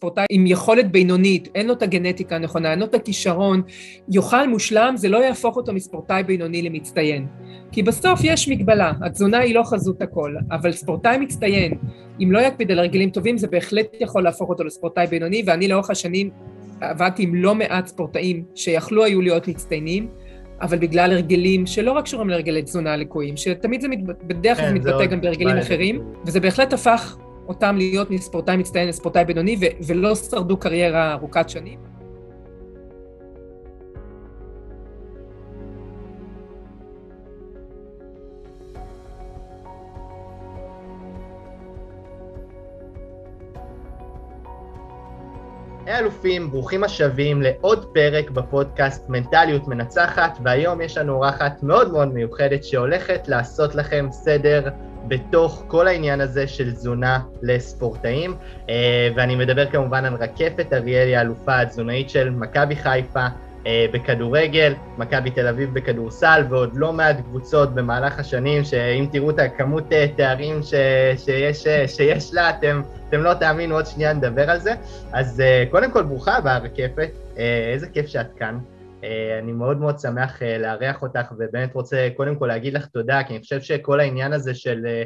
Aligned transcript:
ספורטאי 0.00 0.24
עם 0.30 0.46
יכולת 0.46 0.90
בינונית, 0.90 1.48
אין 1.54 1.66
לו 1.66 1.72
את 1.72 1.82
הגנטיקה 1.82 2.36
הנכונה, 2.36 2.70
אין 2.70 2.78
לו 2.78 2.84
את 2.84 2.94
הכישרון, 2.94 3.62
יאכל 4.08 4.48
מושלם, 4.48 4.94
זה 4.96 5.08
לא 5.08 5.24
יהפוך 5.24 5.56
אותו 5.56 5.72
מספורטאי 5.72 6.22
בינוני 6.22 6.62
למצטיין. 6.62 7.26
כי 7.72 7.82
בסוף 7.82 8.20
יש 8.24 8.48
מגבלה, 8.48 8.92
התזונה 9.02 9.38
היא 9.38 9.54
לא 9.54 9.62
חזות 9.62 10.02
הכל, 10.02 10.34
אבל 10.50 10.72
ספורטאי 10.72 11.18
מצטיין, 11.18 11.72
אם 12.22 12.32
לא 12.32 12.38
יקפיד 12.38 12.70
על 12.70 12.78
הרגלים 12.78 13.10
טובים, 13.10 13.38
זה 13.38 13.46
בהחלט 13.46 13.86
יכול 14.00 14.22
להפוך 14.22 14.48
אותו 14.48 14.64
לספורטאי 14.64 15.06
בינוני, 15.06 15.42
ואני 15.46 15.68
לאורך 15.68 15.90
השנים 15.90 16.30
עבדתי 16.80 17.22
עם 17.22 17.34
לא 17.34 17.54
מעט 17.54 17.86
ספורטאים 17.86 18.44
שיכלו 18.54 19.04
היו 19.04 19.20
להיות 19.20 19.48
מצטיינים, 19.48 20.08
אבל 20.60 20.78
בגלל 20.78 21.12
הרגלים 21.12 21.66
שלא 21.66 21.92
רק 21.92 22.04
קשורים 22.04 22.28
להרגלי 22.28 22.62
תזונה 22.62 22.96
לקויים, 22.96 23.36
שתמיד 23.36 23.80
זה, 23.80 23.88
בדרך 24.26 24.56
כלל 24.56 24.68
כן, 24.68 24.74
מתבטא 24.74 25.06
גם 25.06 25.20
בהרגלים 25.20 25.56
אחרים, 25.56 26.00
וזה 26.26 26.40
בהחלט 26.40 26.72
הפך 26.72 27.16
אותם 27.48 27.76
להיות 27.76 28.10
מספורטאי 28.10 28.56
מצטיין 28.56 28.88
לספורטאי 28.88 29.24
בינוני, 29.24 29.56
ו- 29.60 29.84
ולא 29.86 30.14
שרדו 30.14 30.56
קריירה 30.56 31.12
ארוכת 31.12 31.48
שנים. 31.48 31.78
היי 45.86 45.98
אלופים, 45.98 46.50
ברוכים 46.50 46.84
השבים 46.84 47.42
לעוד 47.42 47.86
פרק 47.94 48.30
בפודקאסט 48.30 49.08
מנטליות 49.08 49.68
מנצחת, 49.68 50.38
והיום 50.44 50.80
יש 50.80 50.98
לנו 50.98 51.14
אורחת 51.14 51.62
מאוד 51.62 51.92
מאוד 51.92 52.14
מיוחדת 52.14 52.64
שהולכת 52.64 53.28
לעשות 53.28 53.74
לכם 53.74 54.06
סדר 54.10 54.68
בתוך 55.08 55.64
כל 55.66 55.88
העניין 55.88 56.20
הזה 56.20 56.48
של 56.48 56.72
תזונה 56.72 57.18
לספורטאים, 57.42 58.34
אה, 58.68 59.08
ואני 59.16 59.36
מדבר 59.36 59.66
כמובן 59.66 60.04
על 60.04 60.14
רקפת 60.14 60.72
אריאלי, 60.72 61.16
האלופה 61.16 61.60
התזונאית 61.60 62.10
של 62.10 62.30
מכבי 62.30 62.76
חיפה 62.76 63.26
אה, 63.66 63.86
בכדורגל, 63.92 64.74
מכבי 64.98 65.30
תל 65.30 65.46
אביב 65.46 65.74
בכדורסל, 65.74 66.44
ועוד 66.48 66.70
לא 66.74 66.92
מעט 66.92 67.20
קבוצות 67.20 67.74
במהלך 67.74 68.18
השנים, 68.18 68.64
שאם 68.64 69.06
תראו 69.12 69.30
את 69.30 69.38
הכמות 69.38 69.92
אה, 69.92 70.06
תארים 70.16 70.62
ש, 70.62 70.74
שיש, 71.24 71.66
שיש 71.86 72.34
לה, 72.34 72.50
אתם, 72.50 72.82
אתם 73.08 73.22
לא 73.22 73.34
תאמינו, 73.34 73.74
עוד 73.74 73.86
שנייה 73.86 74.12
נדבר 74.12 74.50
על 74.50 74.58
זה. 74.58 74.74
אז 75.12 75.42
קודם 75.70 75.90
כל, 75.90 76.02
ברוכה 76.02 76.36
הבאה, 76.36 76.58
רקפת, 76.58 77.10
איזה 77.72 77.86
כיף 77.86 78.06
שאת 78.06 78.26
כאן. 78.36 78.58
אה, 79.04 79.38
אני 79.38 79.52
מאוד 79.52 79.76
מאוד 79.76 79.98
שמח 79.98 80.42
אה, 80.42 80.58
לארח 80.58 81.02
אותך 81.02 81.32
ובאמת 81.32 81.74
רוצה 81.74 82.08
קודם 82.16 82.36
כל 82.36 82.46
להגיד 82.46 82.74
לך 82.74 82.86
תודה 82.86 83.22
כי 83.24 83.32
אני 83.32 83.42
חושב 83.42 83.60
שכל 83.60 84.00
העניין 84.00 84.32
הזה 84.32 84.54
של 84.54 84.86
אה, 84.86 85.02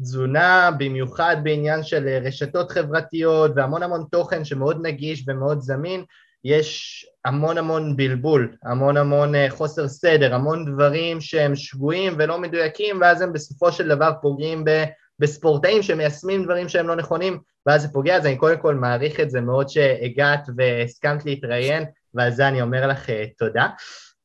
תזונה, 0.00 0.70
במיוחד 0.78 1.36
בעניין 1.42 1.82
של 1.82 2.18
רשתות 2.24 2.70
חברתיות 2.70 3.50
והמון 3.56 3.82
המון 3.82 4.04
תוכן 4.10 4.44
שמאוד 4.44 4.86
נגיש 4.86 5.24
ומאוד 5.28 5.60
זמין, 5.60 6.04
יש 6.44 7.06
המון 7.24 7.58
המון 7.58 7.96
בלבול, 7.96 8.56
המון 8.64 8.96
המון 8.96 9.32
חוסר 9.48 9.88
סדר, 9.88 10.34
המון 10.34 10.72
דברים 10.72 11.20
שהם 11.20 11.56
שגויים 11.56 12.14
ולא 12.18 12.38
מדויקים 12.38 13.00
ואז 13.00 13.22
הם 13.22 13.32
בסופו 13.32 13.72
של 13.72 13.88
דבר 13.88 14.10
פוגעים 14.22 14.64
ב... 14.64 14.84
בספורטאים 15.18 15.82
שמיישמים 15.82 16.44
דברים 16.44 16.68
שהם 16.68 16.88
לא 16.88 16.96
נכונים 16.96 17.38
ואז 17.66 17.82
זה 17.82 17.88
פוגע, 17.88 18.16
אז 18.16 18.26
אני 18.26 18.36
קודם 18.36 18.58
כל 18.58 18.74
מעריך 18.74 19.20
את 19.20 19.30
זה 19.30 19.40
מאוד 19.40 19.68
שהגעת 19.68 20.48
והסכמת 20.56 21.24
להתראיין 21.24 21.84
ועל 22.14 22.30
זה 22.30 22.48
אני 22.48 22.62
אומר 22.62 22.86
לך 22.86 23.10
אה, 23.10 23.24
תודה. 23.38 23.66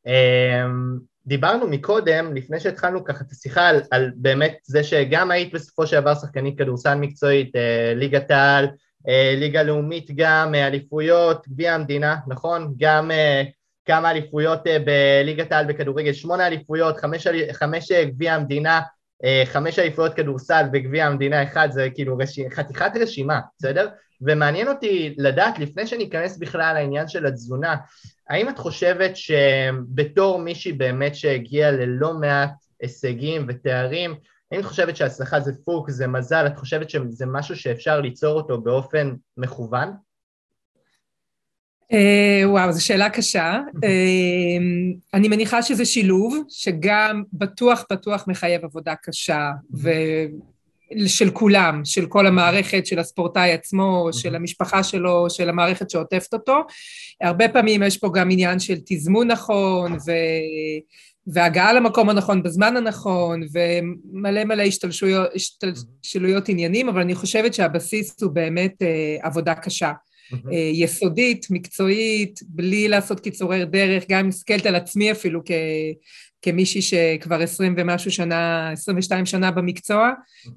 אמ, 0.08 0.98
דיברנו 1.26 1.68
מקודם, 1.68 2.36
לפני 2.36 2.60
שהתחלנו 2.60 3.04
ככה 3.04 3.24
את 3.28 3.32
השיחה, 3.32 3.68
על, 3.68 3.82
על 3.92 4.12
באמת 4.16 4.58
זה 4.64 4.84
שגם 4.84 5.32
היית 5.32 5.54
בסופו 5.54 5.88
של 5.88 6.00
דבר 6.00 6.16
שחקנית 6.16 6.58
כדורסל 6.58 6.96
מקצועית, 6.96 7.56
אה, 7.56 7.94
ליגת 7.96 8.32
העל, 8.32 8.68
אה, 9.08 9.34
ליגה 9.38 9.64
לאומית 9.64 10.12
גם, 10.16 10.56
אליפויות, 10.56 11.48
גביע 11.48 11.74
המדינה, 11.74 12.16
נכון? 12.28 12.74
גם 12.78 13.12
כמה 13.86 14.12
אליפויות 14.12 14.60
בליגת 14.86 15.52
העל 15.52 15.66
בכדורגל, 15.66 16.14
שמונה 16.14 16.48
אליפויות, 16.48 16.98
חמש, 16.98 17.28
חמש 17.54 17.92
גביע 17.92 18.34
המדינה, 18.34 18.82
חמש 19.46 19.80
אליפויות 19.80 20.14
כדורסל 20.14 20.64
בגביע 20.72 21.06
המדינה 21.06 21.44
אחד, 21.44 21.70
זה 21.72 21.90
כאילו 21.96 22.18
רש... 22.18 22.40
חתיכת 22.52 22.92
רשימה, 23.02 23.40
בסדר? 23.60 23.88
ומעניין 24.22 24.68
אותי 24.68 25.16
לדעת, 25.18 25.60
לפני 25.60 25.88
שניכנס 25.88 26.38
בכלל 26.38 26.74
לעניין 26.74 27.08
של 27.08 27.26
התזונה, 27.26 27.76
האם 28.30 28.50
את 28.50 28.58
חושבת 28.58 29.12
שבתור 29.16 30.40
מישהי 30.40 30.74
באמת 30.74 31.16
שהגיעה 31.16 31.72
ללא 31.72 32.14
מעט 32.14 32.52
הישגים 32.82 33.46
ותארים, 33.48 34.16
האם 34.52 34.60
את 34.60 34.66
חושבת 34.66 34.98
שהצלחה 34.98 35.40
זה 35.40 35.52
פוק, 35.66 35.90
זה 35.90 36.08
מזל, 36.08 36.48
את 36.48 36.58
חושבת 36.58 36.90
שזה 36.90 37.26
משהו 37.26 37.56
שאפשר 37.56 38.00
ליצור 38.02 38.34
אותו 38.40 38.62
באופן 38.62 39.14
מכוון? 39.38 40.07
Uh, 41.94 42.48
וואו, 42.48 42.72
זו 42.72 42.86
שאלה 42.86 43.10
קשה. 43.10 43.60
Uh, 43.76 43.90
אני 45.14 45.28
מניחה 45.28 45.64
שזה 45.64 45.86
שילוב, 45.86 46.44
שגם 46.50 47.24
בטוח 47.34 47.86
בטוח 47.92 48.26
מחייב 48.28 48.64
עבודה 48.64 48.96
קשה, 48.96 49.52
ו... 49.82 49.90
של 51.08 51.30
כולם, 51.30 51.82
של 51.86 52.06
כל 52.06 52.28
המערכת, 52.28 52.86
של 52.86 53.00
הספורטאי 53.00 53.52
עצמו, 53.52 54.10
של 54.12 54.36
המשפחה 54.36 54.84
שלו, 54.84 55.30
של 55.30 55.50
המערכת 55.50 55.90
שעוטפת 55.90 56.34
אותו. 56.34 56.58
הרבה 57.22 57.50
פעמים 57.50 57.84
יש 57.84 57.98
פה 57.98 58.10
גם 58.14 58.32
עניין 58.32 58.60
של 58.60 58.76
תזמון 58.86 59.28
נכון, 59.28 59.94
ו... 59.94 60.12
והגעה 61.28 61.74
למקום 61.74 62.10
הנכון 62.10 62.44
בזמן 62.44 62.78
הנכון, 62.78 63.42
ומלא 63.54 64.44
מלא 64.44 64.64
השתלשויות, 64.64 65.30
השתלשלויות 65.36 66.50
עניינים, 66.50 66.90
אבל 66.90 67.02
אני 67.02 67.16
חושבת 67.16 67.54
שהבסיס 67.54 68.22
הוא 68.22 68.32
באמת 68.32 68.82
אה, 68.82 69.18
עבודה 69.22 69.56
קשה. 69.56 69.92
Mm-hmm. 70.34 70.54
יסודית, 70.74 71.48
מקצועית, 71.50 72.40
בלי 72.48 72.88
לעשות 72.88 73.20
קיצורי 73.20 73.66
דרך, 73.66 74.04
גם 74.10 74.20
אם 74.20 74.28
מסתכלת 74.28 74.66
על 74.66 74.76
עצמי 74.76 75.12
אפילו 75.12 75.42
כ... 75.46 75.52
כמישהי 76.42 76.82
שכבר 76.82 77.42
עשרים 77.42 77.76
ומשהו 77.78 78.12
שנה, 78.12 78.72
עשרים 78.72 78.98
ושתיים 78.98 79.26
שנה 79.26 79.52
במקצוע, 79.52 80.12
mm-hmm. 80.12 80.52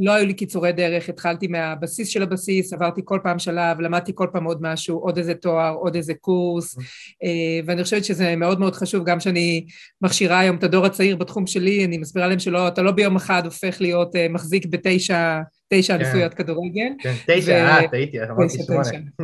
לא 0.00 0.12
היו 0.12 0.26
לי 0.26 0.34
קיצורי 0.34 0.72
דרך, 0.72 1.08
התחלתי 1.08 1.46
מהבסיס 1.46 2.08
של 2.08 2.22
הבסיס, 2.22 2.72
עברתי 2.72 3.00
כל 3.04 3.18
פעם 3.22 3.38
שלב, 3.38 3.80
למדתי 3.80 4.12
כל 4.14 4.26
פעם 4.32 4.44
עוד 4.44 4.58
משהו, 4.60 4.98
עוד 4.98 5.18
איזה 5.18 5.34
תואר, 5.34 5.74
עוד 5.74 5.96
איזה 5.96 6.14
קורס, 6.14 6.78
mm-hmm. 6.78 7.22
ואני 7.66 7.84
חושבת 7.84 8.04
שזה 8.04 8.36
מאוד 8.36 8.60
מאוד 8.60 8.74
חשוב, 8.74 9.04
גם 9.04 9.20
שאני 9.20 9.66
מכשירה 10.02 10.38
היום 10.38 10.56
את 10.56 10.64
הדור 10.64 10.86
הצעיר 10.86 11.16
בתחום 11.16 11.46
שלי, 11.46 11.84
אני 11.84 11.98
מסבירה 11.98 12.28
להם 12.28 12.38
שלא, 12.38 12.68
אתה 12.68 12.82
לא 12.82 12.90
ביום 12.90 13.16
אחד 13.16 13.44
הופך 13.44 13.80
להיות 13.80 14.16
אה, 14.16 14.28
מחזיק 14.28 14.66
בתשע 14.66 15.40
תשע 15.68 15.98
כן. 15.98 16.04
אליפויות 16.04 16.34
כדורגל. 16.34 16.88
כן, 16.98 17.14
תשע, 17.26 17.52
אה, 17.52 17.88
טעיתי, 17.88 18.22
אמרתי 18.22 18.58
שמונה. 18.66 18.82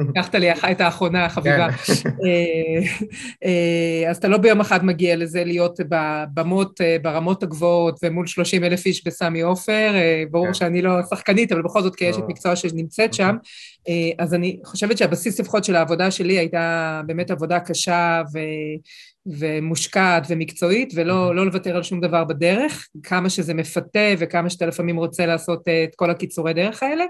לקחת 0.08 0.34
לי 0.34 0.52
את 0.52 0.80
האחרונה 0.80 1.24
החביבה. 1.24 1.72
כן. 1.72 1.92
אה, 2.24 2.82
אה, 3.44 4.10
אז 4.10 4.16
אתה 4.16 4.28
לא 4.28 4.36
ביום 4.36 4.60
אחד 4.60 4.84
מגיע 4.84 5.16
לזה 5.16 5.44
להיות 5.44 5.80
בבמות, 5.88 6.80
ברמות 7.02 7.42
הגבוהות 7.42 7.98
ומול 8.02 8.26
30 8.26 8.64
אלף 8.64 8.86
איש 8.86 9.06
בסמי 9.06 9.40
עופר, 9.40 9.94
ברור 10.30 10.52
שאני 10.52 10.82
לא 10.82 11.02
שחקנית, 11.10 11.52
אבל 11.52 11.62
בכל 11.62 11.82
זאת 11.82 11.96
כאשת 11.96 12.18
לא. 12.18 12.28
מקצוע 12.28 12.56
שנמצאת 12.56 13.14
שם. 13.14 13.36
אז 14.18 14.34
אני 14.34 14.60
חושבת 14.64 14.98
שהבסיס 14.98 15.40
לפחות 15.40 15.64
של 15.64 15.76
העבודה 15.76 16.10
שלי 16.10 16.38
הייתה 16.38 17.00
באמת 17.06 17.30
עבודה 17.30 17.60
קשה. 17.60 18.22
ומושקעת 19.26 20.26
ומקצועית, 20.28 20.92
ולא 20.96 21.34
לא 21.34 21.46
לוותר 21.46 21.76
על 21.76 21.82
שום 21.82 22.00
דבר 22.00 22.24
בדרך, 22.24 22.88
כמה 23.02 23.30
שזה 23.30 23.54
מפתה 23.54 24.08
וכמה 24.18 24.50
שאתה 24.50 24.66
לפעמים 24.66 24.96
רוצה 24.96 25.26
לעשות 25.26 25.68
אה, 25.68 25.84
את 25.84 25.94
כל 25.94 26.10
הקיצורי 26.10 26.52
דרך 26.52 26.82
האלה. 26.82 27.04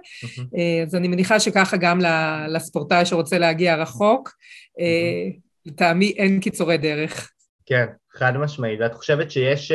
אה, 0.56 0.82
אז 0.86 0.94
אני 0.94 1.08
מניחה 1.08 1.40
שככה 1.40 1.76
גם 1.76 2.00
לספורטאי 2.48 3.06
שרוצה 3.06 3.38
להגיע 3.38 3.76
רחוק, 3.76 4.32
אה, 4.80 5.28
לטעמי 5.66 6.14
אין 6.16 6.40
קיצורי 6.40 6.78
דרך. 6.78 7.30
כן, 7.66 7.86
חד 8.12 8.36
משמעית. 8.36 8.80
ואת 8.80 8.94
חושבת 8.94 9.30
שיש... 9.30 9.72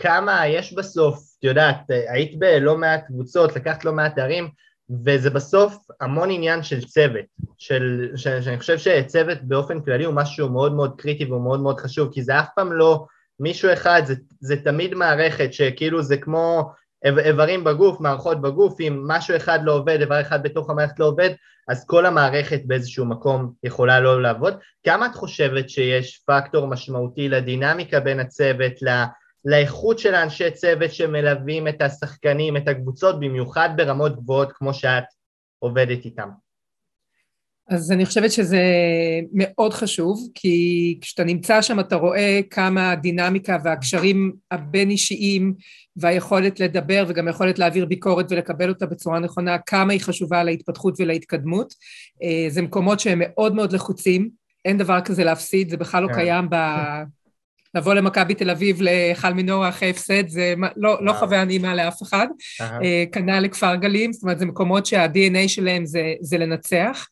כמה 0.00 0.46
יש 0.46 0.72
בסוף, 0.72 1.18
את 1.38 1.44
יודעת, 1.44 1.76
היית 2.08 2.38
בלא 2.38 2.76
מעט 2.76 3.06
קבוצות, 3.06 3.56
לקחת 3.56 3.84
לא 3.84 3.92
מעט 3.92 4.16
תארים, 4.16 4.48
וזה 5.04 5.30
בסוף 5.30 5.76
המון 6.00 6.30
עניין 6.30 6.62
של 6.62 6.84
צוות, 6.84 7.24
של, 7.58 8.08
ש, 8.16 8.28
שאני 8.28 8.58
חושב 8.58 8.78
שצוות 8.78 9.38
באופן 9.42 9.80
כללי 9.80 10.04
הוא 10.04 10.14
משהו 10.14 10.48
מאוד 10.48 10.74
מאוד 10.74 11.00
קריטי 11.00 11.24
והוא 11.24 11.42
מאוד 11.42 11.60
מאוד 11.60 11.80
חשוב, 11.80 12.08
כי 12.12 12.22
זה 12.22 12.40
אף 12.40 12.48
פעם 12.56 12.72
לא 12.72 13.06
מישהו 13.40 13.72
אחד, 13.72 14.02
זה, 14.04 14.14
זה 14.40 14.56
תמיד 14.56 14.94
מערכת 14.94 15.52
שכאילו 15.52 16.02
זה 16.02 16.16
כמו 16.16 16.72
איברים 17.04 17.64
בגוף, 17.64 18.00
מערכות 18.00 18.40
בגוף, 18.40 18.80
אם 18.80 19.04
משהו 19.06 19.36
אחד 19.36 19.58
לא 19.62 19.72
עובד, 19.72 20.00
איבר 20.00 20.20
אחד 20.20 20.42
בתוך 20.42 20.70
המערכת 20.70 20.98
לא 20.98 21.04
עובד, 21.04 21.30
אז 21.68 21.86
כל 21.86 22.06
המערכת 22.06 22.60
באיזשהו 22.64 23.06
מקום 23.06 23.52
יכולה 23.64 24.00
לא 24.00 24.22
לעבוד. 24.22 24.54
כמה 24.86 25.06
את 25.06 25.14
חושבת 25.14 25.70
שיש 25.70 26.22
פקטור 26.26 26.66
משמעותי 26.66 27.28
לדינמיקה 27.28 28.00
בין 28.00 28.20
הצוות, 28.20 28.72
לאיכות 29.44 29.98
של 29.98 30.14
האנשי 30.14 30.50
צוות 30.50 30.92
שמלווים 30.92 31.68
את 31.68 31.82
השחקנים, 31.82 32.56
את 32.56 32.68
הקבוצות, 32.68 33.20
במיוחד 33.20 33.68
ברמות 33.76 34.16
גבוהות 34.16 34.52
כמו 34.52 34.74
שאת 34.74 35.04
עובדת 35.58 36.04
איתם. 36.04 36.28
אז 37.70 37.92
אני 37.92 38.06
חושבת 38.06 38.32
שזה 38.32 38.62
מאוד 39.32 39.72
חשוב, 39.72 40.28
כי 40.34 40.98
כשאתה 41.00 41.24
נמצא 41.24 41.62
שם 41.62 41.80
אתה 41.80 41.96
רואה 41.96 42.40
כמה 42.50 42.90
הדינמיקה 42.90 43.58
והקשרים 43.64 44.32
הבין-אישיים 44.50 45.54
והיכולת 45.96 46.60
לדבר 46.60 47.04
וגם 47.08 47.26
היכולת 47.26 47.58
להעביר 47.58 47.86
ביקורת 47.86 48.32
ולקבל 48.32 48.68
אותה 48.68 48.86
בצורה 48.86 49.18
נכונה, 49.18 49.58
כמה 49.58 49.92
היא 49.92 50.00
חשובה 50.00 50.44
להתפתחות 50.44 50.94
ולהתקדמות. 50.98 51.74
אה, 52.22 52.50
זה 52.50 52.62
מקומות 52.62 53.00
שהם 53.00 53.18
מאוד 53.22 53.54
מאוד 53.54 53.72
לחוצים, 53.72 54.30
אין 54.64 54.78
דבר 54.78 55.00
כזה 55.00 55.24
להפסיד, 55.24 55.70
זה 55.70 55.76
בכלל 55.76 56.02
לא 56.02 56.08
כן. 56.08 56.14
קיים 56.14 56.50
ב... 56.50 56.54
לבוא 57.74 57.94
למכבי 57.94 58.34
תל 58.34 58.50
אביב 58.50 58.82
להיכל 58.82 59.32
מנורה 59.32 59.68
אחרי 59.68 59.90
הפסד, 59.90 60.28
זה 60.28 60.54
לא, 60.76 61.04
לא 61.04 61.12
חוויה 61.12 61.44
נעימה 61.44 61.74
לאף 61.74 62.02
אחד. 62.02 62.26
אה, 62.60 63.04
כנ"ל 63.12 63.40
לכפר 63.40 63.74
גלים, 63.74 64.12
זאת 64.12 64.22
אומרת, 64.22 64.38
זה 64.38 64.46
מקומות 64.46 64.86
שה-DNA 64.86 65.48
שלהם 65.48 65.86
זה, 65.86 66.14
זה 66.20 66.38
לנצח. 66.38 67.06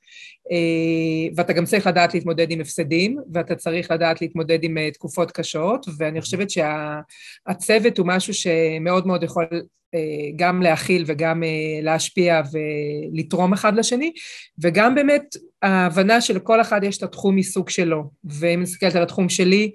אה, 0.53 1.35
ואתה 1.37 1.53
גם 1.53 1.65
צריך 1.65 1.87
לדעת 1.87 2.15
להתמודד 2.15 2.51
עם 2.51 2.61
הפסדים, 2.61 3.19
ואתה 3.33 3.55
צריך 3.55 3.91
לדעת 3.91 4.21
להתמודד 4.21 4.65
עם 4.65 4.79
אה, 4.79 4.91
תקופות 4.91 5.31
קשות, 5.31 5.87
ואני 5.99 6.21
חושבת 6.21 6.49
שהצוות 6.51 7.99
הוא 7.99 8.07
משהו 8.07 8.35
שמאוד 8.35 9.07
מאוד 9.07 9.23
יכול 9.23 9.47
אה, 9.95 10.01
גם 10.37 10.63
להכיל 10.63 11.05
וגם 11.07 11.43
להשפיע 11.83 12.43
ולתרום 12.53 13.53
אחד 13.53 13.77
לשני, 13.77 14.13
וגם 14.63 14.95
באמת 14.95 15.37
ההבנה 15.67 16.21
שלכל 16.21 16.61
אחד 16.61 16.85
יש 16.85 16.99
את 16.99 17.03
התחום 17.03 17.37
עיסוק 17.37 17.71
שלו, 17.71 18.05
ואם 18.25 18.63
נסתכלת 18.63 18.97
על 18.97 19.03
התחום 19.03 19.29
שלי, 19.29 19.71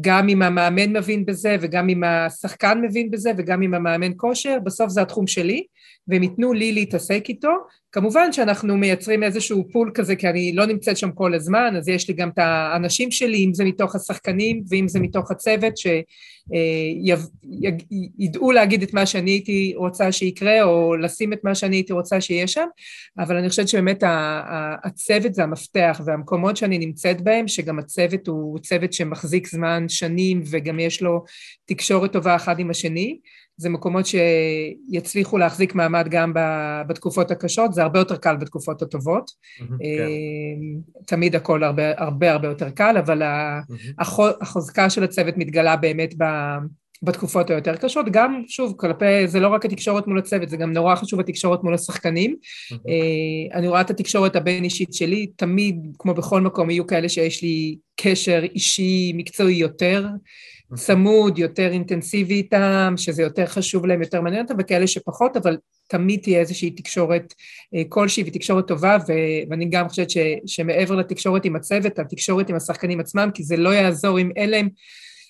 גם 0.00 0.28
אם 0.28 0.42
המאמן 0.42 0.96
מבין 0.96 1.26
בזה, 1.26 1.56
וגם 1.60 1.88
אם 1.88 2.04
השחקן 2.04 2.80
מבין 2.82 3.10
בזה, 3.10 3.30
וגם 3.36 3.62
אם 3.62 3.74
המאמן 3.74 4.12
כושר, 4.16 4.58
בסוף 4.64 4.88
זה 4.88 5.02
התחום 5.02 5.26
שלי, 5.26 5.64
והם 6.08 6.22
ייתנו 6.22 6.52
לי 6.52 6.72
להתעסק 6.72 7.24
איתו. 7.28 7.52
כמובן 7.92 8.32
שאנחנו 8.32 8.76
מייצרים 8.76 9.22
איזשהו 9.22 9.64
פול 9.72 9.90
כזה, 9.94 10.16
כי 10.16 10.28
אני 10.28 10.52
לא 10.54 10.66
נמצאת 10.66 10.96
שם 10.96 11.10
כל 11.10 11.34
הזמן, 11.34 11.74
אז 11.76 11.88
יש 11.88 12.08
לי 12.08 12.14
גם 12.14 12.28
את 12.28 12.38
האנשים 12.38 13.10
שלי, 13.10 13.44
אם 13.44 13.54
זה 13.54 13.64
מתוך 13.64 13.94
השחקנים 13.94 14.62
ואם 14.68 14.88
זה 14.88 15.00
מתוך 15.00 15.30
הצוות, 15.30 15.74
שידעו 18.16 18.52
להגיד 18.52 18.82
את 18.82 18.94
מה 18.94 19.06
שאני 19.06 19.30
הייתי 19.30 19.72
רוצה 19.76 20.12
שיקרה, 20.12 20.62
או 20.62 20.96
לשים 20.96 21.32
את 21.32 21.44
מה 21.44 21.54
שאני 21.54 21.76
הייתי 21.76 21.92
רוצה 21.92 22.20
שיהיה 22.20 22.46
שם, 22.46 22.66
אבל 23.18 23.36
אני 23.36 23.48
חושבת 23.48 23.68
שבאמת 23.68 24.02
הצוות 24.84 25.34
זה 25.36 25.42
המפתח, 25.42 26.00
והמקומות 26.04 26.56
שאני 26.56 26.78
נמצאת 26.78 27.20
בהם, 27.20 27.48
שגם 27.48 27.78
הצוות 27.78 28.26
הוא 28.26 28.58
צוות 28.58 28.92
שמחזיק 28.92 29.48
זמן 29.48 29.84
שנים, 29.88 30.42
וגם 30.50 30.80
יש 30.80 31.02
לו 31.02 31.24
תקשורת 31.64 32.12
טובה 32.12 32.36
אחד 32.36 32.58
עם 32.58 32.70
השני, 32.70 33.18
זה 33.58 33.68
מקומות 33.68 34.04
שיצליחו 34.06 35.38
להחזיק 35.38 35.74
מעמד 35.74 36.06
גם 36.10 36.32
בתקופות 36.88 37.30
הקשות, 37.30 37.72
זה 37.72 37.82
הרבה 37.82 37.98
יותר 37.98 38.16
קל 38.16 38.36
בתקופות 38.36 38.82
הטובות. 38.82 39.30
Mm-hmm, 39.30 41.04
תמיד 41.06 41.36
הכל 41.36 41.64
הרבה 41.64 41.82
הרבה 41.96 42.32
הרבה 42.32 42.48
יותר 42.48 42.70
קל, 42.70 42.96
אבל. 42.96 43.22
החוזקה 43.98 44.90
של 44.90 45.04
הצוות 45.04 45.36
מתגלה 45.36 45.76
באמת 45.76 46.14
בתקופות 47.02 47.50
היותר 47.50 47.76
קשות, 47.76 48.06
גם 48.10 48.42
שוב 48.48 48.74
כלפי, 48.76 49.28
זה 49.28 49.40
לא 49.40 49.48
רק 49.48 49.64
התקשורת 49.64 50.06
מול 50.06 50.18
הצוות, 50.18 50.48
זה 50.48 50.56
גם 50.56 50.72
נורא 50.72 50.94
חשוב 50.94 51.20
התקשורת 51.20 51.64
מול 51.64 51.74
השחקנים. 51.74 52.36
Mm-hmm. 52.40 52.76
אני 53.54 53.68
רואה 53.68 53.80
את 53.80 53.90
התקשורת 53.90 54.36
הבין 54.36 54.64
אישית 54.64 54.94
שלי, 54.94 55.26
תמיד 55.26 55.76
כמו 55.98 56.14
בכל 56.14 56.40
מקום 56.40 56.70
יהיו 56.70 56.86
כאלה 56.86 57.08
שיש 57.08 57.42
לי 57.42 57.78
קשר 58.00 58.42
אישי 58.54 59.12
מקצועי 59.14 59.54
יותר, 59.54 60.06
צמוד, 60.74 61.38
יותר 61.38 61.72
אינטנסיבי 61.72 62.34
איתם, 62.34 62.94
שזה 62.96 63.22
יותר 63.22 63.46
חשוב 63.46 63.86
להם, 63.86 64.02
יותר 64.02 64.20
מעניין 64.20 64.42
אותם, 64.42 64.54
וכאלה 64.58 64.86
שפחות, 64.86 65.36
אבל 65.36 65.56
תמיד 65.88 66.20
תהיה 66.20 66.40
איזושהי 66.40 66.70
תקשורת 66.70 67.34
אה, 67.74 67.82
כלשהי 67.88 68.24
ותקשורת 68.26 68.68
טובה, 68.68 68.96
ו- 69.08 69.50
ואני 69.50 69.64
גם 69.70 69.88
חושבת 69.88 70.10
ש- 70.10 70.18
שמעבר 70.46 70.94
לתקשורת 70.94 71.44
עם 71.44 71.56
הצוות, 71.56 71.98
התקשורת 71.98 72.50
עם 72.50 72.56
השחקנים 72.56 73.00
עצמם, 73.00 73.30
כי 73.34 73.42
זה 73.42 73.56
לא 73.56 73.68
יעזור 73.68 74.20
אם 74.20 74.30
אין 74.36 74.50
להם, 74.50 74.68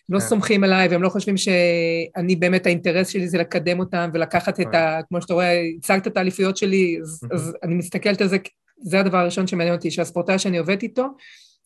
לא 0.08 0.18
כן. 0.18 0.24
סומכים 0.24 0.64
עליי 0.64 0.88
והם 0.88 1.02
לא 1.02 1.08
חושבים 1.08 1.36
שאני 1.36 2.36
באמת 2.36 2.66
האינטרס 2.66 3.08
שלי 3.08 3.28
זה 3.28 3.38
לקדם 3.38 3.80
אותם 3.80 4.10
ולקחת 4.14 4.60
את 4.60 4.74
ה... 4.74 5.00
כמו 5.08 5.22
שאתה 5.22 5.34
רואה, 5.34 5.62
הצגת 5.78 6.06
את 6.06 6.16
האליפויות 6.16 6.56
שלי, 6.56 6.98
אז, 7.02 7.20
אז 7.32 7.56
אני 7.62 7.74
מסתכלת 7.74 8.20
על 8.20 8.28
זה, 8.28 8.36
זה 8.82 9.00
הדבר 9.00 9.18
הראשון 9.18 9.46
שמעניין 9.46 9.74
אותי, 9.74 9.90
שהספורטאי 9.90 10.38
שאני 10.38 10.58
עובדת 10.58 10.82
איתו, 10.82 11.06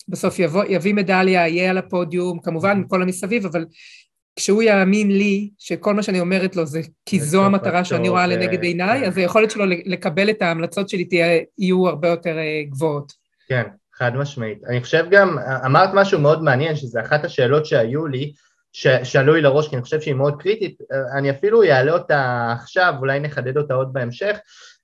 בסוף 0.09 0.39
יבוא, 0.39 0.65
יביא 0.69 0.95
מדליה, 0.95 1.49
יהיה 1.49 1.71
על 1.71 1.79
הפודיום, 1.79 2.39
כמובן 2.43 2.71
עם 2.71 2.85
כל 2.85 3.03
המסביב, 3.03 3.47
אבל 3.47 3.65
כשהוא 4.37 4.63
יאמין 4.63 5.11
לי 5.11 5.51
שכל 5.59 5.95
מה 5.95 6.03
שאני 6.03 6.21
אומרת 6.21 6.57
לו 6.57 6.67
זה 6.67 6.81
כי 7.07 7.21
זו 7.21 7.45
המטרה 7.45 7.85
שאני 7.85 8.09
רואה 8.09 8.27
לנגד 8.27 8.63
עיניי, 8.63 9.07
אז 9.07 9.17
היכולת 9.17 9.51
שלו 9.51 9.65
לקבל 9.67 10.31
את 10.31 10.43
ההמלצות 10.43 10.89
שלי 10.89 11.05
תהיה, 11.05 11.41
יהיו 11.59 11.89
הרבה 11.89 12.09
יותר 12.09 12.39
אה, 12.39 12.63
גבוהות. 12.71 13.13
כן, 13.49 13.63
חד 14.03 14.17
משמעית. 14.17 14.59
אני 14.69 14.83
חושב 14.83 15.07
גם, 15.11 15.39
אמרת 15.67 15.91
משהו 15.95 16.21
מאוד 16.21 16.43
מעניין, 16.43 16.77
שזה 16.77 17.01
אחת 17.01 17.25
השאלות 17.25 17.67
שהיו 17.67 18.07
לי, 18.07 18.33
ששאלו 18.73 19.35
לי 19.35 19.41
לראש, 19.41 19.69
כי 19.69 19.77
אני 19.77 19.83
חושב 19.83 20.01
שהיא 20.01 20.15
מאוד 20.15 20.43
קריטית, 20.43 20.79
אני 21.19 21.31
אפילו 21.31 21.63
אעלה 21.63 21.93
אותה 21.93 22.53
עכשיו, 22.59 22.95
אולי 22.99 23.21
נחדד 23.21 23.57
אותה 23.57 23.75
עוד 23.75 23.93
בהמשך. 23.93 24.39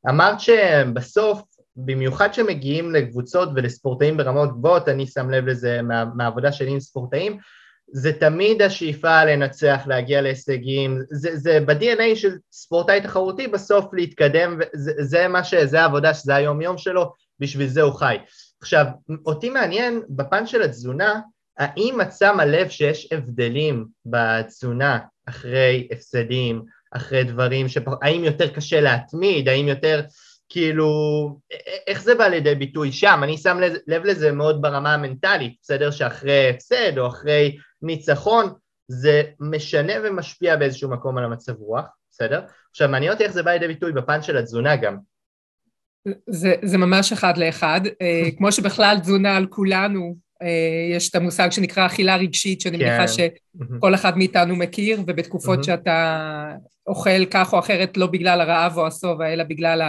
אמרת 0.09 0.41
שבסוף 0.41 1.43
במיוחד 1.77 2.35
שמגיעים 2.35 2.95
לקבוצות 2.95 3.49
ולספורטאים 3.55 4.17
ברמות 4.17 4.59
גבוהות, 4.59 4.89
אני 4.89 5.07
שם 5.07 5.31
לב 5.31 5.47
לזה 5.47 5.83
מה, 5.83 6.05
מהעבודה 6.15 6.53
שלי 6.53 6.71
עם 6.71 6.81
ספורטאים, 6.81 7.39
זה 7.93 8.13
תמיד 8.13 8.63
השאיפה 8.63 9.25
לנצח, 9.25 9.83
להגיע 9.87 10.21
להישגים, 10.21 11.03
זה, 11.11 11.37
זה 11.37 11.61
ב-DNA 11.67 12.17
של 12.17 12.31
ספורטאי 12.53 13.01
תחרותי 13.01 13.49
בסוף 13.49 13.85
להתקדם, 13.93 14.59
זה, 14.75 14.93
זה 14.99 15.29
מה 15.29 15.45
ש... 15.45 15.55
זה 15.55 15.81
העבודה, 15.81 16.15
שזה 16.15 16.35
היום 16.35 16.63
יום 16.63 16.79
שלו, 16.79 17.13
בשביל 17.41 17.69
זה 17.69 17.83
הוא 17.83 17.95
חי. 17.95 18.17
עכשיו, 18.61 18.87
אותי 19.27 19.51
מעניין 19.51 20.03
בפן 20.09 20.47
של 20.47 20.63
התזונה, 20.63 21.21
האם 21.59 22.01
את 22.01 22.13
שמה 22.13 22.45
לב 22.45 22.69
שיש 22.69 23.13
הבדלים 23.13 23.87
בתזונה 24.07 24.99
אחרי 25.29 25.89
הפסדים, 25.93 26.63
אחרי 26.91 27.25
דברים, 27.25 27.69
שפ... 27.69 27.83
האם 28.03 28.25
יותר 28.25 28.49
קשה 28.49 28.81
להתמיד, 28.81 29.49
האם 29.49 29.69
יותר 29.69 30.03
כאילו, 30.49 30.89
איך 31.87 32.03
זה 32.03 32.15
בא 32.15 32.27
לידי 32.27 32.55
ביטוי 32.55 32.93
שם? 32.93 33.21
אני 33.23 33.39
שם 33.39 33.59
לב 33.87 34.05
לזה 34.05 34.33
מאוד 34.33 34.63
ברמה 34.63 34.95
המנטלית, 34.95 35.55
בסדר? 35.63 35.91
שאחרי 35.91 36.51
הפסד 36.51 36.99
או 36.99 37.07
אחרי 37.07 37.57
ניצחון, 37.83 38.53
זה 38.89 39.23
משנה 39.41 39.93
ומשפיע 40.05 40.57
באיזשהו 40.57 40.91
מקום 40.91 41.19
על 41.19 41.25
המצב 41.25 41.53
רוח, 41.59 41.85
בסדר? 42.11 42.41
עכשיו, 42.71 42.89
מעניין 42.89 43.13
אותי 43.13 43.25
איך 43.25 43.33
זה 43.33 43.43
בא 43.43 43.51
לידי 43.51 43.67
ביטוי 43.67 43.93
בפן 43.93 44.23
של 44.23 44.37
התזונה 44.37 44.77
גם. 44.77 44.97
זה, 46.27 46.55
זה 46.63 46.79
ממש 46.79 47.13
אחד 47.13 47.39
לאחד, 47.39 47.81
אה, 48.03 48.29
כמו 48.39 48.53
שבכלל 48.53 48.99
תזונה 48.99 49.37
על 49.37 49.47
כולנו, 49.47 50.17
אה, 50.43 50.97
יש 50.97 51.11
את 51.11 51.15
המושג 51.15 51.51
שנקרא 51.51 51.87
אכילה 51.87 52.17
רגשית, 52.17 52.61
שאני 52.61 52.77
מניחה 52.77 53.07
כן. 53.07 53.33
שכל 53.77 53.95
אחד 53.95 54.19
מאיתנו 54.19 54.57
מכיר, 54.57 55.01
ובתקופות 55.07 55.65
שאתה 55.65 56.53
אוכל 56.89 57.25
כך 57.25 57.53
או 57.53 57.59
אחרת 57.59 57.97
לא 57.97 58.07
בגלל 58.07 58.41
הרעב 58.41 58.79
או 58.79 58.87
השובע, 58.87 59.33
אלא 59.33 59.45
בגלל 59.45 59.83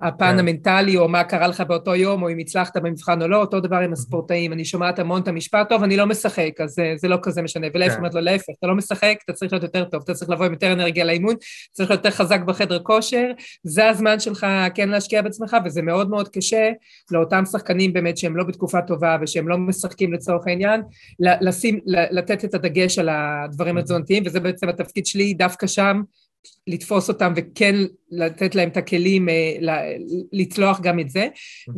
הפן 0.00 0.32
כן. 0.32 0.38
המנטלי, 0.38 0.96
או 0.96 1.08
מה 1.08 1.24
קרה 1.24 1.46
לך 1.46 1.60
באותו 1.60 1.94
יום, 1.94 2.22
או 2.22 2.30
אם 2.30 2.38
הצלחת 2.38 2.76
במבחן 2.76 3.22
או 3.22 3.28
לא, 3.28 3.36
אותו 3.36 3.60
דבר 3.60 3.76
עם 3.76 3.92
הספורטאים. 3.92 4.52
אני 4.52 4.64
שומעת 4.64 4.98
המון 4.98 5.22
את 5.22 5.28
המשפט, 5.28 5.68
טוב, 5.68 5.82
אני 5.82 5.96
לא 5.96 6.06
משחק, 6.06 6.50
אז 6.64 6.70
זה, 6.70 6.92
זה 6.96 7.08
לא 7.08 7.18
כזה 7.22 7.42
משנה. 7.42 7.66
ולהפך, 7.74 7.92
כן. 7.92 7.98
אומרת 7.98 8.14
לו, 8.14 8.20
להפך, 8.20 8.52
אתה 8.58 8.66
לא 8.66 8.74
משחק, 8.74 9.16
אתה 9.24 9.32
צריך 9.32 9.52
להיות 9.52 9.62
יותר 9.62 9.84
טוב, 9.84 10.02
אתה 10.04 10.14
צריך 10.14 10.30
לבוא 10.30 10.46
עם 10.46 10.52
יותר 10.52 10.72
אנרגיה 10.72 11.04
לאימון, 11.04 11.34
צריך 11.72 11.90
להיות 11.90 12.04
יותר 12.04 12.16
חזק 12.16 12.40
בחדר 12.40 12.78
כושר, 12.82 13.30
זה 13.62 13.88
הזמן 13.88 14.20
שלך 14.20 14.46
כן 14.74 14.88
להשקיע 14.88 15.22
בעצמך, 15.22 15.56
וזה 15.64 15.82
מאוד 15.82 16.10
מאוד 16.10 16.28
קשה 16.28 16.70
לאותם 17.10 17.44
שחקנים 17.44 17.92
באמת 17.92 18.18
שהם 18.18 18.36
לא 18.36 18.44
בתקופה 18.44 18.82
טובה 18.82 19.16
ושהם 19.22 19.48
לא 19.48 19.58
משחקים 19.58 20.12
לצורך 20.12 20.46
העניין, 20.46 20.82
לשים, 21.20 21.80
לתת 21.86 22.44
את 22.44 22.54
הדגש 22.54 22.98
על 22.98 23.08
הדברים 23.08 23.78
התזונתיים, 23.78 24.22
וזה 24.26 24.40
בעצם 24.40 24.68
התפקיד 24.68 25.06
שלי 25.06 25.34
דווקא 25.34 25.66
שם, 25.66 26.02
לתפוס 26.66 27.08
אותם 27.08 27.32
וכן 27.36 27.74
לתת 28.10 28.54
להם 28.54 28.68
את 28.68 28.76
הכלים 28.76 29.28
אה, 29.28 29.52
לצלוח 30.32 30.80
גם 30.80 31.00
את 31.00 31.10
זה, 31.10 31.28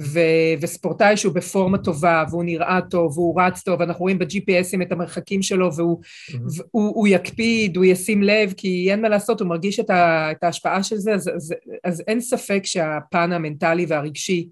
ו, 0.00 0.20
וספורטאי 0.60 1.16
שהוא 1.16 1.34
בפורמה 1.34 1.78
טובה 1.78 2.24
והוא 2.30 2.44
נראה 2.44 2.80
טוב 2.90 3.18
והוא 3.18 3.40
רץ 3.40 3.62
טוב, 3.62 3.82
אנחנו 3.82 4.02
רואים 4.02 4.18
ב-GPSים 4.18 4.82
את 4.82 4.92
המרחקים 4.92 5.42
שלו 5.42 5.74
והוא 5.76 6.00
והוא, 6.32 6.94
הוא 6.94 7.08
יקפיד, 7.08 7.76
הוא 7.76 7.84
ישים 7.84 8.22
לב, 8.22 8.52
כי 8.56 8.88
אין 8.90 9.02
מה 9.02 9.08
לעשות, 9.08 9.40
הוא 9.40 9.48
מרגיש 9.48 9.80
את, 9.80 9.90
ה, 9.90 10.30
את 10.30 10.44
ההשפעה 10.44 10.82
של 10.82 10.96
זה, 10.96 11.14
אז, 11.14 11.30
אז, 11.36 11.54
אז 11.84 12.02
אין 12.08 12.20
ספק 12.20 12.60
שהפן 12.64 13.32
המנטלי 13.32 13.86
והרגשי 13.88 14.48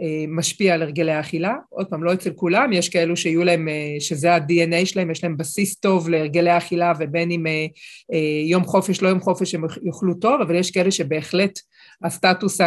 אה, 0.00 0.24
משפיע 0.28 0.74
על 0.74 0.82
הרגלי 0.82 1.12
האכילה, 1.12 1.54
עוד 1.68 1.86
פעם, 1.86 2.04
לא 2.04 2.12
אצל 2.12 2.30
כולם, 2.30 2.72
יש 2.72 2.88
כאלו 2.88 3.16
שיהיו 3.16 3.44
להם, 3.44 3.68
אה, 3.68 3.96
שזה 4.00 4.34
ה-DNA 4.34 4.86
שלהם, 4.86 5.10
יש 5.10 5.24
להם 5.24 5.36
בסיס 5.36 5.76
טוב 5.76 6.08
להרגלי 6.08 6.50
האכילה, 6.50 6.92
ובין 6.98 7.30
אם 7.30 7.46
יום 8.46 8.64
חופש, 8.64 9.02
לא 9.02 9.08
יום 9.08 9.20
חופש, 9.20 9.54
הם 9.54 9.64
יאכלו 9.82 10.14
טוב, 10.14 10.40
אבל 10.40 10.54
יש 10.54 10.70
כאלה 10.70 10.90
שב... 10.90 11.19
בהחלט 11.20 11.58
הסטטוס 12.04 12.60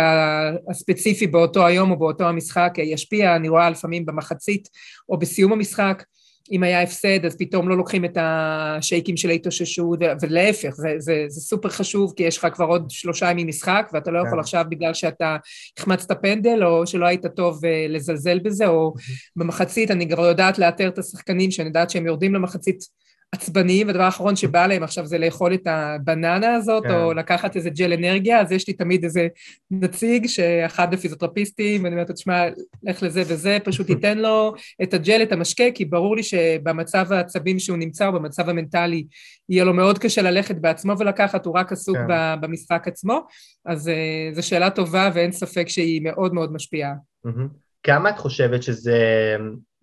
הספציפי 0.70 1.28
באותו 1.28 1.66
היום 1.66 1.92
או 1.92 2.00
באותו 2.00 2.24
המשחק 2.24 2.74
ישפיע, 2.78 3.36
אני 3.36 3.50
רואה 3.50 3.70
לפעמים 3.70 4.06
במחצית 4.06 4.68
או 5.10 5.18
בסיום 5.18 5.54
המשחק, 5.54 6.04
אם 6.52 6.64
היה 6.64 6.82
הפסד, 6.82 7.26
אז 7.26 7.38
פתאום 7.38 7.70
לא 7.70 7.78
לוקחים 7.78 8.06
את 8.06 8.18
השייקים 8.22 9.18
של 9.18 9.30
ההתאוששות, 9.30 10.00
ולהפך, 10.22 10.70
זה, 10.70 10.96
זה, 10.98 11.26
זה 11.28 11.42
סופר 11.42 11.70
חשוב, 11.70 12.14
כי 12.16 12.24
יש 12.24 12.38
לך 12.38 12.48
כבר 12.54 12.66
עוד 12.66 12.90
שלושה 12.90 13.32
ימים 13.32 13.48
משחק, 13.48 13.90
ואתה 13.94 14.12
לא 14.12 14.20
יכול 14.20 14.32
כן. 14.32 14.40
עכשיו 14.40 14.66
בגלל 14.70 14.94
שאתה 14.94 15.38
החמצת 15.78 16.22
פנדל, 16.22 16.64
או 16.66 16.88
שלא 16.88 17.06
היית 17.06 17.26
טוב 17.26 17.66
אה, 17.66 17.86
לזלזל 17.90 18.40
בזה, 18.40 18.68
או 18.68 18.94
במחצית, 19.36 19.92
אני 19.92 20.10
כבר 20.10 20.26
יודעת 20.26 20.60
לאתר 20.60 20.88
את 20.88 20.98
השחקנים, 20.98 21.52
שאני 21.52 21.68
יודעת 21.68 21.90
שהם 21.90 22.06
יורדים 22.06 22.34
למחצית 22.34 22.80
עצבניים, 23.34 23.88
והדבר 23.88 24.04
האחרון 24.04 24.36
שבא 24.36 24.68
להם 24.68 24.84
עכשיו 24.84 25.06
זה 25.06 25.18
לאכול 25.18 25.54
את 25.54 25.62
הבננה 25.66 26.56
הזאת, 26.56 26.84
כן. 26.84 26.94
או 26.94 27.13
לקחת 27.13 27.56
איזה 27.56 27.70
ג'ל 27.70 27.94
אנרגיה, 27.94 28.42
אז 28.42 28.52
יש 28.52 28.68
לי 28.68 28.74
תמיד 28.74 29.04
איזה 29.04 29.28
נציג 29.72 30.28
שאחד 30.28 30.94
הפיזיותרפיסטים, 30.94 31.84
ואני 31.84 31.96
אומרת, 31.96 32.12
תשמע, 32.12 32.44
לך 32.84 33.04
לזה 33.04 33.22
וזה, 33.28 33.58
פשוט 33.63 33.90
ייתן 33.94 34.18
לו 34.18 34.54
את 34.84 34.94
הג'ל, 34.94 35.24
את 35.24 35.32
המשקה, 35.32 35.63
כי 35.75 35.86
ברור 35.86 36.16
לי 36.16 36.24
שבמצב 36.24 37.13
העצבים 37.13 37.60
שהוא 37.60 37.78
נמצא, 37.78 38.08
או 38.08 38.13
במצב 38.13 38.50
המנטלי, 38.50 39.06
יהיה 39.50 39.63
לו 39.63 39.74
מאוד 39.74 40.00
קשה 40.00 40.22
ללכת 40.22 40.56
בעצמו 40.56 41.00
ולקחת, 41.00 41.46
הוא 41.46 41.58
רק 41.58 41.72
עסוק 41.72 41.98
כן. 41.98 42.42
במשחק 42.42 42.88
עצמו, 42.88 43.20
אז 43.66 43.88
uh, 43.88 44.36
זו 44.36 44.48
שאלה 44.48 44.70
טובה, 44.70 45.10
ואין 45.13 45.32
ספק 45.32 45.70
שהיא 45.70 46.02
מאוד 46.04 46.34
מאוד 46.34 46.54
משפיעה. 46.54 46.94
כמה 47.84 48.10
את 48.10 48.18
חושבת 48.18 48.63
שזה... 48.63 48.98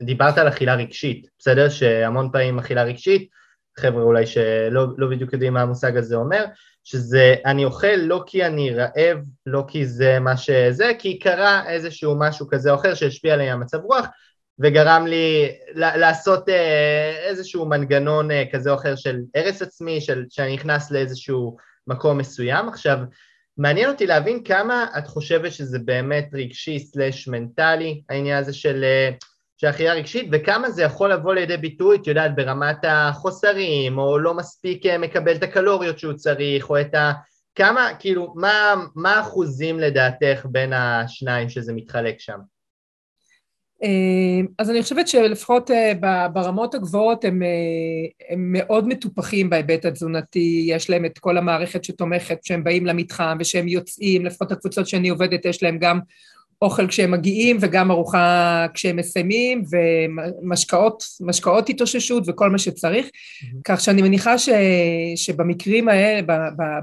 דיברת 0.03 0.39
על 0.39 0.49
אכילה 0.49 0.75
רגשית, 0.75 1.27
בסדר? 1.39 1.69
שהמון 1.69 2.29
פעמים 2.33 2.59
אכילה 2.59 2.83
רגשית, 2.83 3.29
חבר'ה 3.79 4.03
אולי 4.03 4.27
שלא 4.27 4.87
לא 4.97 5.11
בדיוק 5.11 5.33
יודעים 5.33 5.55
מה 5.55 5.63
המושג 5.63 5.97
הזה 5.97 6.17
אומר, 6.17 6.45
שזה 6.85 7.35
אני 7.47 7.65
אוכל 7.65 7.97
לא 7.97 8.23
כי 8.27 8.47
אני 8.47 8.71
רעב, 8.71 9.19
לא 9.47 9.65
כי 9.69 9.87
זה 9.87 10.19
מה 10.21 10.37
שזה, 10.37 10.93
כי 10.99 11.19
קרה 11.19 11.71
איזשהו 11.71 12.17
משהו 12.19 12.49
כזה 12.49 12.71
או 12.71 12.75
אחר 12.75 12.95
שהשפיע 12.95 13.35
עליי 13.35 13.51
המצב 13.51 13.79
רוח 13.79 14.07
וגרם 14.59 15.07
לי 15.07 15.49
לעשות 15.75 16.49
אה, 16.49 17.29
איזשהו 17.29 17.67
מנגנון 17.67 18.31
אה, 18.31 18.45
כזה 18.53 18.71
או 18.71 18.75
אחר 18.75 18.97
של 18.97 19.21
הרס 19.35 19.63
עצמי, 19.63 20.01
של, 20.01 20.25
שאני 20.31 20.55
נכנס 20.55 20.91
לאיזשהו 20.91 21.57
מקום 21.87 22.19
מסוים. 22.19 22.69
עכשיו, 22.69 22.99
מעניין 23.59 23.91
אותי 23.91 24.07
להבין 24.07 24.45
כמה 24.45 24.87
את 24.99 25.07
חושבת 25.07 25.53
שזה 25.53 25.79
באמת 25.79 26.29
רגשי 26.33 26.79
סלש 26.79 27.29
מנטלי, 27.29 28.03
העניין 28.09 28.39
הזה 28.39 28.53
של 28.53 28.85
אה, 28.85 29.11
של 29.61 29.67
אכילה 29.67 29.93
רגשית, 29.93 30.29
וכמה 30.33 30.71
זה 30.71 30.83
יכול 30.83 31.13
לבוא 31.13 31.35
לידי 31.35 31.57
ביטוי, 31.57 31.97
את 31.97 32.07
יודעת, 32.07 32.35
ברמת 32.35 32.77
החוסרים, 32.83 33.99
או 33.99 34.19
לא 34.19 34.35
מספיק 34.35 34.87
אה, 34.87 34.99
מקבל 34.99 35.37
את 35.37 35.43
הקלוריות 35.43 35.99
שהוא 35.99 36.13
צריך, 36.13 36.71
או 36.71 36.81
את 36.81 36.95
ה... 36.95 37.13
כמה, 37.55 37.89
כאילו, 37.99 38.33
מה, 38.37 38.75
מה 38.95 39.15
האחוזים 39.15 39.79
לדעתך 39.79 40.47
בין 40.51 40.73
השניים 40.73 41.49
שזה 41.49 41.73
מתחלק 41.73 42.21
שם? 42.21 42.39
אה, 43.83 44.49
אז 44.59 44.71
אני 44.71 44.83
חושבת 44.83 45.09
שלפחות 45.09 45.71
אה, 45.71 46.29
ברמות 46.33 46.75
הגבוהות 46.75 47.25
הם, 47.25 47.43
הם 48.31 48.53
מאוד 48.53 48.89
מטופחים 48.89 49.51
בהיבט 49.51 49.85
התזונתי, 49.85 50.67
יש 50.69 50.91
להם 50.91 51.05
את 51.05 51.19
כל 51.19 51.39
המערכת 51.39 51.85
שתומכת 51.85 52.39
כשהם 52.43 52.65
באים 52.65 52.87
למתחם 52.87 53.37
ושהם 53.41 53.69
יוצאים, 53.69 54.27
לפחות 54.27 54.53
הקבוצות 54.53 54.89
שאני 54.89 55.09
עובדת 55.09 55.45
יש 55.45 55.63
להם 55.63 55.79
גם 55.79 56.01
אוכל 56.63 56.87
כשהם 56.87 57.11
מגיעים 57.11 57.57
וגם 57.61 57.91
ארוחה 57.91 58.67
כשהם 58.75 58.97
מסיימים 58.97 59.63
ומשקאות, 59.71 61.05
משקאות 61.21 61.69
התאוששות 61.69 62.23
וכל 62.27 62.51
מה 62.51 62.59
שצריך, 62.59 63.07
mm-hmm. 63.07 63.47
כך 63.65 63.81
שאני 63.81 64.03
מניחה 64.03 64.39
ש, 64.39 64.49
שבמקרים 65.17 65.89
האלה, 65.89 66.35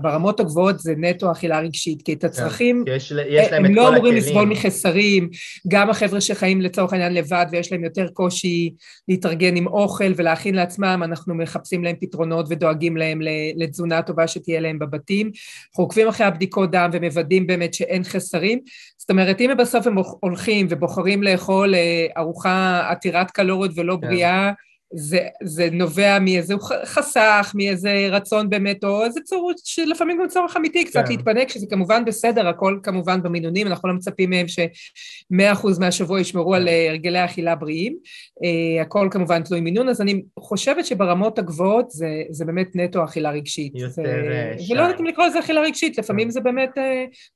ברמות 0.01 0.39
הגבוהות 0.39 0.79
זה 0.79 0.93
נטו 0.98 1.31
אכילה 1.31 1.60
רגשית, 1.60 2.01
כי 2.01 2.13
את 2.13 2.22
כן, 2.22 2.27
הצרכים, 2.27 2.84
yeah, 2.88 2.91
יש, 2.91 3.13
יש 3.29 3.48
הם 3.51 3.75
לא 3.75 3.89
אמורים 3.89 4.15
לסבול 4.15 4.46
מחסרים, 4.46 5.29
גם 5.67 5.89
החבר'ה 5.89 6.22
שחיים 6.22 6.62
לצורך 6.62 6.93
העניין 6.93 7.13
לבד 7.13 7.46
ויש 7.51 7.72
להם 7.72 7.84
יותר 7.84 8.07
קושי 8.13 8.74
להתארגן 9.07 9.55
עם 9.55 9.67
אוכל 9.67 10.13
ולהכין 10.15 10.55
לעצמם, 10.55 11.01
אנחנו 11.05 11.36
מחפשים 11.36 11.84
להם 11.84 11.96
פתרונות 12.01 12.46
ודואגים 12.50 12.98
להם 12.98 13.19
לתזונה 13.55 14.01
טובה 14.01 14.27
שתהיה 14.27 14.60
להם 14.60 14.79
בבתים, 14.79 15.31
אנחנו 15.69 15.84
עוקבים 15.84 16.07
אחרי 16.07 16.25
הבדיקות 16.25 16.72
דם 16.72 16.89
ומוודאים 16.93 17.48
באמת 17.48 17.74
שאין 17.74 18.03
חסרים, 18.03 18.60
זאת 18.98 19.12
אומרת, 19.12 19.41
אם 19.41 19.51
בסוף 19.67 19.88
הם 19.88 19.95
הולכים 20.19 20.67
ובוחרים 20.69 21.24
לאכול 21.24 21.75
אה, 21.75 22.05
ארוחה 22.17 22.88
עתירת 22.89 23.31
קלוריות 23.31 23.71
ולא 23.75 23.97
כן. 24.01 24.07
בריאה, 24.07 24.51
זה, 24.94 25.20
זה 25.44 25.70
נובע 25.72 26.20
מאיזה 26.20 26.53
חסך, 26.86 27.51
מאיזה 27.56 28.08
רצון 28.12 28.50
באמת, 28.50 28.84
או 28.84 29.06
איזה 29.06 29.20
צורך, 29.24 29.56
שלפעמים 29.63 30.20
גם 30.22 30.27
צורך 30.27 30.58
אמיתי 30.58 30.86
קצת 30.86 31.03
כן. 31.06 31.12
להתפנק, 31.12 31.50
שזה 31.50 31.65
כמובן 31.70 32.06
בסדר, 32.06 32.48
הכל 32.48 32.79
כמובן 32.84 33.24
במינונים, 33.24 33.67
אנחנו 33.67 33.89
לא 33.89 33.96
מצפים 33.96 34.29
מהם 34.29 34.46
שמאה 34.48 35.51
אחוז 35.51 35.79
מהשבוע 35.79 36.20
ישמרו 36.20 36.56
על 36.56 36.67
אה, 36.67 36.89
הרגלי 36.89 37.25
אכילה 37.25 37.56
בריאים, 37.56 37.98
uh, 38.44 38.82
הכל 38.82 39.08
כמובן 39.12 39.44
תלוי 39.44 39.62
מינון, 39.62 39.89
אז 39.89 40.01
אני 40.01 40.22
חושבת 40.39 40.86
שברמות 40.86 41.39
הגבוהות 41.39 41.91
זה, 41.91 42.24
זה 42.29 42.46
באמת 42.46 42.67
נטו 42.75 43.03
אכילה 43.03 43.32
רגשית. 43.32 43.72
יותר 43.75 44.01
זה, 44.01 44.53
שי. 44.60 44.74
ולא 44.74 44.82
יודעת 44.82 45.00
אם 45.00 45.06
לקרוא 45.06 45.27
לזה 45.27 45.39
אכילה 45.39 45.62
רגשית, 45.62 45.98
לפעמים 45.98 46.27
כן. 46.27 46.32
זה 46.32 46.41
באמת 46.41 46.77
uh, 46.77 46.82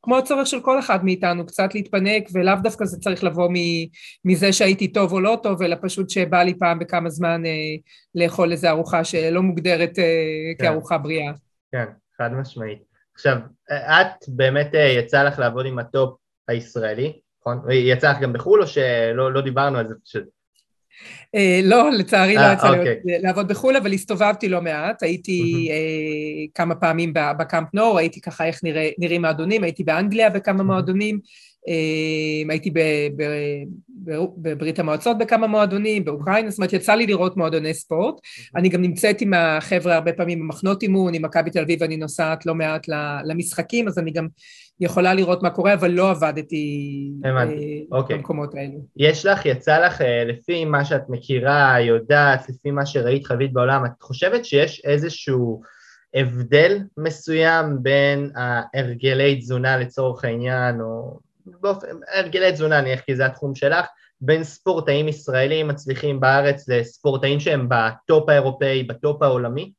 כמו 0.02 0.18
הצורך 0.18 0.48
של 0.48 0.60
כל 0.60 0.80
אחד 0.80 1.06
מאיתנו, 1.06 1.46
קצת 1.46 1.76
להתפנק, 1.76 2.24
ולאו 2.34 2.56
דווקא 2.64 2.86
זה 2.86 2.98
צריך 2.98 3.24
לבוא 3.24 3.50
מזה 4.26 4.54
שהייתי 4.54 4.88
טוב 4.88 5.14
או 5.14 5.20
לא 5.20 5.40
טוב, 5.44 5.62
אלא 5.62 5.76
פשוט 5.82 6.10
שבא 6.10 6.44
לי 6.44 6.54
פעם 6.54 6.80
בכמה 6.80 7.10
זמן 7.10 7.41
זמן 7.42 7.46
אה, 7.46 7.76
לאכול 8.16 8.52
איזו 8.52 8.68
ארוחה 8.68 9.04
שלא 9.04 9.42
מוגדרת 9.42 10.00
אה, 10.00 10.04
כן. 10.58 10.64
כארוחה 10.64 10.98
בריאה. 10.98 11.32
כן, 11.72 11.86
חד 12.18 12.34
משמעית. 12.34 12.80
עכשיו, 13.14 13.38
את 13.72 14.26
באמת 14.28 14.76
אה, 14.76 14.94
יצא 14.98 15.24
לך 15.24 15.40
לעבוד 15.40 15.66
עם 15.66 15.80
הטופ 15.80 16.18
הישראלי, 16.48 17.20
נכון? 17.42 17.62
יצא 17.72 18.12
לך 18.12 18.20
גם 18.20 18.34
בחו"ל 18.34 18.62
או 18.62 18.68
שלא 18.68 19.34
לא 19.34 19.42
דיברנו 19.42 19.78
על 19.78 19.88
זה 19.88 19.96
פשוט? 20.06 20.24
Uh, 21.36 21.64
לא, 21.64 21.92
לצערי 21.92 22.36
לא 22.36 22.54
יצא 22.54 22.70
אוקיי. 22.70 23.00
לעבוד 23.06 23.48
בחו"ל, 23.48 23.76
אבל 23.76 23.94
הסתובבתי 23.94 24.50
לא 24.50 24.62
מעט, 24.62 25.04
הייתי 25.04 25.70
uh, 25.72 26.52
כמה 26.56 26.76
פעמים 26.76 27.14
בקאמפ 27.40 27.68
נור, 27.74 27.96
ראיתי 27.96 28.22
ככה 28.22 28.46
איך 28.46 28.64
נראה, 28.64 28.90
נראים 28.98 29.22
מועדונים, 29.22 29.64
הייתי 29.64 29.84
באנגליה 29.84 30.30
בכמה 30.30 30.64
מועדונים, 30.64 31.20
הייתי 32.50 32.72
בברית 34.38 34.80
המועצות 34.80 35.18
בכמה 35.18 35.48
מועדונים, 35.48 36.06
באוקראינה, 36.06 36.50
זאת 36.50 36.60
אומרת 36.60 36.74
יצא 36.74 36.94
לי 36.94 37.08
לראות 37.08 37.38
מועדוני 37.38 37.74
ספורט. 37.74 38.16
אני 38.56 38.70
גם 38.70 38.82
נמצאת 38.82 39.22
עם 39.22 39.34
החבר'ה 39.34 39.96
הרבה 39.96 40.14
פעמים 40.14 40.40
במחנות 40.40 40.84
אימון, 40.84 41.14
עם 41.14 41.26
מכבי 41.26 41.50
תל 41.50 41.60
אביב 41.60 41.84
אני 41.84 41.98
נוסעת 41.98 42.46
לא 42.46 42.56
מעט 42.56 42.88
למשחקים, 43.26 43.88
אז 43.88 44.00
אני 44.00 44.12
גם 44.12 44.28
יכולה 44.80 45.14
לראות 45.14 45.44
מה 45.44 45.50
קורה, 45.50 45.74
אבל 45.74 45.92
לא 45.92 46.10
עבדתי 46.10 47.10
אה, 47.26 47.46
אוקיי. 47.92 48.16
במקומות 48.16 48.56
האלו. 48.56 48.86
יש 48.98 49.26
לך, 49.26 49.46
יצא 49.46 49.86
לך, 49.86 50.02
אה, 50.02 50.24
לפי 50.24 50.66
מה 50.66 50.86
שאת 50.86 51.10
מכירה, 51.10 51.76
יודעת, 51.82 52.50
לפי 52.50 52.72
מה 52.72 52.86
שראית, 52.86 53.28
חווית 53.28 53.54
בעולם, 53.54 53.86
את 53.86 54.02
חושבת 54.02 54.46
שיש 54.46 54.82
איזשהו... 54.86 55.62
הבדל 56.14 56.80
מסוים 56.98 57.78
בין 57.82 58.32
ההרגלי 58.36 59.36
תזונה 59.36 59.78
לצורך 59.78 60.26
העניין, 60.26 60.82
או 60.82 61.20
באופן, 61.46 61.88
הרגלי 62.14 62.52
תזונה 62.52 62.82
נניח 62.82 63.00
כי 63.00 63.16
זה 63.16 63.26
התחום 63.26 63.56
שלך, 63.56 63.86
בין 64.22 64.44
ספורטאים 64.44 65.08
ישראלים 65.08 65.68
מצליחים 65.68 66.20
בארץ 66.20 66.70
לספורטאים 66.70 67.40
שהם 67.40 67.68
בטופ 67.70 68.30
האירופאי, 68.30 68.84
בטופ 68.84 69.22
העולמי? 69.22 69.72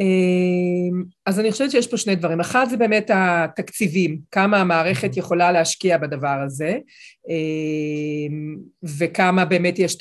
אמ, 0.00 1.04
אז 1.26 1.40
אני 1.40 1.52
חושבת 1.52 1.70
שיש 1.70 1.86
פה 1.86 1.96
שני 1.96 2.16
דברים. 2.16 2.40
אחד 2.40 2.66
זה 2.70 2.76
באמת 2.76 3.10
התקציבים, 3.14 4.20
כמה 4.30 4.60
המערכת 4.60 5.16
יכולה 5.16 5.52
להשקיע 5.52 5.98
בדבר 5.98 6.42
הזה, 6.46 6.78
אמ, 7.28 8.56
וכמה 8.98 9.44
באמת 9.44 9.78
יש 9.78 9.96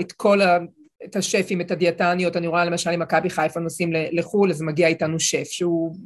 את 0.00 0.12
כל 0.12 0.40
ה... 0.40 0.58
את 1.04 1.16
השפים, 1.16 1.60
את 1.60 1.70
הדיאטניות, 1.70 2.36
אני 2.36 2.46
רואה 2.46 2.64
למשל 2.64 2.90
אם 2.90 3.00
מכבי 3.00 3.30
חיפה 3.30 3.60
נוסעים 3.60 3.92
לחו"ל, 3.92 4.50
אז 4.50 4.62
מגיע 4.62 4.88
איתנו 4.88 5.20
שף 5.20 5.44
שהוא 5.44 5.96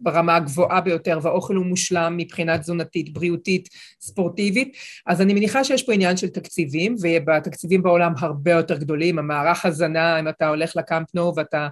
ברמה 0.00 0.36
הגבוהה 0.36 0.80
ביותר 0.80 1.18
והאוכל 1.22 1.54
הוא 1.54 1.66
מושלם 1.66 2.16
מבחינה 2.16 2.58
תזונתית, 2.58 3.12
בריאותית, 3.12 3.68
ספורטיבית, 4.00 4.76
אז 5.06 5.20
אני 5.20 5.34
מניחה 5.34 5.64
שיש 5.64 5.82
פה 5.82 5.92
עניין 5.92 6.16
של 6.16 6.28
תקציבים, 6.28 6.96
ובתקציבים 7.02 7.82
בעולם 7.82 8.12
הרבה 8.18 8.50
יותר 8.50 8.76
גדולים, 8.76 9.18
המערך 9.18 9.66
הזנה, 9.66 10.20
אם 10.20 10.28
אתה 10.28 10.48
הולך 10.48 10.76
לקאמפ 10.76 11.14
נו 11.14 11.32
ואתה. 11.36 11.68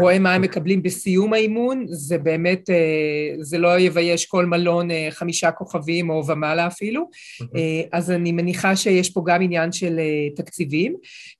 רואה 0.00 0.18
מה 0.18 0.34
הם 0.34 0.42
מקבלים 0.42 0.82
בסיום 0.82 1.32
האימון, 1.32 1.84
זה 1.88 2.18
באמת, 2.18 2.70
אה, 2.70 3.34
זה 3.40 3.58
לא 3.58 3.78
יבייש 3.78 4.26
כל 4.26 4.46
מלון 4.46 4.90
אה, 4.90 5.08
חמישה 5.10 5.50
כוכבים 5.50 6.10
או 6.10 6.26
ומעלה 6.26 6.66
אפילו, 6.66 7.10
אה, 7.56 7.82
אז 7.92 8.10
אני 8.10 8.32
מניחה 8.32 8.76
שיש 8.76 9.10
פה 9.10 9.22
גם 9.26 9.42
עניין 9.42 9.72
של 9.72 10.00
תקציבים, 10.36 10.96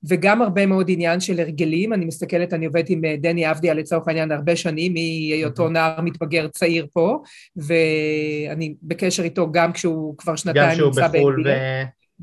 וגם 0.08 0.42
הרבה 0.42 0.66
מאוד 0.66 0.90
עניין 0.90 1.20
של 1.20 1.40
הרגלים, 1.40 1.92
אני 1.92 2.04
מסתכלת, 2.04 2.52
אני 2.52 2.66
עובדת 2.66 2.90
עם 2.90 3.02
דני 3.20 3.50
אבדיה 3.50 3.74
לצורך 3.74 4.08
העניין 4.08 4.32
הרבה 4.32 4.56
שנים, 4.56 4.92
מהיותו 4.92 5.68
נער 5.68 6.00
מתבגר 6.00 6.48
צעיר 6.48 6.86
פה, 6.92 7.18
ואני 7.56 8.74
בקשר 8.82 9.22
איתו 9.22 9.52
גם 9.52 9.72
כשהוא 9.72 10.18
כבר 10.18 10.36
שנתיים 10.36 10.80
נמצא 10.80 11.08
בחו"ל 11.08 11.42
ו... 11.46 11.50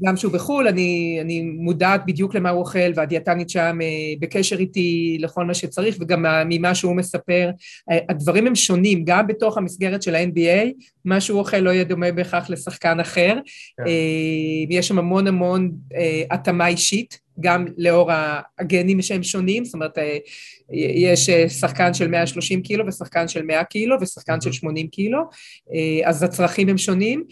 גם 0.03 0.17
שהוא 0.17 0.33
בחו"ל, 0.33 0.67
אני, 0.67 1.17
אני 1.21 1.41
מודעת 1.41 2.01
בדיוק 2.05 2.35
למה 2.35 2.49
הוא 2.49 2.59
אוכל, 2.59 2.91
והדיאטנית 2.95 3.49
שם 3.49 3.79
אה, 3.81 4.13
בקשר 4.19 4.59
איתי 4.59 5.17
לכל 5.19 5.45
מה 5.45 5.53
שצריך, 5.53 5.97
וגם 5.99 6.25
ממה 6.49 6.75
שהוא 6.75 6.95
מספר. 6.95 7.49
אה, 7.91 7.97
הדברים 8.09 8.47
הם 8.47 8.55
שונים, 8.55 9.05
גם 9.05 9.27
בתוך 9.27 9.57
המסגרת 9.57 10.03
של 10.03 10.15
ה-NBA, 10.15 10.71
מה 11.05 11.21
שהוא 11.21 11.39
אוכל 11.39 11.57
לא 11.57 11.69
יהיה 11.69 11.83
דומה 11.83 12.11
בהכרח 12.11 12.49
לשחקן 12.49 12.99
אחר. 12.99 13.33
כן. 13.77 13.83
אה, 13.87 13.91
יש 14.69 14.87
שם 14.87 14.99
המון 14.99 15.27
המון 15.27 15.71
התאמה 16.31 16.67
אישית. 16.67 17.25
גם 17.39 17.65
לאור 17.77 18.11
הגנים 18.59 19.01
שהם 19.01 19.23
שונים, 19.23 19.65
זאת 19.65 19.73
אומרת, 19.73 19.97
יש 20.71 21.29
שחקן 21.29 21.93
של 21.93 22.07
130 22.07 22.61
קילו 22.61 22.87
ושחקן 22.87 23.27
של 23.27 23.41
100 23.41 23.63
קילו 23.63 23.95
ושחקן 24.01 24.41
של 24.41 24.51
80 24.51 24.87
קילו, 24.87 25.19
אז 26.05 26.23
הצרכים 26.23 26.69
הם 26.69 26.77
שונים. 26.77 27.23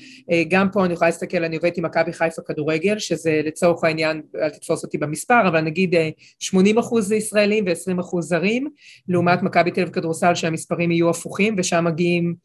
גם 0.48 0.68
פה 0.72 0.86
אני 0.86 0.94
יכולה 0.94 1.08
להסתכל, 1.10 1.44
אני 1.44 1.56
עובדת 1.56 1.78
עם 1.78 1.86
מכבי 1.86 2.14
חיפה 2.14 2.42
כדורגל, 2.48 3.00
שזה 3.00 3.42
לצורך 3.46 3.84
העניין, 3.84 4.22
אל 4.42 4.50
תתפוס 4.50 4.84
אותי 4.84 4.98
במספר, 4.98 5.48
אבל 5.48 5.62
נגיד 5.62 5.96
80 6.40 6.78
אחוז 6.78 7.08
זה 7.08 7.16
ישראלים 7.16 7.66
ו-20 7.68 8.00
אחוז 8.00 8.26
זרים, 8.30 8.68
לעומת 9.08 9.44
מכבי 9.44 9.72
תל 9.72 9.82
אביב 9.82 9.94
כדורסל 9.94 10.36
שהמספרים 10.36 10.92
יהיו 10.92 11.10
הפוכים, 11.10 11.56
ושם 11.58 11.86
מגיעים, 11.86 12.36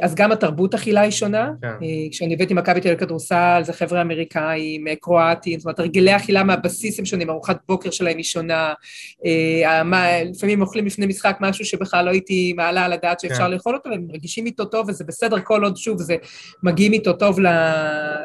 אז 0.00 0.14
גם 0.14 0.32
התרבות 0.32 0.74
אכילה 0.74 1.00
היא 1.00 1.10
שונה. 1.10 1.50
כן. 1.62 1.86
כשאני 2.10 2.34
עובדת 2.34 2.50
עם 2.50 2.58
מכבי 2.58 2.80
תל 2.80 2.88
אביב 2.88 3.00
כדורסל, 3.00 3.60
זה 3.64 3.72
חבר'ה 3.72 4.02
אמריקאים, 4.02 4.84
קרואטים, 5.00 5.58
זאת 5.58 5.66
אומרת, 5.66 5.78
הרגלי 5.78 6.16
אכילה 6.16 6.44
מהבסיס 6.44 6.98
הם 6.98 7.04
שונים, 7.04 7.30
ארוחת 7.30 7.58
בוקר 7.68 7.90
שלהם 7.90 8.16
היא 8.16 8.24
שונה, 8.24 8.72
לפעמים 10.32 10.62
אוכלים 10.62 10.86
לפני 10.86 11.06
משחק 11.06 11.36
משהו 11.40 11.64
שבכלל 11.64 12.04
לא 12.04 12.10
הייתי 12.10 12.52
מעלה 12.52 12.84
על 12.84 12.92
הדעת 12.92 13.20
שאפשר 13.20 13.44
כן. 13.44 13.50
לאכול 13.50 13.74
אותו, 13.74 13.90
והם 13.90 14.06
מרגישים 14.08 14.46
איתו 14.46 14.64
טוב, 14.64 14.88
וזה 14.88 15.04
בסדר, 15.04 15.40
כל 15.44 15.64
עוד 15.64 15.76
שוב 15.76 16.02
זה 16.02 16.16
מגיעים 16.62 16.92
איתו 16.92 17.12
טוב 17.12 17.38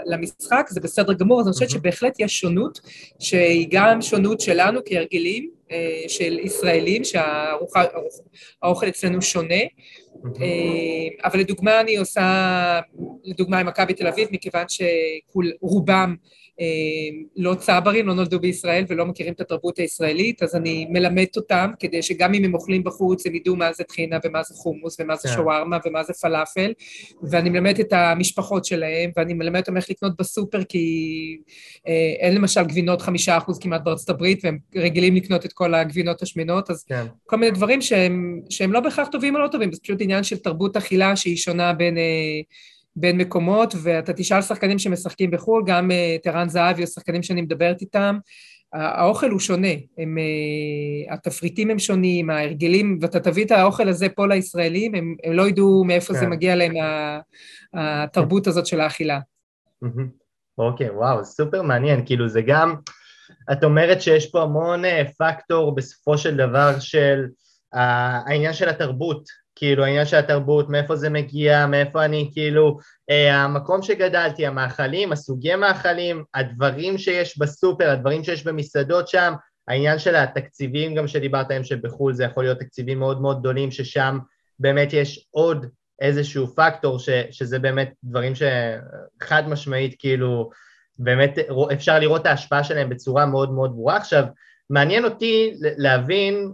למשחק, 0.05 0.67
זה 0.69 0.79
בסדר 0.79 1.13
גמור, 1.13 1.41
אז 1.41 1.47
אני 1.47 1.53
חושבת 1.53 1.69
שבהחלט 1.69 2.19
יש 2.19 2.39
שונות, 2.39 2.79
שהיא 3.19 3.67
גם 3.71 4.01
שונות 4.01 4.41
שלנו 4.41 4.79
כהרגלים, 4.85 5.49
אה, 5.71 6.03
של 6.07 6.39
ישראלים, 6.39 7.03
שהאוכל 7.03 8.87
אצלנו 8.87 9.21
שונה, 9.21 9.55
אה, 10.41 11.27
אבל 11.29 11.39
לדוגמה 11.39 11.79
אני 11.81 11.97
עושה, 11.97 12.79
לדוגמה 13.23 13.59
עם 13.59 13.67
מכבי 13.67 13.93
תל 13.93 14.07
אביב, 14.07 14.27
מכיוון 14.31 14.65
שרובם 14.69 16.15
לא 17.35 17.55
צברים, 17.55 18.07
לא 18.07 18.13
נולדו 18.13 18.39
בישראל 18.39 18.85
ולא 18.87 19.05
מכירים 19.05 19.33
את 19.33 19.41
התרבות 19.41 19.77
הישראלית, 19.77 20.43
אז 20.43 20.55
אני 20.55 20.85
מלמדת 20.89 21.35
אותם 21.35 21.71
כדי 21.79 22.01
שגם 22.01 22.33
אם 22.33 22.43
הם 22.43 22.53
אוכלים 22.53 22.83
בחוץ, 22.83 23.25
הם 23.25 23.35
ידעו 23.35 23.55
מה 23.55 23.73
זה 23.73 23.83
טחינה 23.83 24.17
ומה 24.25 24.43
זה 24.43 24.53
חומוס 24.53 24.97
ומה 24.99 25.15
זה 25.15 25.29
כן. 25.29 25.35
שווארמה 25.35 25.77
ומה 25.85 26.03
זה 26.03 26.13
פלאפל, 26.13 26.73
ואני 27.23 27.49
מלמדת 27.49 27.79
את 27.79 27.93
המשפחות 27.93 28.65
שלהם, 28.65 29.11
ואני 29.17 29.33
מלמדת 29.33 29.67
אותם 29.67 29.77
איך 29.77 29.89
לקנות 29.89 30.17
בסופר, 30.19 30.63
כי 30.63 31.37
אה, 31.87 32.13
אין 32.19 32.35
למשל 32.35 32.63
גבינות 32.63 33.01
חמישה 33.01 33.37
אחוז 33.37 33.59
כמעט 33.59 33.83
בארצות 33.83 34.09
הברית, 34.09 34.39
והם 34.43 34.57
רגילים 34.75 35.15
לקנות 35.15 35.45
את 35.45 35.53
כל 35.53 35.73
הגבינות 35.73 36.21
השמנות, 36.21 36.69
אז 36.69 36.83
כן. 36.83 37.05
כל 37.25 37.35
מיני 37.35 37.51
דברים 37.51 37.81
שהם, 37.81 38.41
שהם 38.49 38.73
לא 38.73 38.79
בהכרח 38.79 39.07
טובים 39.07 39.35
או 39.35 39.39
לא 39.39 39.47
טובים, 39.47 39.73
זה 39.73 39.81
פשוט 39.81 40.01
עניין 40.01 40.23
של 40.23 40.37
תרבות 40.37 40.77
אכילה 40.77 41.15
שהיא 41.15 41.37
שונה 41.37 41.73
בין... 41.73 41.97
אה, 41.97 42.41
בין 42.99 43.17
מקומות, 43.17 43.73
ואתה 43.83 44.13
תשאל 44.13 44.41
שחקנים 44.41 44.79
שמשחקים 44.79 45.31
בחו"ל, 45.31 45.63
גם 45.65 45.91
טרן 46.23 46.49
זהבי 46.49 46.81
או 46.81 46.87
שחקנים 46.87 47.23
שאני 47.23 47.41
מדברת 47.41 47.81
איתם, 47.81 48.17
האוכל 48.73 49.29
הוא 49.29 49.39
שונה, 49.39 49.67
הם, 49.97 50.17
uh, 50.17 51.13
התפריטים 51.13 51.69
הם 51.69 51.79
שונים, 51.79 52.29
ההרגלים, 52.29 52.99
ואתה 53.01 53.19
תביא 53.19 53.45
את 53.45 53.51
האוכל 53.51 53.89
הזה 53.89 54.09
פה 54.09 54.27
לישראלים, 54.27 54.95
הם, 54.95 55.15
הם 55.23 55.33
לא 55.33 55.47
ידעו 55.47 55.83
מאיפה 55.83 56.13
כן. 56.13 56.19
זה 56.19 56.27
מגיע 56.27 56.55
להם, 56.55 56.73
התרבות 57.73 58.47
הזאת 58.47 58.65
של 58.65 58.79
האכילה. 58.79 59.19
אוקיי, 60.57 60.89
okay, 60.89 60.91
וואו, 60.91 61.25
סופר 61.25 61.61
מעניין, 61.61 62.05
כאילו 62.05 62.29
זה 62.29 62.41
גם, 62.41 62.75
את 63.51 63.63
אומרת 63.63 64.01
שיש 64.01 64.31
פה 64.31 64.41
המון 64.41 64.85
אה, 64.85 65.03
פקטור 65.19 65.75
בסופו 65.75 66.17
של 66.17 66.37
דבר 66.37 66.79
של 66.79 67.25
העניין 67.73 68.53
של 68.53 68.69
התרבות, 68.69 69.23
כאילו 69.57 69.83
העניין 69.83 70.05
של 70.05 70.17
התרבות, 70.17 70.69
מאיפה 70.69 70.95
זה 70.95 71.09
מגיע, 71.09 71.65
מאיפה 71.65 72.05
אני, 72.05 72.29
כאילו, 72.33 72.77
אה, 73.09 73.35
המקום 73.35 73.81
שגדלתי, 73.81 74.45
המאכלים, 74.45 75.11
הסוגי 75.11 75.55
מאכלים, 75.55 76.23
הדברים 76.33 76.97
שיש 76.97 77.37
בסופר, 77.37 77.89
הדברים 77.89 78.23
שיש 78.23 78.43
במסעדות 78.43 79.07
שם, 79.07 79.33
העניין 79.67 79.99
של 79.99 80.15
התקציבים 80.15 80.95
גם 80.95 81.07
שדיברת 81.07 81.45
עליהם 81.45 81.63
שבחו"ל 81.63 82.13
זה 82.13 82.23
יכול 82.23 82.43
להיות 82.43 82.59
תקציבים 82.59 82.99
מאוד 82.99 83.21
מאוד 83.21 83.39
גדולים, 83.39 83.71
ששם 83.71 84.19
באמת 84.59 84.93
יש 84.93 85.27
עוד 85.31 85.65
איזשהו 86.01 86.47
פקטור, 86.47 86.99
ש, 86.99 87.09
שזה 87.31 87.59
באמת 87.59 87.93
דברים 88.03 88.33
שחד 88.35 89.49
משמעית 89.49 89.95
כאילו, 89.99 90.49
באמת 90.99 91.37
אפשר 91.73 91.99
לראות 91.99 92.21
את 92.21 92.25
ההשפעה 92.25 92.63
שלהם 92.63 92.89
בצורה 92.89 93.25
מאוד 93.25 93.51
מאוד 93.51 93.71
ברורה. 93.71 93.97
עכשיו, 93.97 94.23
מעניין 94.69 95.05
אותי 95.05 95.53
להבין 95.61 96.53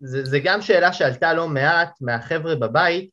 זה, 0.00 0.24
זה 0.24 0.38
גם 0.38 0.62
שאלה 0.62 0.92
שעלתה 0.92 1.34
לא 1.34 1.48
מעט 1.48 1.90
מהחבר'ה 2.00 2.54
בבית, 2.54 3.10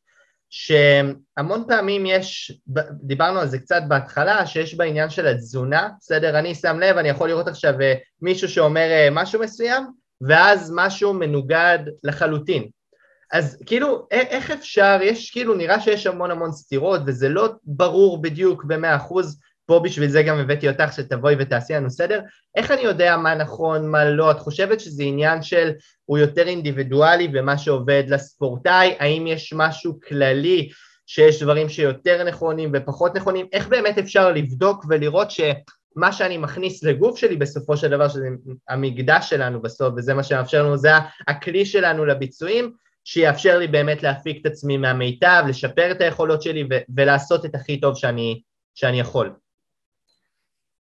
שהמון 0.50 1.64
פעמים 1.68 2.06
יש, 2.06 2.60
דיברנו 3.02 3.40
על 3.40 3.48
זה 3.48 3.58
קצת 3.58 3.82
בהתחלה, 3.88 4.46
שיש 4.46 4.74
בעניין 4.74 5.10
של 5.10 5.26
התזונה, 5.26 5.88
בסדר? 6.00 6.38
אני 6.38 6.54
שם 6.54 6.80
לב, 6.80 6.96
אני 6.96 7.08
יכול 7.08 7.28
לראות 7.28 7.48
עכשיו 7.48 7.80
אה, 7.80 7.94
מישהו 8.22 8.48
שאומר 8.48 8.90
אה, 8.90 9.08
משהו 9.12 9.40
מסוים, 9.40 9.86
ואז 10.20 10.72
משהו 10.74 11.14
מנוגד 11.14 11.78
לחלוטין. 12.04 12.68
אז 13.32 13.62
כאילו, 13.66 14.06
איך 14.10 14.50
אפשר, 14.50 14.98
יש 15.02 15.30
כאילו, 15.30 15.54
נראה 15.54 15.80
שיש 15.80 16.06
המון 16.06 16.30
המון 16.30 16.52
סתירות, 16.52 17.00
וזה 17.06 17.28
לא 17.28 17.48
ברור 17.64 18.22
בדיוק 18.22 18.64
במאה 18.64 18.96
אחוז, 18.96 19.40
פה 19.66 19.80
בשביל 19.84 20.08
זה 20.08 20.22
גם 20.22 20.38
הבאתי 20.38 20.68
אותך 20.68 20.92
שתבואי 20.92 21.34
ותעשי 21.38 21.72
לנו 21.72 21.90
סדר. 21.90 22.20
איך 22.56 22.70
אני 22.70 22.80
יודע 22.80 23.16
מה 23.16 23.34
נכון, 23.34 23.90
מה 23.90 24.04
לא? 24.04 24.30
את 24.30 24.38
חושבת 24.38 24.80
שזה 24.80 25.02
עניין 25.02 25.42
של 25.42 25.70
הוא 26.04 26.18
יותר 26.18 26.48
אינדיבידואלי 26.48 27.28
ומה 27.34 27.58
שעובד 27.58 28.04
לספורטאי? 28.08 28.94
האם 28.98 29.26
יש 29.26 29.52
משהו 29.56 30.00
כללי 30.08 30.68
שיש 31.06 31.42
דברים 31.42 31.68
שיותר 31.68 32.24
נכונים 32.24 32.70
ופחות 32.74 33.16
נכונים? 33.16 33.46
איך 33.52 33.68
באמת 33.68 33.98
אפשר 33.98 34.32
לבדוק 34.32 34.84
ולראות 34.88 35.30
שמה 35.30 36.12
שאני 36.12 36.36
מכניס 36.36 36.84
לגוף 36.84 37.18
שלי 37.18 37.36
בסופו 37.36 37.76
של 37.76 37.90
דבר, 37.90 38.08
שזה 38.08 38.28
המקדש 38.68 39.30
שלנו 39.30 39.62
בסוף, 39.62 39.94
וזה 39.96 40.14
מה 40.14 40.22
שמאפשר 40.22 40.62
לנו, 40.62 40.76
זה 40.76 40.90
הכלי 41.28 41.66
שלנו 41.66 42.04
לביצועים, 42.04 42.72
שיאפשר 43.04 43.58
לי 43.58 43.66
באמת 43.66 44.02
להפיק 44.02 44.40
את 44.40 44.46
עצמי 44.46 44.76
מהמיטב, 44.76 45.44
לשפר 45.48 45.90
את 45.90 46.00
היכולות 46.00 46.42
שלי 46.42 46.68
ולעשות 46.96 47.44
את 47.44 47.54
הכי 47.54 47.80
טוב 47.80 47.96
שאני, 47.96 48.42
שאני 48.74 49.00
יכול. 49.00 49.45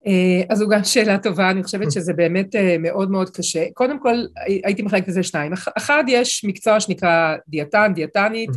אה, 0.06 0.42
אז 0.48 0.58
זו 0.58 0.68
גם 0.68 0.84
שאלה 0.84 1.18
טובה, 1.18 1.50
אני 1.50 1.62
חושבת 1.62 1.92
שזה 1.92 2.12
באמת 2.12 2.56
אה, 2.56 2.76
מאוד 2.78 3.10
מאוד 3.10 3.30
קשה. 3.30 3.64
קודם 3.74 3.98
כל, 4.00 4.14
הייתי 4.64 4.82
מחלקת 4.82 5.08
לזה 5.08 5.22
שניים. 5.22 5.52
אחד, 5.76 6.04
יש 6.08 6.44
מקצוע 6.44 6.80
שנקרא 6.80 7.34
דיאטן, 7.48 7.92
דיאטנית, 7.94 8.50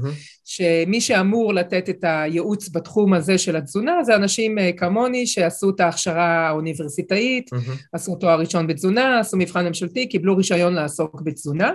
שמי 0.45 1.01
שאמור 1.01 1.53
לתת 1.53 1.89
את 1.89 2.03
הייעוץ 2.03 2.69
בתחום 2.69 3.13
הזה 3.13 3.37
של 3.37 3.55
התזונה, 3.55 4.03
זה 4.03 4.15
אנשים 4.15 4.59
אה, 4.59 4.71
כמוני 4.77 5.27
שעשו 5.27 5.69
את 5.69 5.79
ההכשרה 5.79 6.47
האוניברסיטאית, 6.47 7.49
עשו 7.93 8.15
תואר 8.15 8.39
ראשון 8.39 8.67
בתזונה, 8.67 9.19
עשו 9.19 9.37
מבחן 9.37 9.67
ממשלתי, 9.67 10.07
קיבלו 10.07 10.37
רישיון 10.37 10.73
לעסוק 10.73 11.21
בתזונה, 11.21 11.71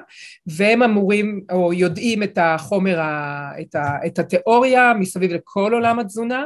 והם 0.46 0.82
אמורים, 0.82 1.40
או 1.52 1.72
יודעים 1.72 2.22
את 2.22 2.38
החומר, 2.40 3.00
את, 3.61 3.74
ה, 3.74 4.06
את 4.06 4.18
התיאוריה 4.18 4.92
מסביב 4.98 5.32
לכל 5.32 5.72
עולם 5.74 5.98
התזונה. 5.98 6.44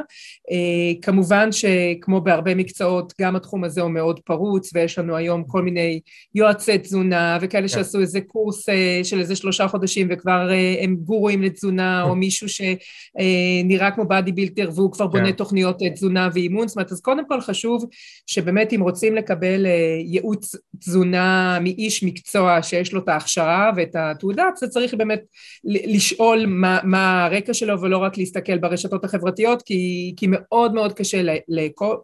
כמובן 1.01 1.49
שכמו 1.51 2.21
בהרבה 2.21 2.55
מקצועות, 2.55 3.13
גם 3.21 3.35
התחום 3.35 3.63
הזה 3.63 3.81
הוא 3.81 3.91
מאוד 3.91 4.19
פרוץ, 4.19 4.69
ויש 4.73 4.99
לנו 4.99 5.15
היום 5.15 5.43
כל 5.43 5.61
מיני 5.61 5.99
יועצי 6.35 6.77
תזונה, 6.77 7.37
וכאלה 7.41 7.61
כן. 7.61 7.67
שעשו 7.67 7.99
איזה 7.99 8.21
קורס 8.21 8.69
אה, 8.69 8.99
של 9.03 9.19
איזה 9.19 9.35
שלושה 9.35 9.67
חודשים, 9.67 10.07
וכבר 10.11 10.51
אה, 10.51 10.75
הם 10.81 10.95
גורואים 10.95 11.43
לתזונה, 11.43 12.03
או 12.03 12.11
כן. 12.11 12.17
מישהו 12.17 12.47
שנראה 12.49 13.85
אה, 13.85 13.91
כמו 13.91 14.05
באדי 14.05 14.31
בילטר, 14.31 14.69
והוא 14.75 14.91
כבר 14.91 15.07
בונה 15.07 15.25
כן. 15.25 15.31
תוכניות 15.31 15.77
תזונה 15.93 16.29
ואימון, 16.33 16.67
זאת 16.67 16.77
אומרת, 16.77 16.91
אז 16.91 17.01
קודם 17.01 17.27
כל 17.27 17.41
חשוב 17.41 17.85
שבאמת 18.27 18.73
אם 18.73 18.81
רוצים 18.81 19.15
לקבל 19.15 19.65
ייעוץ 20.05 20.55
תזונה 20.79 21.57
מאיש 21.61 22.03
מקצוע 22.03 22.63
שיש 22.63 22.93
לו 22.93 22.99
את 22.99 23.09
ההכשרה 23.09 23.71
ואת 23.75 23.95
התעודה, 23.95 24.43
זה 24.55 24.67
צריך 24.67 24.93
באמת 24.93 25.21
לשאול 25.63 26.45
מה, 26.47 26.79
מה 26.83 27.25
הרקע 27.25 27.53
שלו, 27.53 27.81
ולא 27.81 27.97
רק 27.97 28.17
להסתכל 28.17 28.57
ברשתות 28.57 29.05
החברתיות, 29.05 29.61
כי, 29.61 30.13
כי 30.17 30.27
מאוד 30.29 30.73
מאוד 30.73 30.93
קשה 30.93 31.21
לכל... 31.47 31.95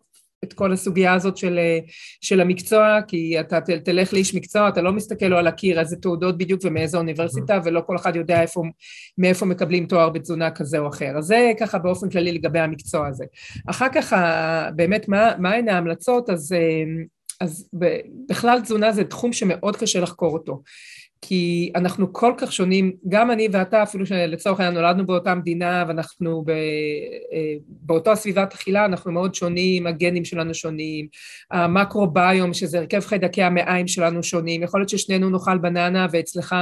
את 0.43 0.53
כל 0.53 0.73
הסוגיה 0.73 1.13
הזאת 1.13 1.37
של, 1.37 1.59
של 2.21 2.41
המקצוע, 2.41 2.99
כי 3.07 3.39
אתה 3.39 3.59
תלך 3.61 4.13
לאיש 4.13 4.35
מקצוע, 4.35 4.69
אתה 4.69 4.81
לא 4.81 4.91
מסתכל 4.91 5.25
לו 5.25 5.37
על 5.37 5.47
הקיר 5.47 5.79
איזה 5.79 5.95
תעודות 5.95 6.37
בדיוק 6.37 6.61
ומאיזה 6.63 6.97
אוניברסיטה, 6.97 7.59
ולא 7.63 7.81
כל 7.85 7.95
אחד 7.95 8.15
יודע 8.15 8.41
איפה, 8.41 8.63
מאיפה 9.17 9.45
מקבלים 9.45 9.85
תואר 9.85 10.09
בתזונה 10.09 10.51
כזה 10.51 10.79
או 10.79 10.87
אחר. 10.87 11.17
אז 11.17 11.25
זה 11.25 11.51
ככה 11.59 11.77
באופן 11.77 12.09
כללי 12.09 12.31
לגבי 12.31 12.59
המקצוע 12.59 13.07
הזה. 13.07 13.25
אחר 13.69 13.87
כך, 13.93 14.13
באמת, 14.75 15.07
מה, 15.07 15.31
מה 15.39 15.53
הן 15.53 15.69
ההמלצות? 15.69 16.29
אז, 16.29 16.55
אז 17.41 17.69
בכלל 18.29 18.61
תזונה 18.61 18.91
זה 18.91 19.03
תחום 19.03 19.33
שמאוד 19.33 19.75
קשה 19.75 19.99
לחקור 19.99 20.33
אותו. 20.33 20.61
כי 21.25 21.71
אנחנו 21.75 22.13
כל 22.13 22.33
כך 22.37 22.53
שונים, 22.53 22.93
גם 23.07 23.31
אני 23.31 23.47
ואתה, 23.51 23.83
אפילו 23.83 24.05
שלצורך 24.05 24.59
העניין 24.59 24.81
נולדנו 24.81 25.05
באותה 25.05 25.35
מדינה 25.35 25.85
ואנחנו 25.87 26.43
ב, 26.45 26.49
אה, 26.49 27.55
באותו 27.67 28.15
סביבת 28.15 28.53
אכילה, 28.53 28.85
אנחנו 28.85 29.11
מאוד 29.11 29.35
שונים, 29.35 29.87
הגנים 29.87 30.25
שלנו 30.25 30.53
שונים, 30.53 31.07
המקרוביום, 31.51 32.53
שזה 32.53 32.79
הרכב 32.79 32.99
חיידקי 32.99 33.43
המעיים 33.43 33.87
שלנו 33.87 34.23
שונים, 34.23 34.63
יכול 34.63 34.79
להיות 34.79 34.89
ששנינו 34.89 35.29
נאכל 35.29 35.57
בננה 35.57 36.07
ואצלך 36.11 36.55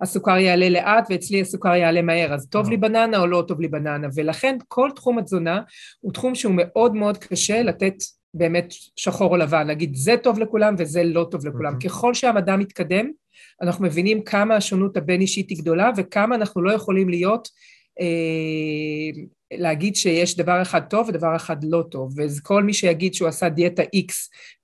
הסוכר 0.00 0.38
יעלה 0.38 0.68
לאט 0.68 1.06
ואצלי 1.10 1.40
הסוכר 1.40 1.74
יעלה 1.74 2.02
מהר, 2.02 2.34
אז 2.34 2.48
טוב 2.50 2.70
לי 2.70 2.76
בננה 2.76 3.18
או 3.18 3.26
לא 3.26 3.44
טוב 3.48 3.60
לי 3.60 3.68
בננה, 3.68 4.08
ולכן 4.14 4.56
כל 4.68 4.90
תחום 4.96 5.18
התזונה 5.18 5.60
הוא 6.00 6.12
תחום 6.12 6.34
שהוא 6.34 6.54
מאוד 6.56 6.94
מאוד 6.94 7.18
קשה 7.18 7.62
לתת 7.62 7.94
באמת 8.34 8.72
שחור 8.96 9.30
או 9.30 9.36
לבן, 9.36 9.66
להגיד 9.66 9.94
זה 9.94 10.14
טוב 10.22 10.38
לכולם 10.38 10.74
וזה 10.78 11.04
לא 11.04 11.26
טוב 11.30 11.46
לכולם. 11.46 11.74
Mm-hmm. 11.74 11.88
ככל 11.88 12.14
שהמדע 12.14 12.56
מתקדם, 12.56 13.10
אנחנו 13.62 13.84
מבינים 13.84 14.22
כמה 14.22 14.56
השונות 14.56 14.96
הבין-אישית 14.96 15.50
היא 15.50 15.58
גדולה 15.58 15.90
וכמה 15.96 16.34
אנחנו 16.34 16.62
לא 16.62 16.72
יכולים 16.72 17.08
להיות 17.08 17.48
אה, 18.00 19.22
להגיד 19.52 19.96
שיש 19.96 20.36
דבר 20.36 20.62
אחד 20.62 20.80
טוב 20.80 21.08
ודבר 21.08 21.36
אחד 21.36 21.56
לא 21.64 21.82
טוב, 21.90 22.14
וכל 22.16 22.62
מי 22.62 22.72
שיגיד 22.72 23.14
שהוא 23.14 23.28
עשה 23.28 23.48
דיאטה 23.48 23.82
X 23.82 24.12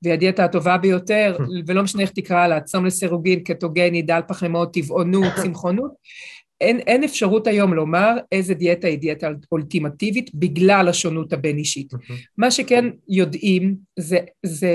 והיא 0.03 0.15
הדיאטה 0.15 0.45
הטובה 0.45 0.79
ביותר, 0.79 1.37
ולא 1.67 1.83
משנה 1.83 2.03
איך 2.03 2.11
תקרא 2.11 2.47
לה, 2.47 2.61
צום 2.61 2.87
לסירוגין, 2.87 3.41
קטוגני, 3.41 4.03
דל 4.03 4.21
פחמימות, 4.29 4.75
טבעונות, 4.75 5.33
צמחונות, 5.43 5.93
אין, 6.65 6.79
אין 6.79 7.05
אפשרות 7.05 7.47
היום 7.47 7.75
לומר 7.75 8.17
איזה 8.33 8.55
דיאטה 8.55 8.89
היא 8.89 8.99
דיאטה 8.99 9.29
אולטימטיבית 9.53 10.31
בגלל 10.35 10.89
השונות 10.89 11.33
הבין-אישית. 11.33 11.95
Mm-hmm. 11.95 12.13
מה 12.39 12.51
שכן 12.51 12.85
יודעים 13.09 13.77
זה, 13.99 14.19
זה 14.43 14.73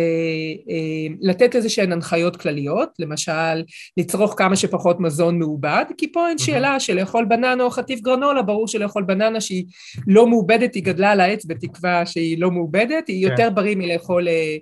אה, 0.69 1.15
לתת 1.21 1.55
איזה 1.55 1.69
שהן 1.69 1.91
הנחיות 1.91 2.35
כלליות, 2.35 2.89
למשל 2.99 3.63
לצרוך 3.97 4.33
כמה 4.37 4.55
שפחות 4.55 4.99
מזון 4.99 5.39
מעובד, 5.39 5.85
כי 5.97 6.11
פה 6.11 6.29
אין 6.29 6.37
mm-hmm. 6.37 6.43
שאלה 6.43 6.79
של 6.79 6.95
לאכול 6.95 7.25
בננה 7.25 7.63
או 7.63 7.69
חטיף 7.69 8.01
גרנולה, 8.01 8.41
ברור 8.41 8.67
שלאכול 8.67 9.03
בננה 9.03 9.41
שהיא 9.41 9.65
לא 10.07 10.27
מעובדת, 10.27 10.75
היא 10.75 10.83
גדלה 10.83 11.11
על 11.11 11.19
העץ 11.19 11.45
בתקווה 11.45 12.05
שהיא 12.05 12.41
לא 12.41 12.51
מעובדת, 12.51 13.07
היא 13.07 13.25
כן. 13.25 13.31
יותר 13.31 13.49
בריא 13.49 13.75
מלאכול 13.75 14.27
אה, 14.27 14.57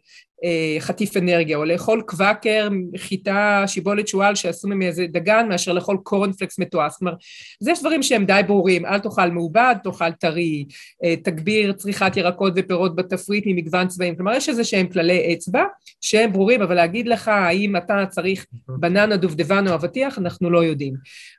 חטיף 0.79 1.17
אנרגיה, 1.17 1.57
או 1.57 1.65
לאכול 1.65 2.01
קוואקר, 2.01 2.69
חיטה, 2.97 3.63
שיבולת 3.67 4.07
שועל 4.07 4.35
שעשו 4.35 4.67
מאיזה 4.67 5.05
דגן, 5.07 5.45
מאשר 5.49 5.73
לאכול 5.73 5.97
קורנפלקס 6.03 6.59
מתועש. 6.59 6.91
זאת 6.91 7.01
אומרת, 7.01 7.15
אז 7.61 7.67
יש 7.67 7.79
דברים 7.79 8.03
שהם 8.03 8.25
די 8.25 8.41
ברורים, 8.47 8.85
אל 8.85 8.99
תאכל 8.99 9.29
מעובד, 9.29 9.75
תאכל 9.83 10.11
טרי, 10.11 10.65
אה, 11.03 11.15
תגביר 11.15 11.73
צריכת 11.73 12.17
ירקות 12.17 12.53
ופירות 12.55 12.95
בתפריט 12.95 13.43
ממגוון 13.47 13.87
צבעים. 13.87 14.15
כלומר, 14.15 14.33
יש 14.33 14.49
איזה 14.49 14.63
שהם 14.63 14.87
כללי 14.87 15.33
אצבע 15.33 15.63
שהם 16.01 16.33
ברורים, 16.33 16.61
אבל 16.61 16.75
להגיד 16.75 17.07
לך 17.07 17.27
האם 17.27 17.75
אתה 17.75 18.05
צריך 18.09 18.45
בננה, 18.67 19.17
דובדבן 19.17 19.67
או 19.67 19.73
אבטיח, 19.73 20.17
אנחנו 20.17 20.49
לא 20.49 20.63
יודעים. 20.63 20.93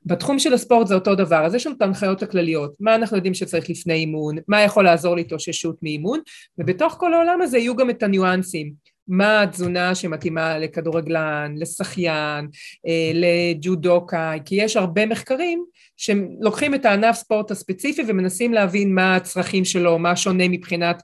בתחום 0.07 0.39
של 0.39 0.55
הספורט 0.55 0.87
זה 0.87 0.95
אותו 0.95 1.15
דבר, 1.15 1.47
אז 1.47 1.55
יש 1.55 1.67
לנו 1.67 1.77
את 1.77 1.83
ההנחיות 1.83 2.23
הכלליות, 2.23 2.73
מה 2.81 2.95
אנחנו 2.95 3.17
יודעים 3.17 3.35
שצריך 3.35 3.71
לפני 3.71 3.95
אימון, 3.95 4.37
מה 4.49 4.63
יכול 4.63 4.85
לעזור 4.85 5.17
להתאוששות 5.17 5.77
מאימון, 5.83 6.21
ובתוך 6.59 6.97
כל 6.99 7.15
העולם 7.15 7.43
הזה 7.43 7.59
יהיו 7.59 7.77
גם 7.77 7.91
את 7.91 8.03
הניואנסים. 8.03 8.88
מה 9.09 9.43
התזונה 9.43 9.95
שמתאימה 9.95 10.59
לכדורגלן, 10.59 11.55
לשחיין, 11.57 12.49
אה, 12.87 13.13
לג'ודוקאי, 13.15 14.41
כי 14.45 14.55
יש 14.55 14.77
הרבה 14.77 15.07
מחקרים 15.07 15.65
שלוקחים 15.97 16.75
את 16.75 16.85
הענף 16.85 17.17
ספורט 17.17 17.51
הספציפי 17.51 18.03
ומנסים 18.09 18.53
להבין 18.53 18.95
מה 18.95 19.17
הצרכים 19.17 19.65
שלו, 19.65 19.99
מה 19.99 20.17
שונה 20.17 20.49
מבחינת 20.49 21.03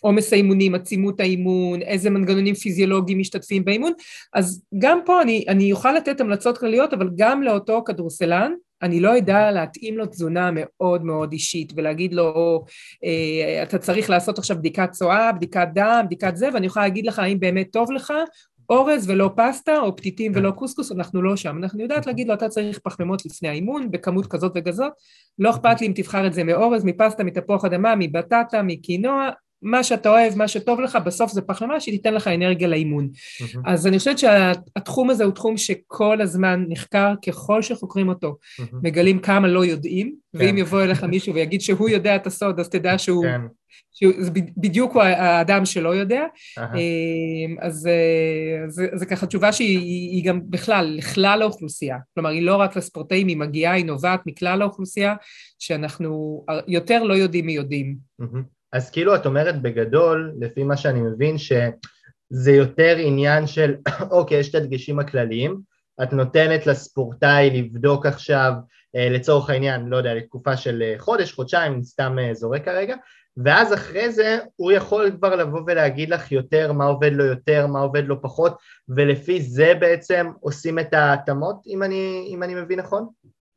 עומס 0.00 0.32
האימונים, 0.32 0.74
עצימות 0.74 1.20
האימון, 1.20 1.82
איזה 1.82 2.10
מנגנונים 2.10 2.54
פיזיולוגיים 2.54 3.18
משתתפים 3.18 3.64
באימון, 3.64 3.92
אז 4.34 4.62
גם 4.78 4.98
פה 5.04 5.22
אני, 5.22 5.44
אני 5.48 5.72
אוכל 5.72 5.92
לתת 5.92 6.20
המלצות 6.20 6.58
כלליות, 6.58 6.92
אבל 6.92 7.10
גם 7.16 7.42
לאותו 7.42 7.82
כדורסלן, 7.86 8.52
אני 8.82 9.00
לא 9.00 9.18
אדע 9.18 9.50
להתאים 9.50 9.98
לו 9.98 10.06
תזונה 10.06 10.50
מאוד 10.52 11.04
מאוד 11.04 11.32
אישית 11.32 11.72
ולהגיד 11.76 12.14
לו, 12.14 12.64
אה, 13.04 13.62
אתה 13.62 13.78
צריך 13.78 14.10
לעשות 14.10 14.38
עכשיו 14.38 14.56
בדיקת 14.56 14.90
צואה, 14.90 15.32
בדיקת 15.32 15.68
דם, 15.74 16.02
בדיקת 16.06 16.36
זה, 16.36 16.48
ואני 16.54 16.66
יכולה 16.66 16.84
להגיד 16.84 17.06
לך 17.06 17.18
האם 17.18 17.40
באמת 17.40 17.66
טוב 17.72 17.92
לך, 17.92 18.12
אורז 18.70 19.10
ולא 19.10 19.30
פסטה, 19.36 19.78
או 19.78 19.96
פתיתים 19.96 20.32
ולא 20.34 20.50
קוסקוס, 20.50 20.92
אנחנו 20.92 21.22
לא 21.22 21.36
שם. 21.36 21.56
אנחנו 21.58 21.82
יודעת 21.82 22.06
להגיד 22.06 22.28
לו, 22.28 22.34
אתה 22.34 22.48
צריך 22.48 22.78
פחמימות 22.78 23.26
לפני 23.26 23.48
האימון, 23.48 23.90
בכמות 23.90 24.26
כזאת 24.26 24.52
וכזאת, 24.54 24.92
לא 25.38 25.50
אכפת 25.50 25.80
לי 25.80 25.86
אם 25.86 25.92
תבחר 25.94 26.26
את 26.26 26.34
זה 26.34 26.44
מאורז, 26.44 26.84
מפסטה, 26.84 27.24
מתפוח 27.24 27.64
אדמה, 27.64 27.94
מבטטה, 27.98 28.62
מקינוע, 28.62 29.30
מה 29.66 29.84
שאתה 29.84 30.08
אוהב, 30.08 30.36
מה 30.36 30.48
שטוב 30.48 30.80
לך, 30.80 30.98
בסוף 31.06 31.32
זה 31.32 31.42
פחמימה 31.42 31.80
שתיתן 31.80 32.14
לך 32.14 32.28
אנרגיה 32.28 32.68
לאימון. 32.68 33.08
Mm-hmm. 33.12 33.60
אז 33.64 33.86
אני 33.86 33.98
חושבת 33.98 34.18
שהתחום 34.18 35.10
הזה 35.10 35.24
הוא 35.24 35.32
תחום 35.32 35.56
שכל 35.56 36.20
הזמן 36.20 36.64
נחקר, 36.68 37.14
ככל 37.26 37.62
שחוקרים 37.62 38.08
אותו, 38.08 38.36
mm-hmm. 38.60 38.76
מגלים 38.82 39.18
כמה 39.18 39.48
לא 39.48 39.64
יודעים, 39.64 40.14
כן. 40.32 40.38
ואם 40.38 40.58
יבוא 40.58 40.82
אליך 40.82 41.04
מישהו 41.04 41.34
ויגיד 41.34 41.60
שהוא 41.60 41.88
יודע 41.88 42.16
את 42.16 42.26
הסוד, 42.26 42.60
אז 42.60 42.68
תדע 42.68 42.98
שהוא... 42.98 43.24
כן. 43.24 43.40
שזה 43.92 44.30
בדיוק 44.56 44.96
האדם 44.96 45.64
שלא 45.64 45.94
יודע, 45.94 46.24
uh-huh. 46.58 46.62
אז 47.60 47.88
זה, 48.68 48.88
זה 48.94 49.06
ככה 49.06 49.26
תשובה 49.26 49.52
שהיא 49.52 50.24
גם 50.24 50.40
בכלל, 50.44 50.94
לכלל 50.96 51.42
האוכלוסייה, 51.42 51.96
כלומר 52.14 52.30
היא 52.30 52.42
לא 52.42 52.56
רק 52.56 52.76
לספורטאים, 52.76 53.28
היא 53.28 53.36
מגיעה, 53.36 53.72
היא 53.72 53.84
נובעת 53.84 54.20
מכלל 54.26 54.62
האוכלוסייה, 54.62 55.14
שאנחנו 55.58 56.44
יותר 56.68 57.02
לא 57.02 57.14
יודעים 57.14 57.46
מי 57.46 57.52
יודעים. 57.52 57.96
Uh-huh. 58.22 58.55
אז 58.72 58.90
כאילו 58.90 59.14
את 59.14 59.26
אומרת 59.26 59.62
בגדול, 59.62 60.34
לפי 60.40 60.64
מה 60.64 60.76
שאני 60.76 61.00
מבין, 61.00 61.38
שזה 61.38 62.52
יותר 62.52 62.96
עניין 62.98 63.46
של, 63.46 63.74
אוקיי, 64.10 64.38
יש 64.38 64.50
את 64.50 64.54
הדגשים 64.54 64.98
הכלליים, 64.98 65.60
את 66.02 66.12
נותנת 66.12 66.66
לספורטאי 66.66 67.50
לבדוק 67.50 68.06
עכשיו, 68.06 68.52
אה, 68.96 69.08
לצורך 69.08 69.50
העניין, 69.50 69.86
לא 69.86 69.96
יודע, 69.96 70.14
לתקופה 70.14 70.56
של 70.56 70.82
אה, 70.82 70.94
חודש, 70.98 71.32
חודשיים, 71.32 71.82
סתם 71.82 72.18
אה, 72.18 72.34
זורק 72.34 72.64
כרגע, 72.64 72.96
ואז 73.36 73.74
אחרי 73.74 74.12
זה 74.12 74.38
הוא 74.56 74.72
יכול 74.72 75.10
כבר 75.18 75.36
לבוא 75.36 75.60
ולהגיד 75.66 76.10
לך 76.10 76.32
יותר 76.32 76.72
מה 76.72 76.84
עובד 76.84 77.12
לו 77.12 77.24
יותר, 77.24 77.66
מה 77.66 77.80
עובד 77.80 78.04
לו 78.04 78.22
פחות, 78.22 78.56
ולפי 78.88 79.42
זה 79.42 79.72
בעצם 79.80 80.26
עושים 80.40 80.78
את 80.78 80.94
ההתאמות, 80.94 81.56
אם 81.66 81.82
אני, 81.82 82.28
אם 82.34 82.42
אני 82.42 82.54
מבין 82.54 82.78
נכון? 82.78 83.08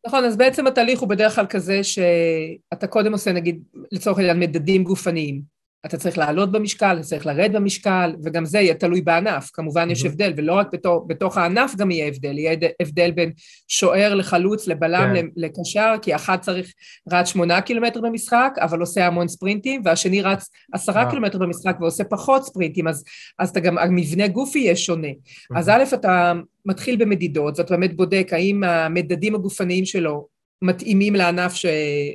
נכון, 0.07 0.25
אז 0.25 0.38
בעצם 0.38 0.67
התהליך 0.67 0.99
הוא 0.99 1.09
בדרך 1.09 1.35
כלל 1.35 1.45
כזה 1.45 1.83
שאתה 1.83 2.88
קודם 2.88 3.12
עושה 3.12 3.31
נגיד 3.31 3.63
לצורך 3.91 4.17
העניין 4.17 4.39
מדדים 4.39 4.83
גופניים. 4.83 5.58
אתה 5.85 5.97
צריך 5.97 6.17
לעלות 6.17 6.51
במשקל, 6.51 6.95
אתה 6.95 7.03
צריך 7.07 7.25
לרד 7.25 7.51
במשקל, 7.53 8.15
וגם 8.23 8.45
זה 8.45 8.59
יהיה 8.59 8.73
תלוי 8.73 9.01
בענף, 9.01 9.49
כמובן 9.53 9.89
יש 9.89 10.05
הבדל, 10.05 10.33
ולא 10.37 10.53
רק 10.53 10.67
בתוך, 10.73 11.03
בתוך 11.07 11.37
הענף 11.37 11.75
גם 11.75 11.91
יהיה 11.91 12.07
הבדל, 12.07 12.37
יהיה 12.37 12.55
הבדל 12.81 13.11
בין 13.11 13.31
שוער 13.67 14.15
לחלוץ, 14.15 14.67
לבלם, 14.67 15.15
כן. 15.15 15.25
לקשר, 15.35 15.95
כי 16.01 16.15
אחד 16.15 16.37
צריך 16.39 16.73
רץ 17.11 17.27
שמונה 17.27 17.61
קילומטר 17.61 18.01
במשחק, 18.01 18.53
אבל 18.61 18.79
עושה 18.79 19.07
המון 19.07 19.27
ספרינטים, 19.27 19.81
והשני 19.85 20.21
רץ 20.21 20.49
עשרה 20.73 21.03
אה. 21.03 21.09
קילומטר 21.09 21.37
במשחק 21.37 21.77
ועושה 21.79 22.03
פחות 22.03 22.43
ספרינטים, 22.43 22.87
אז, 22.87 23.03
אז 23.39 23.49
אתה 23.49 23.59
גם, 23.59 23.77
המבנה 23.77 24.27
גוף 24.27 24.55
יהיה 24.55 24.75
שונה. 24.75 25.11
אז 25.55 25.69
א', 25.69 25.83
אתה 25.93 26.33
מתחיל 26.65 26.95
במדידות, 26.95 27.59
ואתה 27.59 27.73
באמת 27.75 27.95
בודק 27.95 28.29
האם 28.31 28.63
המדדים 28.63 29.35
הגופניים 29.35 29.85
שלו 29.85 30.38
מתאימים 30.61 31.15
לענף 31.15 31.53
ש, 31.53 31.65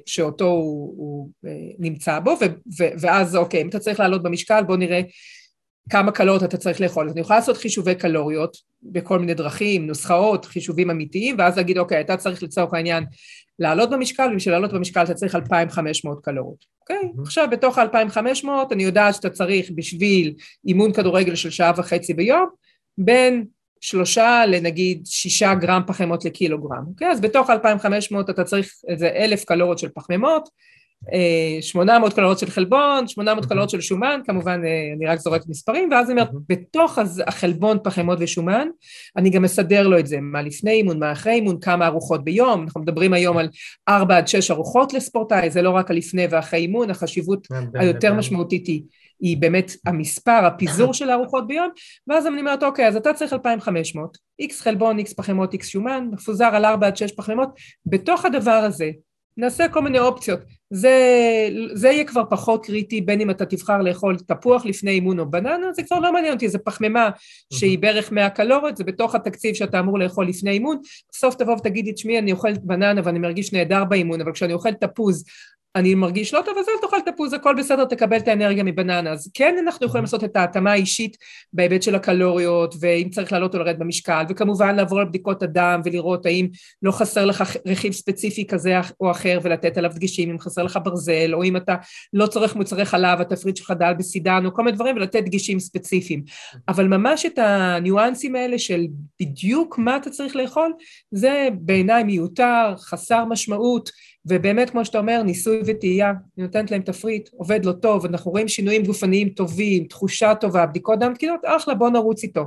שאותו 0.06 0.44
הוא, 0.44 0.94
הוא 0.96 1.30
אה, 1.46 1.50
נמצא 1.78 2.18
בו, 2.18 2.30
ו, 2.30 2.44
ו, 2.78 2.84
ואז 3.00 3.36
אוקיי, 3.36 3.62
אם 3.62 3.68
אתה 3.68 3.78
צריך 3.78 4.00
לעלות 4.00 4.22
במשקל, 4.22 4.62
בוא 4.62 4.76
נראה 4.76 5.00
כמה 5.90 6.12
קלוריות 6.12 6.42
אתה 6.42 6.56
צריך 6.56 6.80
לאכול. 6.80 7.06
אז 7.06 7.12
אני 7.12 7.20
יכולה 7.20 7.38
לעשות 7.38 7.56
חישובי 7.56 7.94
קלוריות 7.94 8.56
בכל 8.82 9.18
מיני 9.18 9.34
דרכים, 9.34 9.86
נוסחאות, 9.86 10.44
חישובים 10.44 10.90
אמיתיים, 10.90 11.36
ואז 11.38 11.56
להגיד, 11.56 11.78
אוקיי, 11.78 12.00
אתה 12.00 12.16
צריך 12.16 12.42
לצורך 12.42 12.74
העניין 12.74 13.04
לעלות 13.58 13.90
במשקל, 13.90 14.28
ובשביל 14.32 14.54
לעלות 14.54 14.72
במשקל 14.72 15.02
אתה 15.02 15.14
צריך 15.14 15.34
2,500 15.34 16.24
קלוריות. 16.24 16.64
אוקיי? 16.80 16.96
Mm-hmm. 16.96 17.22
עכשיו, 17.22 17.48
בתוך 17.50 17.78
ה-2,500 17.78 18.48
אני 18.72 18.82
יודעת 18.82 19.14
שאתה 19.14 19.30
צריך 19.30 19.70
בשביל 19.74 20.34
אימון 20.66 20.92
כדורגל 20.92 21.34
של 21.34 21.50
שעה 21.50 21.72
וחצי 21.76 22.14
ביום, 22.14 22.48
בין 22.98 23.44
שלושה 23.84 24.42
לנגיד 24.46 25.02
שישה 25.06 25.54
גרם 25.54 25.82
פחמימות 25.86 26.24
לקילוגרם, 26.24 26.84
אוקיי? 26.86 27.10
אז 27.10 27.20
בתוך 27.20 27.50
2,500 27.50 28.30
אתה 28.30 28.44
צריך 28.44 28.72
איזה 28.88 29.08
אלף 29.08 29.44
קלוריות 29.44 29.78
של 29.78 29.88
פחמימות, 29.94 30.48
800 31.60 32.10
אה, 32.10 32.16
קלוריות 32.16 32.38
של 32.38 32.50
חלבון, 32.50 33.08
800 33.08 33.46
קלוריות 33.46 33.70
של 33.70 33.80
שומן, 33.80 34.20
כמובן 34.26 34.60
אה, 34.64 34.92
אני 34.96 35.06
רק 35.06 35.18
זורקת 35.18 35.48
מספרים, 35.48 35.88
ואז 35.90 36.10
אני 36.10 36.20
אומרת, 36.20 36.34
בתוך 36.48 36.98
החלבון, 37.26 37.78
פחמימות 37.84 38.18
ושומן, 38.20 38.68
אני 39.16 39.30
גם 39.30 39.42
מסדר 39.42 39.88
לו 39.88 39.98
את 39.98 40.06
זה, 40.06 40.16
מה 40.20 40.42
לפני 40.42 40.70
אימון, 40.70 40.98
מה 40.98 41.12
אחרי 41.12 41.32
אימון, 41.32 41.60
כמה 41.60 41.86
ארוחות 41.86 42.24
ביום, 42.24 42.62
אנחנו 42.62 42.80
מדברים 42.80 43.12
היום 43.12 43.38
על 43.38 43.48
4 43.88 44.16
עד 44.16 44.28
6 44.28 44.50
ארוחות 44.50 44.92
לספורטאי, 44.92 45.50
זה 45.50 45.62
לא 45.62 45.70
רק 45.70 45.90
על 45.90 45.96
לפני 45.96 46.26
ואחרי 46.30 46.60
אימון, 46.60 46.90
החשיבות 46.90 47.46
כן, 47.46 47.64
היותר 47.74 48.14
משמעותית 48.14 48.66
היא 48.66 48.82
היא 49.20 49.36
באמת 49.36 49.72
המספר, 49.86 50.40
הפיזור 50.46 50.94
של 50.94 51.10
הארוחות 51.10 51.46
ביום, 51.46 51.68
ואז 52.06 52.26
אני 52.26 52.40
אומרת, 52.40 52.62
אוקיי, 52.62 52.88
אז 52.88 52.96
אתה 52.96 53.12
צריך 53.12 53.32
2,500, 53.32 54.18
איקס 54.38 54.60
חלבון, 54.60 54.98
איקס 54.98 55.12
פחמימות, 55.12 55.52
איקס 55.52 55.68
שומן, 55.68 56.08
מפוזר 56.12 56.50
על 56.52 56.64
4 56.64 56.86
עד 56.86 56.96
6 56.96 57.12
פחמימות, 57.12 57.48
בתוך 57.86 58.24
הדבר 58.24 58.50
הזה 58.50 58.90
נעשה 59.36 59.68
כל 59.68 59.82
מיני 59.82 59.98
אופציות. 59.98 60.40
זה, 60.70 60.98
זה 61.74 61.88
יהיה 61.88 62.04
כבר 62.04 62.22
פחות 62.30 62.66
קריטי, 62.66 63.00
בין 63.00 63.20
אם 63.20 63.30
אתה 63.30 63.46
תבחר 63.46 63.78
לאכול 63.82 64.16
תפוח 64.18 64.66
לפני 64.66 64.90
אימון 64.90 65.18
או 65.18 65.30
בננה, 65.30 65.72
זה 65.72 65.82
כבר 65.82 65.98
לא 65.98 66.12
מעניין 66.12 66.32
אותי, 66.32 66.48
זה 66.48 66.58
פחמימה 66.58 67.10
שהיא 67.52 67.78
בערך 67.78 68.12
100 68.12 68.30
קלוריות, 68.30 68.76
זה 68.76 68.84
בתוך 68.84 69.14
התקציב 69.14 69.54
שאתה 69.54 69.80
אמור 69.80 69.98
לאכול 69.98 70.28
לפני 70.28 70.50
אימון, 70.50 70.78
בסוף 71.12 71.34
תבוא 71.34 71.54
ותגידי, 71.54 71.92
תשמעי, 71.92 72.18
אני 72.18 72.32
אוכלת 72.32 72.64
בננה 72.64 73.00
ואני 73.04 73.18
מרגיש 73.18 73.52
נהדר 73.52 73.84
באימון, 73.84 74.20
אבל 74.20 74.32
כשאני 74.32 74.52
אוכל 74.52 74.72
תפוז 74.72 75.24
אני 75.76 75.94
מרגיש 75.94 76.34
לא 76.34 76.42
טוב, 76.44 76.58
אז 76.58 76.66
אל 76.68 76.88
תאכל 76.88 77.10
תפוז, 77.12 77.32
הכל 77.32 77.54
בסדר, 77.58 77.84
תקבל 77.84 78.16
את 78.16 78.28
האנרגיה 78.28 78.64
מבננה. 78.64 79.10
אז 79.10 79.30
כן, 79.34 79.56
אנחנו 79.62 79.86
יכולים 79.86 80.04
לעשות 80.04 80.24
את 80.24 80.36
ההתאמה 80.36 80.72
האישית 80.72 81.16
בהיבט 81.52 81.82
של 81.82 81.94
הקלוריות, 81.94 82.74
ואם 82.80 83.08
צריך 83.10 83.32
לעלות 83.32 83.54
או 83.54 83.58
לרדת 83.58 83.78
במשקל, 83.78 84.22
וכמובן 84.28 84.76
לעבור 84.76 85.00
על 85.00 85.04
בדיקות 85.04 85.42
הדם 85.42 85.80
ולראות 85.84 86.26
האם 86.26 86.48
לא 86.82 86.92
חסר 86.92 87.24
לך 87.24 87.56
רכיב 87.66 87.92
ספציפי 87.92 88.46
כזה 88.46 88.80
או 89.00 89.10
אחר 89.10 89.38
ולתת 89.42 89.78
עליו 89.78 89.90
דגשים, 89.94 90.30
אם 90.30 90.38
חסר 90.38 90.62
לך 90.62 90.78
ברזל, 90.84 91.34
או 91.34 91.44
אם 91.44 91.56
אתה 91.56 91.74
לא 92.12 92.26
צורך 92.26 92.56
מוצרי 92.56 92.84
חלב, 92.84 93.20
התפריט 93.20 93.56
שלך 93.56 93.70
דל 93.70 93.92
בסידן, 93.98 94.46
או 94.46 94.54
כל 94.54 94.62
מיני 94.64 94.76
דברים, 94.76 94.96
ולתת 94.96 95.22
דגשים 95.24 95.60
ספציפיים. 95.60 96.24
אבל 96.68 96.86
ממש 96.86 97.26
את 97.26 97.38
הניואנסים 97.38 98.36
האלה 98.36 98.58
של 98.58 98.86
בדיוק 99.20 99.78
מה 99.78 99.96
אתה 99.96 100.10
צריך 100.10 100.36
לאכול, 100.36 100.72
זה 101.10 101.48
בעיניי 101.60 102.04
מיותר, 102.04 102.74
חסר 102.78 103.24
משמעות, 103.24 103.90
ובאמת, 104.26 104.70
כמו 104.70 104.84
שאתה 104.84 104.98
אומר, 104.98 105.22
ניסוי 105.22 105.60
וטעייה, 105.66 106.10
אני 106.10 106.46
נותנת 106.46 106.70
להם 106.70 106.82
תפריט, 106.82 107.28
עובד 107.32 107.64
לא 107.64 107.72
טוב, 107.72 108.06
אנחנו 108.06 108.30
רואים 108.30 108.48
שינויים 108.48 108.82
גופניים 108.84 109.28
טובים, 109.28 109.84
תחושה 109.84 110.34
טובה, 110.34 110.66
בדיקות 110.66 110.98
דם 110.98 111.12
תקינות, 111.14 111.40
אחלה, 111.44 111.74
בוא 111.74 111.90
נרוץ 111.90 112.22
איתו. 112.22 112.44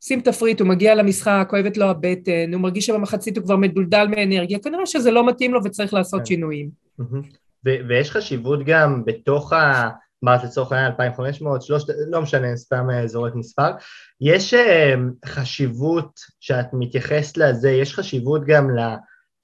שים 0.00 0.20
תפריט, 0.20 0.60
הוא 0.60 0.68
מגיע 0.68 0.94
למשחק, 0.94 1.46
כואבת 1.50 1.76
לו 1.76 1.86
הבטן, 1.86 2.52
הוא 2.52 2.60
מרגיש 2.60 2.86
שבמחצית 2.86 3.36
הוא 3.36 3.44
כבר 3.44 3.56
מדולדל 3.56 4.06
מאנרגיה, 4.10 4.58
כנראה 4.58 4.86
שזה 4.86 5.10
לא 5.10 5.26
מתאים 5.26 5.54
לו 5.54 5.60
וצריך 5.64 5.94
לעשות 5.94 6.20
כן. 6.20 6.26
שינויים. 6.26 6.70
ויש 7.64 8.10
חשיבות 8.10 8.64
גם 8.66 9.02
בתוך 9.04 9.52
ה... 9.52 9.88
אמרת 10.24 10.44
לצורך 10.44 10.72
העניין 10.72 10.92
2,500, 10.92 11.62
שלושת, 11.62 11.86
לא 12.10 12.22
משנה, 12.22 12.56
סתם 12.56 12.90
אה, 12.90 13.06
זורק 13.06 13.34
מספר. 13.34 13.70
יש 14.20 14.54
אה, 14.54 14.94
חשיבות 15.26 16.20
שאת 16.40 16.66
מתייחסת 16.72 17.36
לזה, 17.36 17.70
יש 17.70 17.94
חשיבות 17.94 18.44
גם 18.46 18.70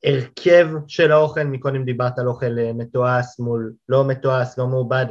להרכב 0.04 0.68
של 0.88 1.12
האוכל, 1.12 1.44
מקודם 1.44 1.84
דיברת 1.84 2.18
על 2.18 2.28
אוכל 2.28 2.58
אה, 2.58 2.72
מתועש 2.72 3.26
מול 3.38 3.72
לא 3.88 4.04
מתועש, 4.04 4.48
לא 4.58 4.66
מעובד, 4.66 5.06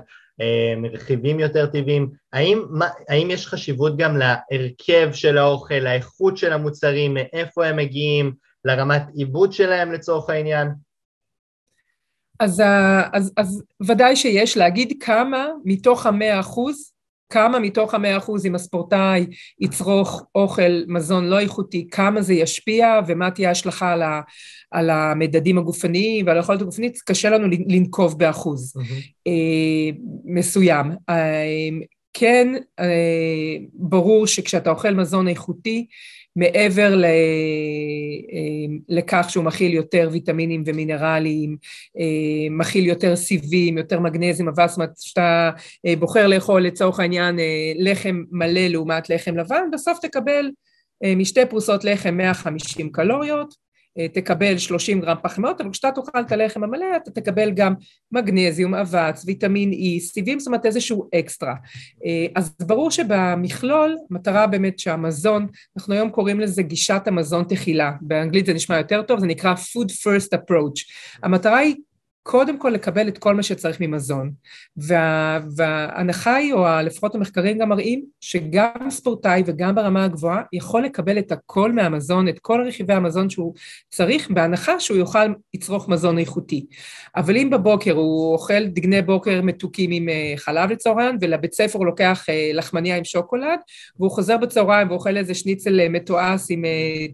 רכיבים 0.93 1.39
יותר 1.39 1.65
טבעיים, 1.65 2.11
האם, 2.33 2.65
מה, 2.69 2.87
האם 3.09 3.31
יש 3.31 3.47
חשיבות 3.47 3.97
גם 3.97 4.17
להרכב 4.17 5.09
של 5.13 5.37
האוכל, 5.37 5.75
לאיכות 5.75 6.37
של 6.37 6.53
המוצרים, 6.53 7.13
מאיפה 7.13 7.65
הם 7.65 7.77
מגיעים, 7.77 8.33
לרמת 8.65 9.03
עיבוד 9.13 9.53
שלהם 9.53 9.91
לצורך 9.91 10.29
העניין? 10.29 10.67
אז, 12.39 12.63
אז, 13.13 13.33
אז 13.37 13.63
ודאי 13.87 14.15
שיש 14.15 14.57
להגיד 14.57 14.93
כמה 14.99 15.47
מתוך 15.65 16.05
המאה 16.05 16.39
אחוז, 16.39 16.90
כמה 17.31 17.59
מתוך 17.59 17.93
המאה 17.93 18.17
אחוז 18.17 18.45
אם 18.45 18.55
הספורטאי 18.55 19.25
יצרוך 19.59 20.23
אוכל, 20.35 20.83
מזון 20.87 21.25
לא 21.25 21.39
איכותי, 21.39 21.87
כמה 21.91 22.21
זה 22.21 22.33
ישפיע 22.33 22.99
ומה 23.07 23.31
תהיה 23.31 23.49
ההשלכה 23.49 23.91
על, 23.91 24.01
ה, 24.01 24.21
על 24.71 24.89
המדדים 24.89 25.57
הגופניים 25.57 26.27
ועל 26.27 26.37
היכולת 26.37 26.61
הגופנית, 26.61 26.97
קשה 27.05 27.29
לנו 27.29 27.47
לנקוב 27.67 28.19
באחוז 28.19 28.73
mm-hmm. 28.77 29.29
מסוים. 30.25 30.91
אה, 31.09 31.69
כן, 32.13 32.47
אה, 32.79 33.57
ברור 33.73 34.27
שכשאתה 34.27 34.69
אוכל 34.69 34.93
מזון 34.93 35.27
איכותי, 35.27 35.87
מעבר 36.35 36.95
ל... 36.95 37.05
אה, 37.05 38.75
לכך 38.89 39.25
שהוא 39.29 39.43
מכיל 39.43 39.73
יותר 39.73 40.09
ויטמינים 40.11 40.63
ומינרלים, 40.65 41.57
אה, 41.99 42.49
מכיל 42.49 42.85
יותר 42.85 43.15
סיבים, 43.15 43.77
יותר 43.77 43.99
מגנזים, 43.99 44.47
אבל 44.47 44.67
זאת 44.67 44.77
אומרת, 44.77 44.97
כשאתה 44.99 45.51
אה, 45.85 45.95
בוחר 45.95 46.27
לאכול 46.27 46.61
לצורך 46.61 46.99
העניין 46.99 47.39
לחם 47.79 48.23
מלא 48.31 48.67
לעומת 48.67 49.09
לחם 49.09 49.37
לבן, 49.37 49.63
בסוף 49.73 49.99
תקבל 49.99 50.51
משתי 51.15 51.45
פרוסות 51.45 51.83
לחם 51.83 52.17
150 52.17 52.91
קלוריות, 52.91 53.53
תקבל 54.13 54.57
30 54.57 55.01
גרם 55.01 55.17
פחמיות, 55.23 55.61
אבל 55.61 55.71
כשאתה 55.71 55.91
תאכל 55.91 56.21
את 56.21 56.31
הלחם 56.31 56.63
המלא 56.63 56.85
אתה 57.03 57.11
תקבל 57.11 57.51
גם 57.51 57.73
מגנזיום, 58.11 58.75
אבץ, 58.75 59.23
ויטמין 59.25 59.71
E, 59.71 59.99
סיבים, 59.99 60.39
זאת 60.39 60.47
אומרת 60.47 60.65
איזשהו 60.65 61.09
אקסטרה. 61.19 61.55
אה, 62.05 62.25
אז 62.35 62.55
ברור 62.61 62.91
שבמכלול, 62.91 63.97
מטרה 64.09 64.47
באמת 64.47 64.79
שהמזון, 64.79 65.47
אנחנו 65.77 65.93
היום 65.93 66.09
קוראים 66.09 66.39
לזה 66.39 66.63
גישת 66.63 67.01
המזון 67.05 67.43
תחילה, 67.43 67.91
באנגלית 68.01 68.45
זה 68.45 68.53
נשמע 68.53 68.77
יותר 68.77 69.01
טוב, 69.01 69.19
זה 69.19 69.25
נקרא 69.25 69.53
food 69.53 69.89
first 69.89 70.37
approach. 70.37 70.93
המטרה 71.23 71.57
היא 71.57 71.75
קודם 72.23 72.57
כל 72.57 72.69
לקבל 72.69 73.07
את 73.07 73.17
כל 73.17 73.35
מה 73.35 73.43
שצריך 73.43 73.81
ממזון. 73.81 74.31
וה, 74.77 75.39
וההנחה 75.55 76.35
היא, 76.35 76.53
או 76.53 76.65
לפחות 76.83 77.15
המחקרים 77.15 77.57
גם 77.57 77.69
מראים, 77.69 78.05
שגם 78.21 78.89
ספורטאי 78.89 79.43
וגם 79.45 79.75
ברמה 79.75 80.03
הגבוהה 80.03 80.41
יכול 80.53 80.83
לקבל 80.83 81.19
את 81.19 81.31
הכל 81.31 81.71
מהמזון, 81.71 82.27
את 82.27 82.39
כל 82.39 82.63
רכיבי 82.67 82.93
המזון 82.93 83.29
שהוא 83.29 83.53
צריך, 83.89 84.31
בהנחה 84.31 84.79
שהוא 84.79 84.97
יוכל 84.97 85.27
לצרוך 85.53 85.89
מזון 85.89 86.17
איכותי. 86.17 86.65
אבל 87.15 87.37
אם 87.37 87.49
בבוקר 87.49 87.91
הוא 87.91 88.33
אוכל 88.33 88.65
דגני 88.65 89.01
בוקר 89.01 89.41
מתוקים 89.41 89.91
עם 89.91 90.09
אה, 90.09 90.33
חלב 90.37 90.71
לצהריים, 90.71 91.17
ולבית 91.21 91.53
ספר 91.53 91.79
הוא 91.79 91.85
לוקח 91.85 92.25
אה, 92.29 92.51
לחמניה 92.53 92.97
עם 92.97 93.03
שוקולד, 93.03 93.59
והוא 93.99 94.11
חוזר 94.11 94.37
בצהריים 94.37 94.89
ואוכל 94.89 95.17
איזה 95.17 95.33
שניצל 95.33 95.79
אה, 95.79 95.89
מתועש 95.89 96.41
עם 96.49 96.63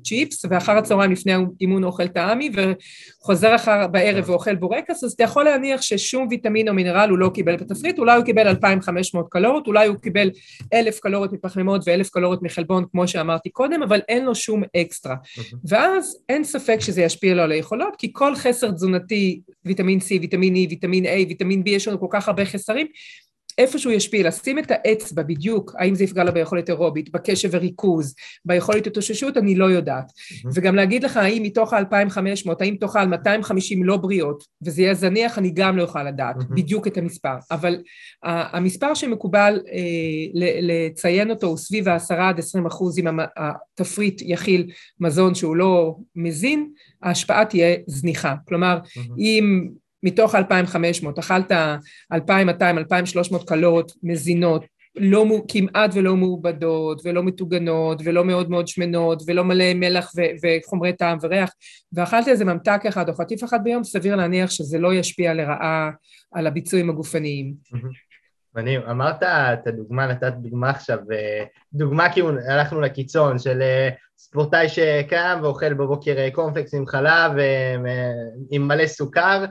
צ'יפס, 0.04 0.46
ואחר 0.50 0.78
הצהריים 0.78 1.12
לפני 1.12 1.34
האימון 1.34 1.84
הוא 1.84 1.92
אוכל 1.92 2.08
טעמי, 2.08 2.52
וחוזר 2.54 3.56
אחר 3.56 3.88
בערב 3.88 4.30
ואוכל 4.30 4.56
בורקס, 4.56 4.97
אז 5.04 5.12
אתה 5.12 5.24
יכול 5.24 5.44
להניח 5.44 5.82
ששום 5.82 6.28
ויטמין 6.30 6.70
או 6.70 6.74
מינרל 6.74 7.10
הוא 7.10 7.18
לא 7.18 7.32
קיבל 7.34 7.56
בתפריט, 7.56 8.00
אולי 8.00 8.16
הוא 8.16 8.26
קיבל 8.26 8.48
2,500 8.48 9.28
קלוריות, 9.30 9.68
אולי 9.68 9.88
הוא 9.88 9.96
קיבל 9.96 10.30
1,000 10.74 11.00
קלוריות 11.00 11.34
מפחמימות 11.34 11.82
ו-1,000 11.88 12.10
קלוריות 12.12 12.44
מחלבון, 12.44 12.86
כמו 12.92 13.08
שאמרתי 13.08 13.50
קודם, 13.50 13.84
אבל 13.84 14.02
אין 14.08 14.26
לו 14.26 14.36
שום 14.36 14.64
אקסטרה. 14.78 15.16
ואז 15.70 16.18
אין 16.30 16.44
ספק 16.44 16.78
שזה 16.82 17.02
ישפיע 17.02 17.34
לו 17.34 17.42
על 17.42 17.52
היכולות, 17.52 17.96
כי 17.98 18.10
כל 18.14 18.36
חסר 18.36 18.72
תזונתי, 18.72 19.42
ויטמין 19.66 20.00
C, 20.00 20.22
ויטמין 20.22 20.56
E, 20.56 20.58
ויטמין 20.70 21.06
A, 21.06 21.10
ויטמין 21.28 21.64
B, 21.66 21.70
יש 21.70 21.88
לנו 21.88 22.00
כל 22.00 22.08
כך 22.10 22.28
הרבה 22.28 22.46
חסרים, 22.46 22.88
איפה 23.58 23.80
שהוא 23.80 23.94
ישפיע, 23.94 24.28
לשים 24.28 24.60
את 24.60 24.72
האצבע 24.72 25.24
בדיוק, 25.24 25.76
האם 25.78 25.96
זה 25.96 26.04
יפגע 26.04 26.24
לה 26.24 26.32
ביכולת 26.32 26.70
אירובית, 26.70 27.12
בקשב 27.12 27.50
וריכוז, 27.52 28.16
ביכולת 28.46 28.88
התאוששות, 28.88 29.38
אני 29.38 29.56
לא 29.56 29.66
יודעת. 29.66 30.06
Mm-hmm. 30.06 30.50
וגם 30.54 30.76
להגיד 30.76 31.04
לך 31.04 31.18
האם 31.18 31.44
מתוך 31.44 31.74
ה-2500, 31.74 32.52
האם 32.60 32.76
תאכל 32.80 33.06
250 33.06 33.84
לא 33.84 33.98
בריאות, 33.98 34.44
וזה 34.66 34.82
יהיה 34.82 34.94
זניח, 34.94 35.38
אני 35.38 35.52
גם 35.54 35.78
לא 35.78 35.84
אוכל 35.84 36.04
לדעת 36.04 36.36
mm-hmm. 36.36 36.56
בדיוק 36.56 36.88
את 36.88 36.98
המספר. 36.98 37.36
אבל 37.52 37.76
uh, 37.76 38.28
המספר 38.28 38.94
שמקובל 38.94 39.60
uh, 39.66 39.70
לציין 40.62 41.30
אותו 41.30 41.48
הוא 41.48 41.58
סביב 41.58 41.88
ה-10 41.88 42.14
עד 42.14 42.40
20 42.40 42.66
אחוז, 42.66 43.00
אם 43.00 43.06
התפריט 43.38 44.22
יכיל 44.26 44.72
מזון 45.00 45.36
שהוא 45.36 45.56
לא 45.56 45.96
מזין, 46.16 46.70
ההשפעה 47.04 47.46
תהיה 47.46 47.76
זניחה. 47.88 48.36
כלומר, 48.48 48.80
mm-hmm. 48.84 49.20
אם 49.20 49.68
מתוך 50.04 50.36
2,500, 50.36 51.20
אכלת 51.20 51.52
2,200, 52.14 52.78
2,300 52.78 53.48
קלוריות 53.48 53.92
מזינות, 54.04 54.66
לא, 55.00 55.26
כמעט 55.48 55.92
ולא 55.94 56.16
מעובדות, 56.16 57.02
ולא 57.06 57.24
מטוגנות, 57.24 58.02
ולא 58.06 58.26
מאוד 58.26 58.50
מאוד 58.50 58.68
שמנות, 58.68 59.24
ולא 59.28 59.44
מלא 59.44 59.74
מלח 59.74 60.12
ו- 60.18 60.22
וחומרי 60.44 60.94
טעם 60.94 61.18
וריח, 61.22 61.50
ואכלת 61.94 62.28
איזה 62.28 62.46
ממתק 62.46 62.82
אחד 62.88 63.10
או 63.10 63.14
חטיף 63.14 63.44
אחד 63.44 63.64
ביום, 63.64 63.84
סביר 63.84 64.16
להניח 64.16 64.50
שזה 64.50 64.80
לא 64.80 64.94
ישפיע 64.94 65.34
לרעה 65.34 65.90
על 66.34 66.48
הביצועים 66.48 66.90
הגופניים. 66.90 67.54
מדהים, 68.58 68.82
אמרת 68.82 69.24
את 69.24 69.68
הדוגמה, 69.68 70.08
נתת 70.08 70.34
דוגמה 70.34 70.70
עכשיו, 70.70 70.98
אה, 71.12 71.44
דוגמה 71.74 72.14
כאילו 72.14 72.30
הלכנו 72.50 72.82
לקיצון 72.82 73.40
של 73.40 73.62
אה, 73.62 73.90
ספורטאי 74.18 74.70
שקם 74.70 75.40
ואוכל 75.42 75.74
בבוקר 75.74 76.18
אה, 76.18 76.32
קורנפלקס 76.32 76.74
עם 76.74 76.88
חלב 76.88 77.32
עם 78.52 78.68
מלא 78.68 78.88
סוכר 78.88 79.46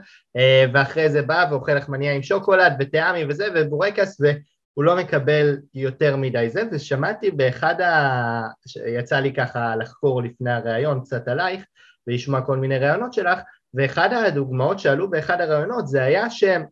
ואחרי 0.73 1.09
זה 1.09 1.21
בא 1.21 1.45
ואוכל 1.51 1.73
לחמניה 1.73 2.13
עם 2.13 2.23
שוקולד 2.23 2.73
וטעמי 2.79 3.25
וזה 3.29 3.47
ובורקס 3.55 4.21
והוא 4.21 4.83
לא 4.83 4.95
מקבל 4.95 5.57
יותר 5.73 6.15
מדי. 6.15 6.49
זה 6.49 6.63
ושמעתי 6.71 7.31
באחד 7.31 7.81
ה... 7.81 8.41
יצא 8.87 9.19
לי 9.19 9.33
ככה 9.33 9.75
לחקור 9.75 10.23
לפני 10.23 10.51
הראיון 10.51 11.01
קצת 11.01 11.27
עלייך 11.27 11.63
ולשמוע 12.07 12.41
כל 12.41 12.57
מיני 12.57 12.77
ראיונות 12.77 13.13
שלך 13.13 13.39
ואחד 13.73 14.13
הדוגמאות 14.13 14.79
שעלו 14.79 15.09
באחד 15.09 15.41
הראיונות 15.41 15.87
זה 15.87 16.03
היה 16.03 16.29
שהם 16.29 16.63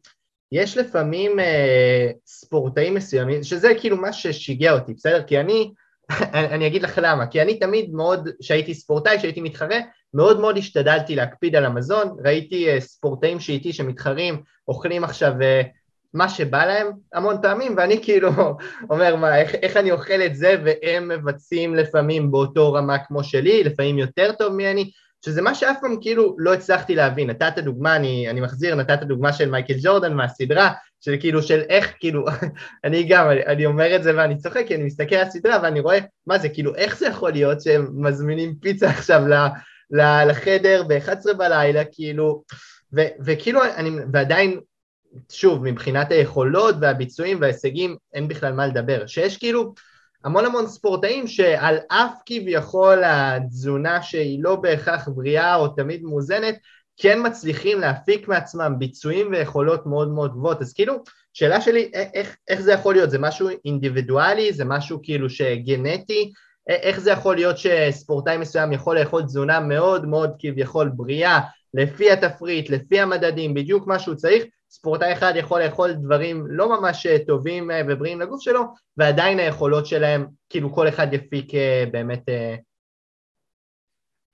יש 0.56 0.78
לפעמים 0.78 1.40
אה, 1.40 2.12
ספורטאים 2.26 2.94
מסוימים, 2.94 3.44
שזה 3.44 3.72
כאילו 3.80 3.98
מה 3.98 4.14
ששיגע 4.14 4.74
אותי, 4.74 4.94
בסדר? 4.94 5.24
כי 5.24 5.40
אני, 5.42 5.72
אני 6.34 6.68
אגיד 6.68 6.84
לך 6.84 7.00
למה, 7.04 7.28
כי 7.28 7.42
אני 7.42 7.60
תמיד 7.60 7.94
מאוד, 7.94 8.30
כשהייתי 8.42 8.74
ספורטאי, 8.74 9.18
כשהייתי 9.18 9.42
מתחרה, 9.42 9.78
מאוד 10.14 10.40
מאוד 10.40 10.58
השתדלתי 10.58 11.16
להקפיד 11.16 11.56
על 11.56 11.66
המזון, 11.66 12.18
ראיתי 12.26 12.70
אה, 12.70 12.82
ספורטאים 12.82 13.40
שאיתי 13.40 13.74
שמתחרים, 13.74 14.42
אוכלים 14.68 15.04
עכשיו 15.04 15.34
אה, 15.42 15.62
מה 16.14 16.30
שבא 16.30 16.66
להם 16.66 16.92
המון 17.14 17.36
פעמים, 17.42 17.74
ואני 17.78 18.04
כאילו 18.04 18.30
אומר, 18.92 19.16
מה, 19.16 19.38
איך, 19.38 19.56
איך 19.56 19.78
אני 19.78 19.92
אוכל 19.92 20.22
את 20.26 20.36
זה, 20.36 20.56
והם 20.66 21.08
מבצעים 21.08 21.76
לפעמים 21.76 22.32
באותו 22.32 22.74
רמה 22.74 22.98
כמו 22.98 23.24
שלי, 23.24 23.64
לפעמים 23.64 23.98
יותר 23.98 24.32
טוב 24.32 24.54
ממני, 24.54 24.92
שזה 25.26 25.42
מה 25.42 25.56
שאף 25.56 25.78
פעם 25.82 25.98
כאילו 26.02 26.36
לא 26.40 26.54
הצלחתי 26.54 26.96
להבין. 26.96 27.30
נתת 27.30 27.60
דוגמה, 27.60 27.96
אני, 27.96 28.30
אני 28.30 28.42
מחזיר, 28.42 28.76
נתת 28.76 29.04
דוגמה 29.04 29.34
של 29.34 29.50
מייקל 29.50 29.74
ג'ורדן 29.82 30.14
מהסדרה, 30.14 30.72
של 31.02 31.16
כאילו, 31.20 31.42
של 31.42 31.62
איך, 31.70 31.94
כאילו, 32.00 32.26
אני 32.86 33.04
גם, 33.04 33.30
אני, 33.30 33.46
אני 33.46 33.66
אומר 33.66 33.96
את 33.96 34.04
זה 34.04 34.18
ואני 34.18 34.38
צוחק, 34.38 34.64
כי 34.68 34.76
אני 34.76 34.84
מסתכל 34.84 35.16
על 35.16 35.28
הסדרה 35.28 35.60
ואני 35.64 35.80
רואה, 35.80 36.00
מה 36.28 36.38
זה, 36.38 36.50
כאילו, 36.50 36.76
איך 36.76 36.98
זה 36.98 37.08
יכול 37.08 37.32
להיות 37.32 37.62
שהם 37.62 37.88
מזמינים 37.96 38.56
פיצה 38.56 38.90
עכשיו 38.90 39.28
ל, 39.28 39.34
ל, 39.92 40.24
לחדר 40.30 40.84
ב-11 40.88 41.34
בלילה, 41.34 41.84
כאילו, 41.92 42.44
ו- 42.96 43.08
וכאילו, 43.26 43.64
אני, 43.64 43.90
ועדיין, 44.14 44.60
שוב, 45.32 45.64
מבחינת 45.64 46.12
היכולות 46.12 46.76
והביצועים 46.82 47.38
וההישגים, 47.42 47.96
אין 48.14 48.28
בכלל 48.28 48.54
מה 48.54 48.68
לדבר. 48.68 49.08
שיש 49.08 49.38
כאילו 49.38 49.74
המון 50.26 50.46
המון 50.46 50.68
ספורטאים 50.68 51.28
שעל 51.28 51.78
אף 51.88 52.14
כביכול 52.26 53.04
התזונה 53.06 54.02
שהיא 54.02 54.44
לא 54.44 54.56
בהכרח 54.56 55.10
בריאה 55.10 55.56
או 55.56 55.68
תמיד 55.68 56.04
מאוזנת, 56.04 56.56
כן 56.98 57.20
מצליחים 57.26 57.80
להפיק 57.80 58.28
מעצמם 58.28 58.76
ביצועים 58.80 59.28
ויכולות 59.32 59.86
מאוד 59.86 60.12
מאוד 60.12 60.32
גבוהות. 60.32 60.62
אז 60.62 60.74
כאילו, 60.74 61.04
שאלה 61.34 61.62
שלי, 61.62 61.92
איך, 61.94 62.38
איך 62.48 62.62
זה 62.62 62.74
יכול 62.74 62.94
להיות? 62.94 63.12
זה 63.12 63.20
משהו 63.20 63.50
אינדיבידואלי? 63.66 64.54
זה 64.54 64.66
משהו 64.66 65.00
כאילו 65.04 65.30
שגנטי? 65.30 66.34
איך 66.70 67.00
זה 67.00 67.12
יכול 67.12 67.36
להיות 67.36 67.56
שספורטאי 67.58 68.38
מסוים 68.38 68.74
יכול 68.74 69.00
לאכול 69.00 69.24
תזונה 69.24 69.60
מאוד 69.60 70.06
מאוד 70.06 70.32
כביכול 70.40 70.90
בריאה, 70.90 71.40
לפי 71.74 72.12
התפריט, 72.12 72.70
לפי 72.70 73.00
המדדים, 73.00 73.54
בדיוק 73.54 73.88
מה 73.88 74.00
שהוא 74.00 74.16
צריך, 74.16 74.44
ספורטאי 74.76 75.14
אחד 75.14 75.34
יכול 75.36 75.64
לאכול 75.64 75.94
דברים 75.94 76.46
לא 76.48 76.80
ממש 76.82 77.08
טובים 77.28 77.72
ובריאים 77.88 78.22
לגוף 78.22 78.42
שלו, 78.42 78.62
ועדיין 78.98 79.40
היכולות 79.40 79.86
שלהם, 79.86 80.26
כאילו 80.50 80.74
כל 80.74 80.88
אחד 80.88 81.14
יפיק 81.14 81.52
באמת 81.92 82.24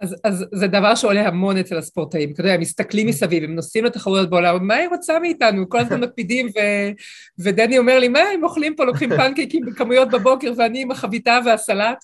אז, 0.01 0.15
אז 0.23 0.45
זה 0.53 0.67
דבר 0.67 0.95
שעולה 0.95 1.27
המון 1.27 1.57
אצל 1.57 1.77
הספורטאים, 1.77 2.31
אתה 2.31 2.41
יודע, 2.41 2.53
הם 2.53 2.61
מסתכלים 2.61 3.07
מסביב, 3.07 3.43
הם 3.43 3.55
נוסעים 3.55 3.85
לתחרויות 3.85 4.29
בעולם, 4.29 4.67
מה 4.67 4.75
היא 4.75 4.87
רוצה 4.89 5.19
מאיתנו? 5.19 5.69
כל 5.69 5.79
הזמן 5.79 5.99
מקפידים, 5.99 6.47
ו, 6.47 6.59
ודני 7.39 7.77
אומר 7.77 7.99
לי, 7.99 8.07
מה 8.07 8.19
הם 8.19 8.43
אוכלים 8.43 8.75
פה, 8.75 8.85
לוקחים 8.85 9.09
פנקייקים 9.09 9.65
בכמויות 9.65 10.11
בבוקר, 10.11 10.53
ואני 10.57 10.81
עם 10.81 10.91
החביתה 10.91 11.39
והסלט. 11.45 11.97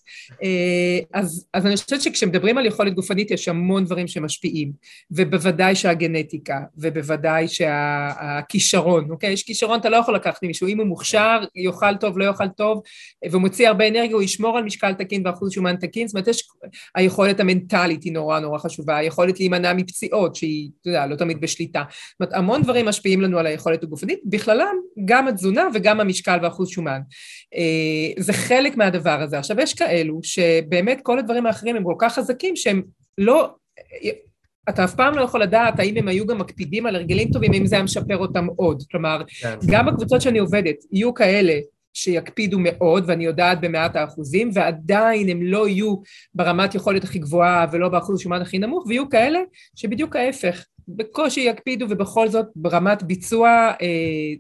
אה, 0.44 1.00
אז, 1.14 1.48
אז 1.54 1.66
אני 1.66 1.76
חושבת 1.76 2.02
שכשמדברים 2.02 2.58
על 2.58 2.66
יכולת 2.66 2.94
גופנית, 2.94 3.32
יש 3.32 3.48
המון 3.48 3.86
דברים 3.86 4.08
שמשפיעים, 4.08 4.72
ובוודאי 5.12 5.76
שהגנטיקה, 5.76 6.60
ובוודאי 6.78 7.48
שהכישרון, 7.48 9.12
אוקיי? 9.12 9.32
יש 9.32 9.44
כישרון, 9.44 9.80
אתה 9.80 9.90
לא 9.90 9.98
יכול 9.98 10.16
לקחת 10.16 10.44
ממישהו, 10.44 10.68
אם 10.68 10.78
הוא 10.78 10.88
מוכשר, 10.88 11.40
יאכל 11.56 11.96
טוב, 11.96 12.18
לא 12.18 12.26
יאכל 12.26 12.48
טוב, 12.48 12.82
והוא 13.30 13.42
מוציא 13.42 13.68
הרבה 13.68 13.88
אנרגיה, 13.88 14.16
הוא 14.16 14.24
ישמור 14.24 14.58
על 14.58 14.64
משקל 14.64 14.94
תקין 14.94 15.28
ואחוז 15.28 15.52
שומן 15.52 15.76
תקין, 15.76 16.08
זאת 16.08 16.16
אומרת, 16.16 16.28
יש 16.28 16.48
היכולת 16.96 17.40
המנטלית, 17.40 17.87
המנטלית 17.88 18.04
היא 18.04 18.14
נורא 18.14 18.40
נורא 18.40 18.58
חשובה, 18.58 18.98
היכולת 18.98 19.40
להימנע 19.40 19.74
מפציעות 19.74 20.36
שהיא, 20.36 20.70
אתה 20.82 20.90
יודע, 20.90 21.06
לא 21.06 21.16
תמיד 21.16 21.42
בשליטה. 21.42 21.84
זאת 21.90 22.20
אומרת, 22.20 22.34
המון 22.34 22.62
דברים 22.62 22.86
משפיעים 22.86 23.22
לנו 23.22 23.40
על 23.40 23.46
היכולת 23.46 23.84
הגופנית, 23.84 24.20
בכללם 24.26 24.76
גם 25.06 25.28
התזונה 25.28 25.68
וגם 25.74 26.00
המשקל 26.00 26.38
ואחוז 26.42 26.70
שומן. 26.70 27.00
אה, 27.56 28.22
זה 28.24 28.34
חלק 28.34 28.78
מהדבר 28.78 29.22
הזה. 29.22 29.40
עכשיו, 29.40 29.60
יש 29.60 29.74
כאלו 29.74 30.20
שבאמת 30.24 31.00
כל 31.04 31.20
הדברים 31.20 31.46
האחרים 31.46 31.76
הם 31.76 31.84
כל 31.84 31.96
כך 32.00 32.14
חזקים 32.14 32.56
שהם 32.56 32.82
לא... 33.18 33.50
אתה 34.70 34.84
אף 34.84 34.96
פעם 34.96 35.16
לא 35.16 35.22
יכול 35.22 35.42
לדעת 35.42 35.80
האם 35.80 35.98
הם 35.98 36.08
היו 36.08 36.26
גם 36.26 36.38
מקפידים 36.38 36.86
על 36.86 36.96
הרגלים 36.96 37.32
טובים, 37.32 37.54
אם 37.54 37.66
זה 37.66 37.76
היה 37.76 37.84
משפר 37.84 38.18
אותם 38.18 38.48
עוד. 38.56 38.84
כלומר, 38.92 39.22
כן. 39.42 39.56
גם 39.68 39.86
בקבוצות 39.86 40.22
שאני 40.22 40.40
עובדת, 40.40 40.76
יהיו 40.92 41.14
כאלה 41.14 41.60
שיקפידו 41.94 42.58
מאוד, 42.60 43.04
ואני 43.08 43.26
יודעת 43.26 43.62
במאת 43.62 43.96
האחוזים, 43.96 44.50
ועדיין 44.54 45.30
הם 45.30 45.42
לא 45.44 45.68
יהיו 45.68 45.96
ברמת 46.34 46.76
יכולת 46.76 47.04
הכי 47.04 47.20
גבוהה 47.20 47.66
ולא 47.72 47.90
באחוז 47.90 48.22
שומן 48.22 48.42
הכי 48.42 48.60
נמוך, 48.60 48.86
ויהיו 48.88 49.10
כאלה 49.10 49.40
שבדיוק 49.76 50.16
ההפך, 50.16 50.66
בקושי 50.88 51.42
יקפידו 51.42 51.86
ובכל 51.90 52.30
זאת 52.30 52.46
ברמת 52.56 53.04
ביצוע 53.04 53.50
אה, 53.50 53.74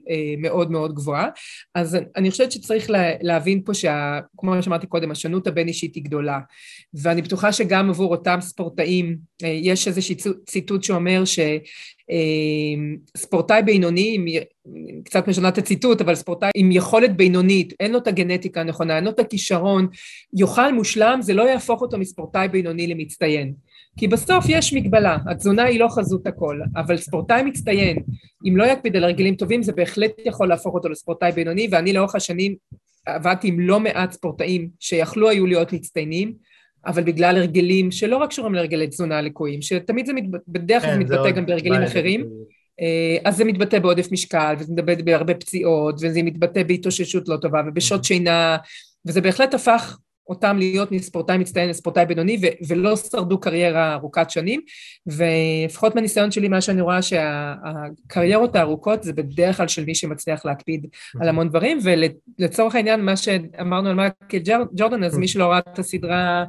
אה, 0.10 0.34
מאוד 0.38 0.72
מאוד 0.72 0.96
גבוהה. 0.96 1.28
אז 1.76 1.98
אני 2.16 2.32
חושבת 2.32 2.52
שצריך 2.52 2.90
לה, 2.90 3.12
להבין 3.22 3.62
פה 3.66 3.74
שכמו 3.74 4.64
שאמרתי 4.64 4.88
קודם, 4.88 5.12
השונות 5.12 5.48
הבין-אישית 5.48 5.96
היא 5.96 6.04
גדולה. 6.04 6.40
ואני 6.94 7.22
בטוחה 7.22 7.52
שגם 7.52 7.90
עבור 7.90 8.12
אותם 8.12 8.38
ספורטאים, 8.42 9.18
אה, 9.44 9.48
יש 9.48 9.88
איזשהו 9.88 10.16
ציטוט 10.46 10.84
שאומר 10.84 11.26
ש... 11.26 11.40
אה, 12.12 12.98
ספורטאי 13.18 13.62
בינוני, 13.64 14.40
קצת 15.04 15.28
משנה 15.28 15.48
את 15.48 15.58
הציטוט, 15.58 16.02
אבל 16.02 16.16
ספורטאי 16.16 16.50
עם 16.56 16.72
יכולת 16.72 17.18
בינונית, 17.18 17.74
אין 17.80 17.92
לו 17.92 17.98
את 17.98 18.08
הגנטיקה 18.08 18.62
הנכונה, 18.62 18.96
אין 18.96 19.04
לו 19.04 19.10
את 19.10 19.20
הכישרון, 19.20 19.88
יאכל 20.34 20.74
מושלם, 20.74 21.20
זה 21.22 21.34
לא 21.34 21.44
יהפוך 21.44 21.82
אותו 21.82 21.98
מספורטאי 21.98 22.48
בינוני 22.48 22.88
למצטיין. 22.88 23.54
כי 23.98 24.08
בסוף 24.08 24.46
יש 24.50 24.74
מגבלה, 24.74 25.18
התזונה 25.32 25.64
היא 25.64 25.80
לא 25.80 25.88
חזות 25.90 26.28
הכל, 26.28 26.60
אבל 26.76 26.98
ספורטאי 26.98 27.44
מצטיין, 27.44 27.98
אם 28.48 28.58
לא 28.58 28.64
יקפיד 28.64 28.96
על 28.96 29.04
הרגלים 29.04 29.36
טובים, 29.36 29.64
זה 29.64 29.72
בהחלט 29.72 30.12
יכול 30.26 30.48
להפוך 30.48 30.76
אותו 30.76 30.90
לספורטאי 30.90 31.32
בינוני, 31.32 31.68
ואני 31.72 31.94
לאורך 31.94 32.16
השנים 32.16 32.56
עבדתי 33.06 33.48
עם 33.48 33.60
לא 33.60 33.80
מעט 33.80 34.12
ספורטאים 34.12 34.70
שיכלו 34.80 35.30
היו 35.30 35.46
להיות 35.46 35.74
מצטיינים, 35.74 36.34
אבל 36.86 37.04
בגלל 37.04 37.38
הרגלים 37.38 37.92
שלא 37.92 38.18
רק 38.18 38.30
קשורים 38.30 38.54
להרגלי 38.54 38.88
תזונה 38.88 39.22
לקויים, 39.22 39.62
שתמיד 39.62 40.06
זה, 40.06 40.14
מת... 40.14 40.24
בדרך 40.48 40.84
כלל 40.84 40.94
כן, 40.94 41.00
מתבטא 41.00 41.32
גם 41.32 41.46
בהרגלים 41.46 41.84
אחרים, 41.84 42.26
אה, 42.82 43.18
אז 43.26 43.38
זה 43.38 43.46
מתבטא 43.46 43.80
בעודף 43.80 44.12
משקל, 44.12 44.56
וזה 44.60 44.74
מתבטא 44.74 45.02
בהרבה 45.04 45.34
פציעות, 45.34 45.96
וזה 45.96 46.24
מתבטא 46.24 46.64
בהתאוששות 46.64 47.30
לא 47.30 47.38
טובה, 47.38 47.62
ובשעות 47.68 48.04
שינה, 48.04 48.58
וזה 49.06 49.22
בהחלט 49.22 49.54
הפך 49.54 49.98
אותם 50.30 50.58
להיות 50.58 50.92
מספורטאי 50.92 51.38
מצטיין 51.38 51.70
לספורטאי 51.70 52.06
בינוני 52.06 52.38
ו- 52.42 52.66
ולא 52.68 52.96
שרדו 52.96 53.40
קריירה 53.40 53.94
ארוכת 53.94 54.30
שנים. 54.30 54.62
ולפחות 55.08 55.96
מהניסיון 55.96 56.32
שלי 56.32 56.48
מה 56.48 56.62
שאני 56.62 56.82
רואה 56.82 57.02
שהקריירות 57.02 58.56
הארוכות 58.56 59.04
זה 59.04 59.13
בדרך 59.13 59.58
כלל 59.58 59.68
של 59.68 59.86
מי 59.86 59.96
שמצליח 59.96 60.46
להקפיד 60.46 60.88
על 61.22 61.30
המון 61.30 61.50
דברים. 61.50 61.80
ולצורך 61.84 62.76
העניין 62.76 63.06
מה 63.06 63.18
שאמרנו 63.18 63.90
על 63.90 63.96
מייקל 63.96 64.66
ג'ורדן 64.76 65.04
אז 65.04 65.18
מי 65.18 65.28
שלא 65.28 65.46
ראה 65.46 65.60
את 65.60 65.80
הסדרה 65.80 66.46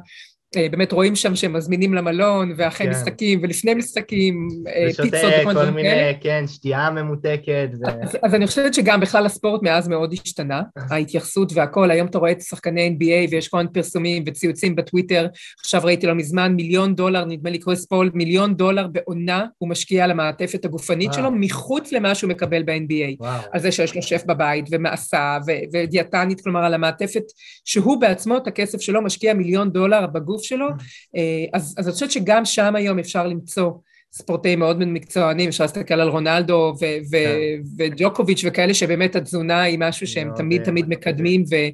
באמת 0.55 0.91
רואים 0.91 1.15
שם 1.15 1.35
שהם 1.35 1.53
מזמינים 1.53 1.93
למלון, 1.93 2.53
ואחרי 2.57 2.87
כן. 2.87 2.91
משחקים, 2.91 3.39
ולפני 3.43 3.73
משחקים, 3.73 4.47
אה, 4.67 4.87
פיצות 5.03 5.31
וכל 5.41 5.53
מיני 5.53 5.71
מיני, 5.71 5.89
כאלה. 5.89 6.13
כן, 6.21 6.43
שתייה 6.47 6.89
ממותקת. 6.89 7.69
ו... 7.73 8.03
אז, 8.03 8.17
אז 8.23 8.35
אני 8.35 8.47
חושבת 8.47 8.73
שגם 8.73 8.99
בכלל 8.99 9.25
הספורט 9.25 9.63
מאז 9.63 9.87
מאוד 9.87 10.13
השתנה, 10.13 10.61
ההתייחסות 10.91 11.51
והכל, 11.55 11.91
היום 11.91 12.07
אתה 12.07 12.17
רואה 12.17 12.31
את 12.31 12.41
שחקני 12.41 12.95
NBA 12.99 13.31
ויש 13.31 13.47
כל 13.47 13.57
מיני 13.57 13.69
פרסומים 13.73 14.23
וציוצים 14.27 14.75
בטוויטר, 14.75 15.27
עכשיו 15.59 15.81
ראיתי 15.83 16.07
לא 16.07 16.13
מזמן, 16.13 16.53
מיליון 16.53 16.95
דולר, 16.95 17.25
נדמה 17.25 17.49
לי 17.49 17.59
קרויס 17.59 17.85
פול, 17.85 18.11
מיליון 18.13 18.55
דולר 18.55 18.87
בעונה 18.87 19.45
הוא 19.57 19.69
משקיע 19.69 20.03
על 20.03 20.11
המעטפת 20.11 20.65
הגופנית 20.65 21.09
וואו. 21.09 21.19
שלו, 21.19 21.31
מחוץ 21.31 21.91
למה 21.91 22.15
שהוא 22.15 22.29
מקבל 22.29 22.63
ב-NBA. 22.63 23.15
וואו. 23.19 23.41
על 23.51 23.59
זה 23.59 23.71
שיש 23.71 23.95
לו 23.95 24.01
שף 24.01 24.23
בבית, 24.25 24.65
ומעשה, 24.71 25.37
ודיאטנית, 25.73 26.41
כלומר 26.41 26.63
על 26.63 26.73
המעטפת, 26.73 27.23
שהוא 27.65 28.01
בעצמו, 28.01 28.37
את 28.37 28.47
הכסף 28.47 28.81
שלו, 28.81 29.01
משקיע 29.01 29.33
מיליון 29.33 29.71
דולר 29.71 30.07
בגוף 30.07 30.38
הגוף 30.39 30.43
שלו, 30.43 30.67
אה, 31.15 31.45
אז, 31.53 31.75
אז 31.77 31.87
אני 31.87 31.93
חושבת 31.93 32.11
שגם 32.11 32.45
שם 32.45 32.75
היום 32.75 32.99
אפשר 32.99 33.27
למצוא 33.27 33.71
ספורטאים 34.11 34.59
מאוד 34.59 34.83
מקצוענים, 34.85 35.49
אפשר 35.49 35.63
להסתכל 35.63 35.93
על 35.93 36.09
רונלדו 36.09 36.73
ו- 36.81 36.85
ו- 37.11 37.11
כן. 37.11 37.37
וג'וקוביץ' 37.77 38.41
וכאלה 38.45 38.73
שבאמת 38.73 39.15
התזונה 39.15 39.61
היא 39.61 39.77
משהו 39.79 40.07
שהם 40.07 40.31
תמיד 40.35 40.63
תמיד 40.63 40.89
מקדמים, 40.89 41.43
ו- 41.51 41.69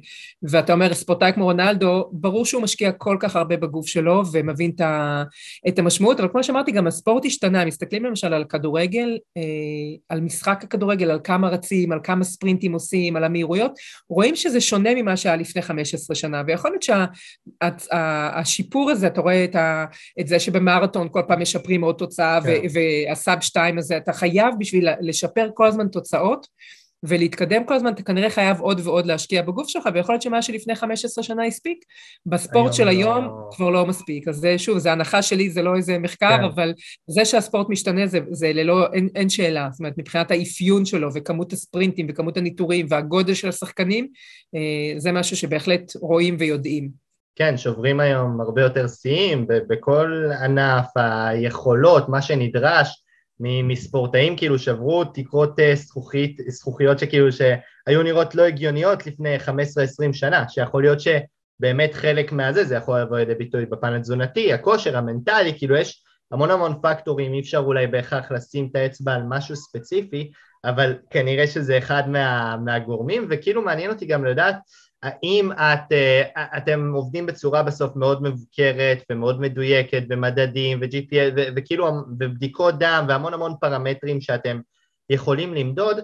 ואתה 0.50 0.72
אומר, 0.72 0.94
ספורטאי 0.94 1.32
כמו 1.32 1.44
רונלדו, 1.44 2.08
ברור 2.12 2.46
שהוא 2.46 2.62
משקיע 2.62 2.92
כל 2.92 3.16
כך 3.20 3.36
הרבה 3.36 3.56
בגוף 3.56 3.86
שלו 3.86 4.22
ומבין 4.32 4.70
את, 4.74 4.80
ה- 4.80 5.22
את 5.68 5.78
המשמעות, 5.78 6.20
אבל 6.20 6.28
כמו 6.28 6.44
שאמרתי, 6.44 6.72
גם 6.72 6.86
הספורט 6.86 7.24
השתנה, 7.24 7.64
מסתכלים 7.64 8.04
למשל 8.04 8.32
על 8.32 8.44
כדורגל, 8.44 9.18
אה, 9.36 9.42
על 10.08 10.20
משחק 10.20 10.60
הכדורגל, 10.64 11.10
על 11.10 11.20
כמה 11.24 11.48
רצים, 11.48 11.92
על 11.92 11.98
כמה 12.02 12.24
ספרינטים 12.24 12.72
עושים, 12.72 13.16
על 13.16 13.24
המהירויות, 13.24 13.72
רואים 14.08 14.36
שזה 14.36 14.60
שונה 14.60 14.90
ממה 14.94 15.16
שהיה 15.16 15.36
לפני 15.36 15.62
15 15.62 16.16
שנה, 16.16 16.42
ויכול 16.46 16.70
להיות 16.70 16.82
שהשיפור 16.82 18.88
שה- 18.88 18.92
הזה, 18.92 19.06
אתה 19.06 19.20
רואה 19.20 19.44
את, 19.44 19.56
ה- 19.56 19.84
את 20.20 20.28
זה 20.28 20.38
שבמרתון 20.38 21.08
כל 21.12 21.22
פעם 21.28 21.40
משפרים 21.42 21.82
עוד 21.82 21.94
תוצאה, 21.94 22.25
כן. 22.44 22.60
והסאב 22.74 23.40
שתיים 23.40 23.78
הזה, 23.78 23.96
אתה 23.96 24.12
חייב 24.12 24.54
בשביל 24.58 24.88
לשפר 25.00 25.48
כל 25.54 25.66
הזמן 25.66 25.88
תוצאות 25.88 26.46
ולהתקדם 27.02 27.64
כל 27.66 27.74
הזמן, 27.74 27.92
אתה 27.92 28.02
כנראה 28.02 28.30
חייב 28.30 28.60
עוד 28.60 28.80
ועוד 28.84 29.06
להשקיע 29.06 29.42
בגוף 29.42 29.68
שלך, 29.68 29.88
ויכול 29.94 30.12
להיות 30.12 30.22
שמה 30.22 30.42
שלפני 30.42 30.74
15 30.74 31.24
שנה 31.24 31.44
הספיק, 31.44 31.78
בספורט 32.26 32.64
היום 32.64 32.72
של 32.72 32.84
לא... 32.84 32.90
היום 32.90 33.28
כבר 33.50 33.70
לא 33.70 33.86
מספיק. 33.86 34.28
אז 34.28 34.36
זה, 34.36 34.58
שוב, 34.58 34.78
זו 34.78 34.90
הנחה 34.90 35.22
שלי, 35.22 35.50
זה 35.50 35.62
לא 35.62 35.76
איזה 35.76 35.98
מחקר, 35.98 36.36
כן. 36.36 36.44
אבל 36.44 36.74
זה 37.06 37.24
שהספורט 37.24 37.68
משתנה 37.68 38.06
זה, 38.06 38.18
זה 38.30 38.52
ללא, 38.52 38.92
אין, 38.92 39.08
אין 39.14 39.28
שאלה. 39.28 39.68
זאת 39.72 39.80
אומרת, 39.80 39.98
מבחינת 39.98 40.30
האפיון 40.30 40.84
שלו 40.84 41.08
וכמות 41.14 41.52
הספרינטים 41.52 42.06
וכמות 42.08 42.36
הניטורים 42.36 42.86
והגודל 42.88 43.34
של 43.34 43.48
השחקנים, 43.48 44.08
אה, 44.54 44.98
זה 44.98 45.12
משהו 45.12 45.36
שבהחלט 45.36 45.92
רואים 46.00 46.36
ויודעים. 46.38 47.05
כן, 47.36 47.56
שוברים 47.56 48.00
היום 48.00 48.40
הרבה 48.40 48.62
יותר 48.62 48.88
שיאים 48.88 49.46
בכל 49.48 50.30
ענף, 50.42 50.86
היכולות, 50.96 52.08
מה 52.08 52.22
שנדרש 52.22 53.02
מספורטאים 53.40 54.36
כאילו 54.36 54.58
שברו 54.58 55.04
תקרות 55.04 55.60
אה, 55.60 55.74
זכוכית, 55.74 56.40
זכוכיות 56.48 56.98
שכאילו 56.98 57.32
שהיו 57.32 58.02
נראות 58.02 58.34
לא 58.34 58.42
הגיוניות 58.42 59.06
לפני 59.06 59.36
15-20 59.36 60.12
שנה, 60.12 60.48
שיכול 60.48 60.82
להיות 60.82 60.98
שבאמת 61.00 61.94
חלק 61.94 62.32
מהזה, 62.32 62.64
זה 62.64 62.74
יכול 62.74 63.00
לבוא 63.00 63.18
לידי 63.18 63.34
ביטוי 63.34 63.66
בפן 63.66 63.92
התזונתי, 63.92 64.52
הכושר, 64.52 64.96
המנטלי, 64.96 65.58
כאילו 65.58 65.76
יש 65.76 66.02
המון 66.32 66.50
המון 66.50 66.74
פקטורים, 66.82 67.34
אי 67.34 67.40
אפשר 67.40 67.58
אולי 67.58 67.86
בהכרח 67.86 68.32
לשים 68.32 68.68
את 68.70 68.76
האצבע 68.76 69.14
על 69.14 69.22
משהו 69.28 69.56
ספציפי, 69.56 70.30
אבל 70.64 70.98
כנראה 71.10 71.46
שזה 71.46 71.78
אחד 71.78 72.08
מה, 72.08 72.56
מהגורמים, 72.64 73.26
וכאילו 73.30 73.62
מעניין 73.62 73.90
אותי 73.90 74.06
גם 74.06 74.24
לדעת 74.24 74.56
האם 75.06 75.52
את, 75.52 75.92
uh, 75.92 76.40
אתם 76.56 76.92
עובדים 76.94 77.26
בצורה 77.26 77.62
בסוף 77.62 77.96
מאוד 77.96 78.22
מבוקרת 78.22 79.02
ומאוד 79.10 79.40
מדויקת 79.40 80.02
במדדים 80.08 80.78
ו-GPS 80.80 81.40
וכאילו 81.56 81.90
בבדיקות 82.18 82.78
דם 82.78 83.04
והמון 83.08 83.34
המון 83.34 83.54
פרמטרים 83.60 84.20
שאתם 84.20 84.60
יכולים 85.10 85.54
למדוד, 85.54 85.96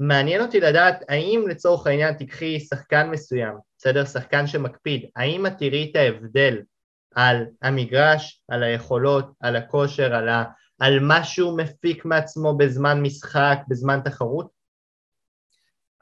מעניין 0.00 0.42
אותי 0.42 0.60
לדעת 0.60 1.04
האם 1.08 1.44
לצורך 1.48 1.86
העניין 1.86 2.14
תיקחי 2.14 2.60
שחקן 2.60 3.10
מסוים, 3.10 3.54
בסדר? 3.78 4.04
שחקן 4.04 4.46
שמקפיד, 4.46 5.04
האם 5.16 5.46
את 5.46 5.52
תראי 5.58 5.88
את 5.90 5.96
ההבדל 5.96 6.58
על 7.14 7.44
המגרש, 7.62 8.42
על 8.48 8.62
היכולות, 8.62 9.26
על 9.40 9.56
הכושר, 9.56 10.14
על, 10.14 10.28
ה, 10.28 10.44
על 10.80 11.00
מה 11.00 11.24
שהוא 11.24 11.58
מפיק 11.58 12.04
מעצמו 12.04 12.56
בזמן 12.56 13.00
משחק, 13.02 13.58
בזמן 13.68 14.00
תחרות? 14.04 14.57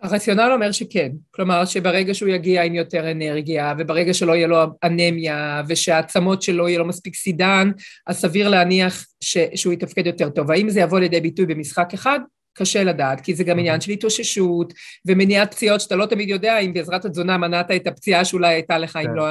הרציונל 0.02 0.50
אומר 0.54 0.72
שכן, 0.72 1.12
כלומר 1.30 1.64
שברגע 1.64 2.14
שהוא 2.14 2.28
יגיע 2.28 2.62
עם 2.62 2.74
יותר 2.74 3.10
אנרגיה 3.10 3.74
וברגע 3.78 4.14
שלא 4.14 4.32
יהיה 4.32 4.46
לו 4.46 4.58
אנמיה 4.84 5.62
ושהעצמות 5.68 6.42
שלו 6.42 6.68
יהיה 6.68 6.78
לו 6.78 6.86
מספיק 6.86 7.14
סידן, 7.14 7.70
אז 8.06 8.16
סביר 8.16 8.48
להניח 8.48 9.06
ש, 9.20 9.38
שהוא 9.54 9.72
יתפקד 9.72 10.06
יותר 10.06 10.30
טוב. 10.30 10.50
האם 10.50 10.68
זה 10.68 10.80
יבוא 10.80 11.00
לידי 11.00 11.20
ביטוי 11.20 11.46
במשחק 11.46 11.94
אחד? 11.94 12.20
קשה 12.56 12.84
לדעת, 12.84 13.20
כי 13.20 13.34
זה 13.34 13.44
גם 13.44 13.58
עניין 13.58 13.80
של 13.80 13.92
התאוששות 13.92 14.72
ומניעת 15.06 15.54
פציעות 15.54 15.80
שאתה 15.80 15.96
לא 15.96 16.06
תמיד 16.06 16.28
יודע 16.28 16.58
אם 16.58 16.72
בעזרת 16.72 17.04
התזונה 17.04 17.38
מנעת 17.38 17.70
את 17.70 17.86
הפציעה 17.86 18.24
שאולי 18.24 18.54
הייתה 18.54 18.78
לך, 18.78 18.96
אם 18.96 19.02
כן. 19.02 19.14
לא, 19.14 19.24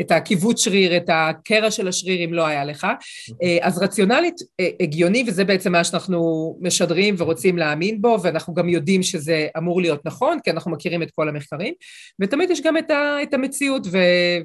את 0.00 0.10
הכיווץ 0.10 0.64
שריר, 0.64 0.96
את 0.96 1.10
הקרע 1.12 1.70
של 1.70 1.88
השריר 1.88 2.24
אם 2.24 2.34
לא 2.34 2.46
היה 2.46 2.64
לך. 2.64 2.86
אה, 3.42 3.58
אז 3.60 3.78
רציונלית 3.78 4.34
אה, 4.60 4.68
הגיוני, 4.80 5.24
וזה 5.28 5.44
בעצם 5.44 5.72
מה 5.72 5.84
שאנחנו 5.84 6.18
משדרים 6.60 7.14
ורוצים 7.18 7.58
להאמין 7.58 8.02
בו, 8.02 8.18
ואנחנו 8.22 8.54
גם 8.54 8.68
יודעים 8.68 9.02
שזה 9.02 9.46
אמור 9.58 9.80
להיות 9.80 10.06
נכון, 10.06 10.38
כי 10.44 10.50
אנחנו 10.50 10.70
מכירים 10.70 11.02
את 11.02 11.10
כל 11.10 11.28
המחקרים, 11.28 11.74
ותמיד 12.20 12.50
יש 12.50 12.60
גם 12.60 12.78
את, 12.78 12.90
ה, 12.90 13.16
את 13.22 13.34
המציאות, 13.34 13.86
ו, 13.92 13.98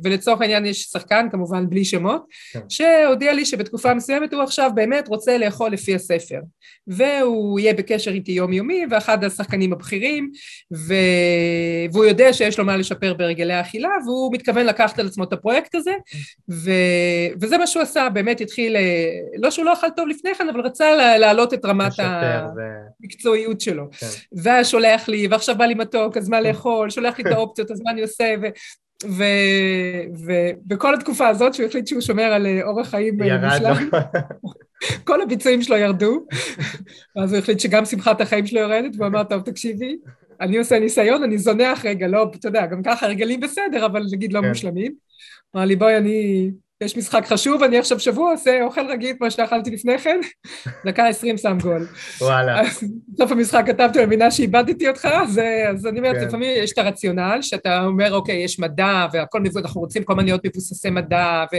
ולצורך 0.03 0.41
העניין 0.41 0.65
יש 0.65 0.83
שחקן, 0.83 1.27
כמובן 1.31 1.69
בלי 1.69 1.85
שמות, 1.85 2.25
כן. 2.53 2.59
שהודיע 2.69 3.33
לי 3.33 3.45
שבתקופה 3.45 3.93
מסוימת 3.93 4.33
הוא 4.33 4.41
עכשיו 4.41 4.71
באמת 4.75 5.07
רוצה 5.07 5.37
לאכול 5.37 5.71
לפי 5.71 5.95
הספר, 5.95 6.39
והוא 6.87 7.59
יהיה 7.59 7.73
בקשר 7.73 8.10
בקשר 8.11 8.13
איתי 8.13 8.31
יומיומי 8.31 8.85
ואחד 8.89 9.23
השחקנים 9.23 9.73
הבכירים 9.73 10.31
ו... 10.73 10.93
והוא 11.93 12.05
יודע 12.05 12.33
שיש 12.33 12.59
לו 12.59 12.65
מה 12.65 12.77
לשפר 12.77 13.13
בהרגלי 13.13 13.53
האכילה 13.53 13.89
והוא 14.05 14.33
מתכוון 14.33 14.65
לקחת 14.65 14.99
על 14.99 15.07
עצמו 15.07 15.23
את 15.23 15.33
הפרויקט 15.33 15.75
הזה 15.75 15.93
ו... 16.49 16.71
וזה 17.41 17.57
מה 17.57 17.67
שהוא 17.67 17.83
עשה, 17.83 18.09
באמת 18.09 18.41
התחיל, 18.41 18.75
לא 19.37 19.51
שהוא 19.51 19.65
לא 19.65 19.73
אכל 19.73 19.89
טוב 19.95 20.07
לפני 20.07 20.35
כן 20.35 20.49
אבל 20.49 20.61
רצה 20.61 20.95
להעלות 21.17 21.53
את 21.53 21.65
רמת 21.65 21.91
המקצועיות 21.97 23.57
ו... 23.57 23.61
שלו. 23.61 23.83
כן. 23.91 24.07
והיה 24.43 24.63
שולח 24.63 25.07
לי 25.07 25.27
ועכשיו 25.27 25.57
בא 25.57 25.65
לי 25.65 25.73
מתוק 25.73 26.17
אז 26.17 26.29
מה 26.29 26.41
לאכול, 26.41 26.89
שולח 26.89 27.19
לי 27.19 27.23
את 27.27 27.31
האופציות 27.31 27.71
אז 27.71 27.81
מה 27.81 27.91
אני 27.91 28.01
עושה? 28.01 28.35
ו... 28.41 29.23
ובכל 30.27 30.93
התקופה 30.93 31.27
הזאת 31.27 31.53
שהוא 31.53 31.65
החליט 31.65 31.87
שהוא 31.87 32.01
שומר 32.01 32.23
על 32.23 32.47
אורח 32.63 32.89
חיים 32.89 33.17
מושלם, 33.43 33.89
כל 35.03 35.21
הביצועים 35.21 35.61
שלו 35.61 35.77
ירדו, 35.77 36.25
ואז 37.15 37.33
הוא 37.33 37.39
החליט 37.39 37.59
שגם 37.59 37.85
שמחת 37.85 38.21
החיים 38.21 38.47
שלו 38.47 38.59
יורדת, 38.59 38.91
והוא 38.97 39.07
אמר, 39.07 39.23
טוב, 39.23 39.41
תקשיבי, 39.41 39.97
אני 40.41 40.57
עושה 40.57 40.79
ניסיון, 40.79 41.23
אני 41.23 41.37
זונח 41.37 41.85
רגע, 41.85 42.07
לא, 42.07 42.31
אתה 42.35 42.47
יודע, 42.47 42.65
גם 42.65 42.83
ככה 42.83 43.05
הרגלים 43.05 43.39
בסדר, 43.39 43.85
אבל 43.85 44.03
נגיד 44.11 44.33
לא 44.33 44.41
כן. 44.41 44.47
מושלמים. 44.47 44.93
אמר 45.55 45.65
לי, 45.65 45.75
בואי, 45.75 45.97
אני 45.97 46.51
יש 46.81 46.97
משחק 46.97 47.25
חשוב, 47.25 47.63
אני 47.63 47.77
עכשיו 47.77 47.99
שבוע 47.99 48.31
עושה 48.31 48.63
אוכל 48.63 48.81
רגיל 48.89 49.15
כמו 49.17 49.31
שאכלתי 49.31 49.71
לפני 49.71 49.99
כן, 49.99 50.19
דקה 50.85 51.07
עשרים 51.07 51.37
שם 51.37 51.57
גול. 51.61 51.87
וואלה. 52.21 52.61
בסוף 53.07 53.31
המשחק 53.31 53.63
כתבתי 53.67 53.99
אני 53.99 54.05
מבינה 54.05 54.31
שאיבדתי 54.31 54.87
אותך, 54.87 55.05
אז, 55.05 55.41
אז 55.69 55.87
אני 55.87 55.99
אומרת, 55.99 56.15
כן. 56.15 56.27
לפעמים 56.27 56.49
יש 56.63 56.71
את 56.71 56.77
הרציונל, 56.77 57.37
שאתה 57.41 57.85
אומר, 57.85 58.13
אוקיי, 58.13 58.43
יש 58.43 58.59
מדע, 58.59 59.07
והכל 59.13 59.41
מבוא, 59.41 59.61
אנחנו 59.61 59.81
רוצים 59.81 60.03
כל 60.03 60.13
הזמן 60.13 60.25
להיות 60.25 60.45
מבוססי 60.45 60.89
מדע, 60.89 61.45
ו, 61.53 61.57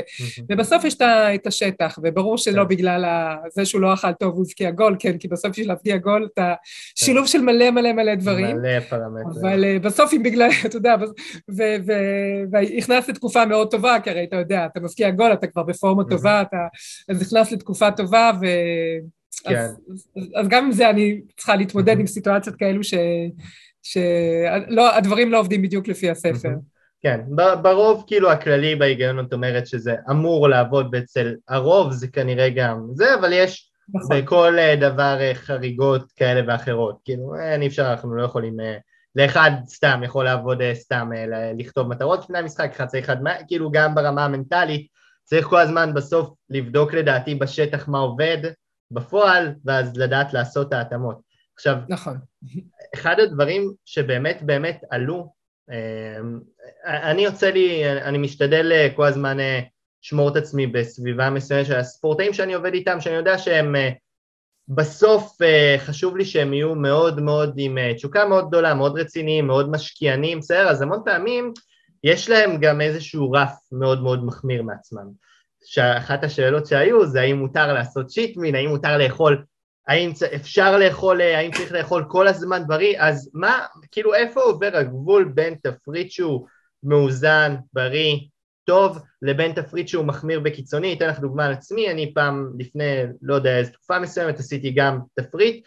ובסוף 0.51 0.85
יש 0.85 0.97
את 1.35 1.47
השטח, 1.47 1.99
וברור 2.03 2.39
שלא 2.39 2.63
כן. 2.63 2.69
בגלל 2.69 3.05
זה 3.53 3.65
שהוא 3.65 3.81
לא 3.81 3.95
אכל 3.95 4.13
טוב 4.13 4.35
הוא 4.35 4.45
הבקיע 4.49 4.71
גול, 4.71 4.97
כן, 4.99 5.19
כי 5.19 5.29
בסוף 5.29 5.51
בשביל 5.51 5.69
להבקיע 5.69 5.97
גול, 5.97 6.29
אתה 6.35 6.55
כן. 6.97 7.05
שילוב 7.05 7.27
של 7.27 7.41
מלא 7.41 7.71
מלא 7.71 7.93
מלא 7.93 8.15
דברים. 8.15 8.57
מלא 8.57 8.81
פרמטרים. 8.81 9.27
אבל 9.41 9.65
אה, 9.65 9.79
בסוף 9.79 10.13
אם 10.13 10.23
בגלל, 10.23 10.51
אתה 10.67 10.77
יודע, 10.77 10.95
והכנסת 12.53 13.09
לתקופה 13.09 13.47
מאוד 13.47 13.71
טובה, 13.71 14.01
כי 14.01 14.11
הרי 14.11 14.25
אתה 14.25 14.37
יודע, 14.37 14.67
אתה 14.67 14.81
מבקיע 14.81 15.12
גול, 15.13 15.33
אתה 15.33 15.47
כבר 15.47 15.63
בפורמה 15.63 16.05
טובה, 16.05 16.43
אתה 16.43 16.57
נכנס 17.11 17.53
לתקופה 17.53 17.91
טובה, 17.91 18.31
ו... 18.41 18.47
כן. 19.45 19.57
אז, 19.57 19.81
אז 20.37 20.49
גם 20.49 20.65
עם 20.65 20.73
זה 20.73 20.91
אני 20.91 21.21
צריכה 21.37 21.57
להתמודד 21.57 21.99
עם 21.99 22.07
סיטואציות 22.07 22.57
כאלו 22.57 22.85
ש... 22.85 22.95
שהדברים 23.83 25.33
לא 25.33 25.39
עובדים 25.39 25.63
בדיוק 25.63 25.89
לפי 25.89 26.11
הספר. 26.11 26.49
כן, 27.03 27.21
ברוב 27.63 28.05
כאילו 28.07 28.31
הכללי 28.31 28.77
בהיגיון 28.77 29.21
את 29.21 29.33
אומרת 29.33 29.67
שזה 29.67 29.95
אמור 30.11 30.49
לעבוד 30.49 30.95
אצל 30.95 31.35
הרוב 31.49 31.93
זה 31.93 32.09
כנראה 32.09 32.51
גם 32.51 32.87
זה, 32.95 33.15
אבל 33.15 33.33
יש 33.33 33.71
נכון. 33.95 34.21
בכל 34.21 34.59
אה, 34.59 34.77
דבר 34.77 35.17
אה, 35.21 35.35
חריגות 35.35 36.13
כאלה 36.17 36.41
ואחרות, 36.47 36.99
כאילו 37.05 37.35
אין 37.41 37.63
אפשר, 37.63 37.91
אנחנו 37.91 38.15
לא 38.15 38.23
יכולים 38.23 38.57
לאחד 39.17 39.51
סתם 39.67 40.01
יכול 40.05 40.25
לעבוד 40.25 40.63
אה, 40.63 40.75
סתם 40.75 41.11
אה, 41.17 41.53
לכתוב 41.59 41.89
מטרות 41.89 42.25
לפני 42.25 42.39
המשחק, 42.39 42.71
אחד 42.73 42.87
צריך 42.87 43.05
אחד, 43.05 43.17
כאילו 43.49 43.71
גם 43.71 43.95
ברמה 43.95 44.25
המנטלית 44.25 44.87
צריך 45.33 45.47
כל 45.47 45.61
הזמן 45.61 45.95
בסוף 45.95 46.31
לבדוק 46.51 46.95
לדעתי 46.95 47.35
בשטח 47.35 47.89
מה 47.89 47.99
עובד 47.99 48.39
בפועל 48.91 49.55
ואז 49.65 49.97
לדעת 49.97 50.33
לעשות 50.33 50.69
את 50.69 50.73
ההתאמות. 50.73 51.21
עכשיו, 51.55 51.77
נכון. 51.89 52.19
אחד 52.95 53.21
הדברים 53.21 53.73
שבאמת 53.85 54.43
באמת 54.43 54.85
עלו, 54.91 55.33
אה, 55.71 56.19
אני 56.85 57.25
יוצא 57.25 57.51
לי, 57.51 57.93
אני 58.03 58.19
משתדל 58.19 58.89
כל 58.97 59.05
הזמן 59.05 59.37
לשמור 60.05 60.29
את 60.29 60.37
עצמי 60.37 60.67
בסביבה 60.67 61.31
מסוימת 61.31 61.67
של 61.67 61.77
הספורטאים 61.77 62.33
שאני 62.33 62.55
עובד 62.55 62.75
איתם, 62.75 63.01
שאני 63.01 63.15
יודע 63.15 63.39
שהם 63.39 63.75
בסוף 64.69 65.43
אה, 65.43 65.77
חשוב 65.79 66.17
לי 66.17 66.25
שהם 66.25 66.55
יהיו 66.55 66.75
מאוד 66.75 67.21
מאוד 67.21 67.55
עם 67.57 67.79
אה, 67.79 67.95
תשוקה 67.95 68.25
מאוד 68.25 68.49
גדולה, 68.49 68.75
מאוד 68.75 68.99
רציניים, 68.99 69.47
מאוד 69.47 69.71
משקיענים, 69.71 70.39
בסדר? 70.39 70.69
אז 70.69 70.83
המון 70.83 71.01
פעמים 71.05 71.53
יש 72.05 72.31
להם 72.31 72.61
גם 72.61 72.81
איזשהו 72.81 73.33
רף 73.33 73.55
מאוד 73.73 74.03
מאוד 74.03 74.25
מחמיר 74.25 74.63
מעצמם. 74.63 75.23
שאחת 75.65 76.25
השאלות 76.25 76.67
שהיו 76.67 77.07
זה 77.07 77.21
האם 77.21 77.37
מותר 77.37 77.73
לעשות 77.73 78.11
שיטמין, 78.11 78.55
האם 78.55 78.69
מותר 78.69 78.99
לאכול, 78.99 79.45
האם 79.89 80.13
אפשר 80.35 80.79
לאכול, 80.79 81.21
אה, 81.21 81.39
האם 81.39 81.51
צריך 81.53 81.73
לאכול 81.73 82.05
כל 82.09 82.29
הזמן 82.29 82.63
בריא, 82.67 82.95
אז 82.99 83.31
מה, 83.35 83.67
כאילו 83.93 84.15
איפה 84.15 84.41
עובר 84.43 84.71
הגבול 84.77 85.25
בין 85.35 85.55
תפריט 85.63 86.11
שהוא 86.11 86.47
מאוזן, 86.83 87.57
בריא, 87.73 88.19
טוב 88.65 88.99
לבין 89.23 89.53
תפריט 89.53 89.89
שהוא 89.89 90.05
מחמיר 90.05 90.41
בקיצוני, 90.41 90.95
אתן 90.95 91.09
לך 91.09 91.21
דוגמה 91.21 91.47
על 91.47 91.53
עצמי, 91.53 91.91
אני 91.91 92.15
פעם 92.15 92.53
לפני 92.59 93.03
לא 93.23 93.35
יודע 93.35 93.59
איזה 93.59 93.71
תקופה 93.71 93.99
מסוימת 93.99 94.39
עשיתי 94.39 94.71
גם 94.71 94.99
תפריט, 95.15 95.65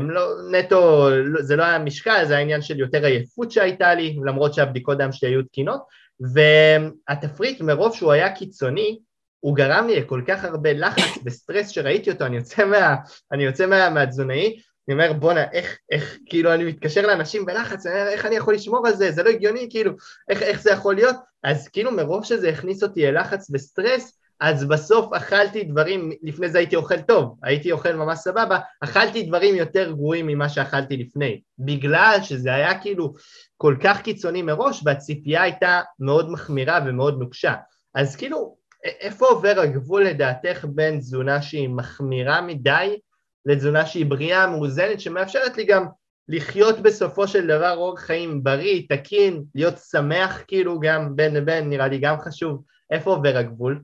לא, 0.00 0.28
נטו 0.50 1.08
זה 1.40 1.56
לא 1.56 1.62
היה 1.62 1.78
משקל, 1.78 2.24
זה 2.24 2.32
היה 2.32 2.42
עניין 2.42 2.62
של 2.62 2.78
יותר 2.78 3.04
עייפות 3.04 3.50
שהייתה 3.50 3.94
לי, 3.94 4.18
למרות 4.24 4.54
שהבדיקות 4.54 4.98
דם 4.98 5.12
שלי 5.12 5.28
היו 5.28 5.42
תקינות, 5.42 5.80
והתפריט 6.20 7.60
מרוב 7.60 7.96
שהוא 7.96 8.12
היה 8.12 8.32
קיצוני, 8.34 8.98
הוא 9.40 9.56
גרם 9.56 9.86
לי 9.86 10.00
לכל 10.00 10.22
כך 10.26 10.44
הרבה 10.44 10.72
לחץ 10.72 11.18
וסטרס 11.24 11.68
שראיתי 11.68 12.10
אותו, 12.10 12.26
אני 12.26 12.36
יוצא, 12.36 12.64
מה, 12.64 12.96
אני 13.32 13.44
יוצא 13.44 13.66
מה, 13.66 13.90
מהתזונאי, 13.90 14.60
אני 14.88 14.94
אומר 14.94 15.12
בואנה 15.12 15.44
איך, 15.52 15.78
איך 15.90 16.18
כאילו 16.26 16.54
אני 16.54 16.64
מתקשר 16.64 17.06
לאנשים 17.06 17.46
בלחץ, 17.46 17.86
אני 17.86 17.94
אומר 17.94 18.08
איך 18.08 18.26
אני 18.26 18.36
יכול 18.36 18.54
לשמור 18.54 18.86
על 18.86 18.94
זה, 18.94 19.10
זה 19.10 19.22
לא 19.22 19.30
הגיוני 19.30 19.66
כאילו, 19.70 19.92
איך, 20.28 20.42
איך 20.42 20.62
זה 20.62 20.70
יכול 20.70 20.94
להיות, 20.94 21.16
אז 21.42 21.68
כאילו 21.68 21.92
מרוב 21.92 22.24
שזה 22.24 22.48
הכניס 22.48 22.82
אותי 22.82 23.06
ללחץ 23.06 23.50
וסטרס, 23.52 24.19
אז 24.40 24.64
בסוף 24.64 25.12
אכלתי 25.12 25.64
דברים, 25.64 26.12
לפני 26.22 26.48
זה 26.48 26.58
הייתי 26.58 26.76
אוכל 26.76 27.00
טוב, 27.00 27.36
הייתי 27.42 27.72
אוכל 27.72 27.92
ממש 27.92 28.18
סבבה, 28.18 28.58
אכלתי 28.80 29.22
דברים 29.22 29.54
יותר 29.54 29.92
גרועים 29.92 30.26
ממה 30.26 30.48
שאכלתי 30.48 30.96
לפני, 30.96 31.40
בגלל 31.58 32.18
שזה 32.22 32.54
היה 32.54 32.80
כאילו 32.80 33.14
כל 33.56 33.76
כך 33.82 34.02
קיצוני 34.02 34.42
מראש 34.42 34.82
והציפייה 34.84 35.42
הייתה 35.42 35.80
מאוד 35.98 36.30
מחמירה 36.30 36.80
ומאוד 36.86 37.18
נוקשה, 37.18 37.54
אז 37.94 38.16
כאילו 38.16 38.56
איפה 38.84 39.26
עובר 39.26 39.54
הגבול 39.60 40.04
לדעתך 40.04 40.64
בין 40.68 40.98
תזונה 40.98 41.42
שהיא 41.42 41.68
מחמירה 41.68 42.40
מדי 42.40 42.98
לתזונה 43.46 43.86
שהיא 43.86 44.06
בריאה, 44.06 44.46
מאוזנת, 44.46 45.00
שמאפשרת 45.00 45.56
לי 45.56 45.64
גם 45.64 45.86
לחיות 46.28 46.80
בסופו 46.80 47.28
של 47.28 47.46
דבר 47.46 47.76
אורח 47.76 48.00
חיים 48.00 48.42
בריא, 48.44 48.82
תקין, 48.88 49.44
להיות 49.54 49.78
שמח 49.90 50.42
כאילו 50.48 50.80
גם 50.80 51.16
בין 51.16 51.34
לבין, 51.34 51.70
נראה 51.70 51.88
לי 51.88 51.98
גם 51.98 52.20
חשוב. 52.20 52.62
איפה 52.90 53.10
עובר 53.10 53.36
הגבול? 53.36 53.82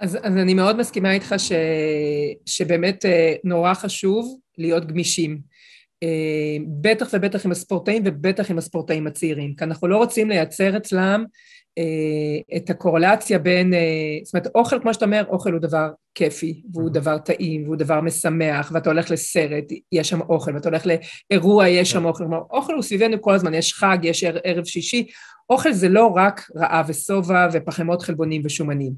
אז, 0.00 0.16
אז 0.22 0.36
אני 0.36 0.54
מאוד 0.54 0.76
מסכימה 0.76 1.12
איתך 1.12 1.34
ש, 1.38 1.52
שבאמת 2.46 3.04
אה, 3.04 3.34
נורא 3.44 3.74
חשוב 3.74 4.38
להיות 4.58 4.86
גמישים. 4.86 5.38
אה, 6.02 6.56
בטח 6.80 7.08
ובטח 7.12 7.46
עם 7.46 7.52
הספורטאים 7.52 8.02
ובטח 8.06 8.50
עם 8.50 8.58
הספורטאים 8.58 9.06
הצעירים, 9.06 9.54
כי 9.54 9.64
אנחנו 9.64 9.88
לא 9.88 9.96
רוצים 9.96 10.28
לייצר 10.28 10.76
אצלם 10.76 11.24
אה, 11.78 12.56
את 12.56 12.70
הקורלציה 12.70 13.38
בין, 13.38 13.72
זאת 14.24 14.34
אומרת, 14.34 14.46
אוכל, 14.54 14.80
כמו 14.80 14.94
שאתה 14.94 15.04
אומר, 15.04 15.24
אוכל 15.28 15.52
הוא 15.52 15.60
דבר 15.60 15.88
כיפי, 16.14 16.62
והוא 16.74 16.90
דבר 16.90 17.18
טעים, 17.18 17.64
והוא 17.64 17.76
דבר 17.76 18.00
משמח, 18.00 18.70
ואתה 18.74 18.90
הולך 18.90 19.10
לסרט, 19.10 19.64
יש 19.92 20.08
שם 20.08 20.20
אוכל, 20.20 20.54
ואתה 20.54 20.68
הולך 20.68 20.86
לאירוע, 20.86 21.68
יש 21.68 21.90
שם 21.90 22.04
אוכל, 22.04 22.24
כלומר, 22.24 22.40
אוכל 22.50 22.74
הוא 22.74 22.82
סביבנו 22.82 23.22
כל 23.22 23.34
הזמן, 23.34 23.54
יש 23.54 23.74
חג, 23.74 23.98
יש 24.02 24.24
ערב 24.24 24.64
שישי, 24.64 25.06
אוכל 25.50 25.72
זה 25.72 25.88
לא 25.88 26.06
רק 26.06 26.50
רעב 26.56 26.86
ושובע 26.88 27.48
ופחמות 27.52 28.02
חלבונים 28.02 28.42
ושומנים. 28.44 28.92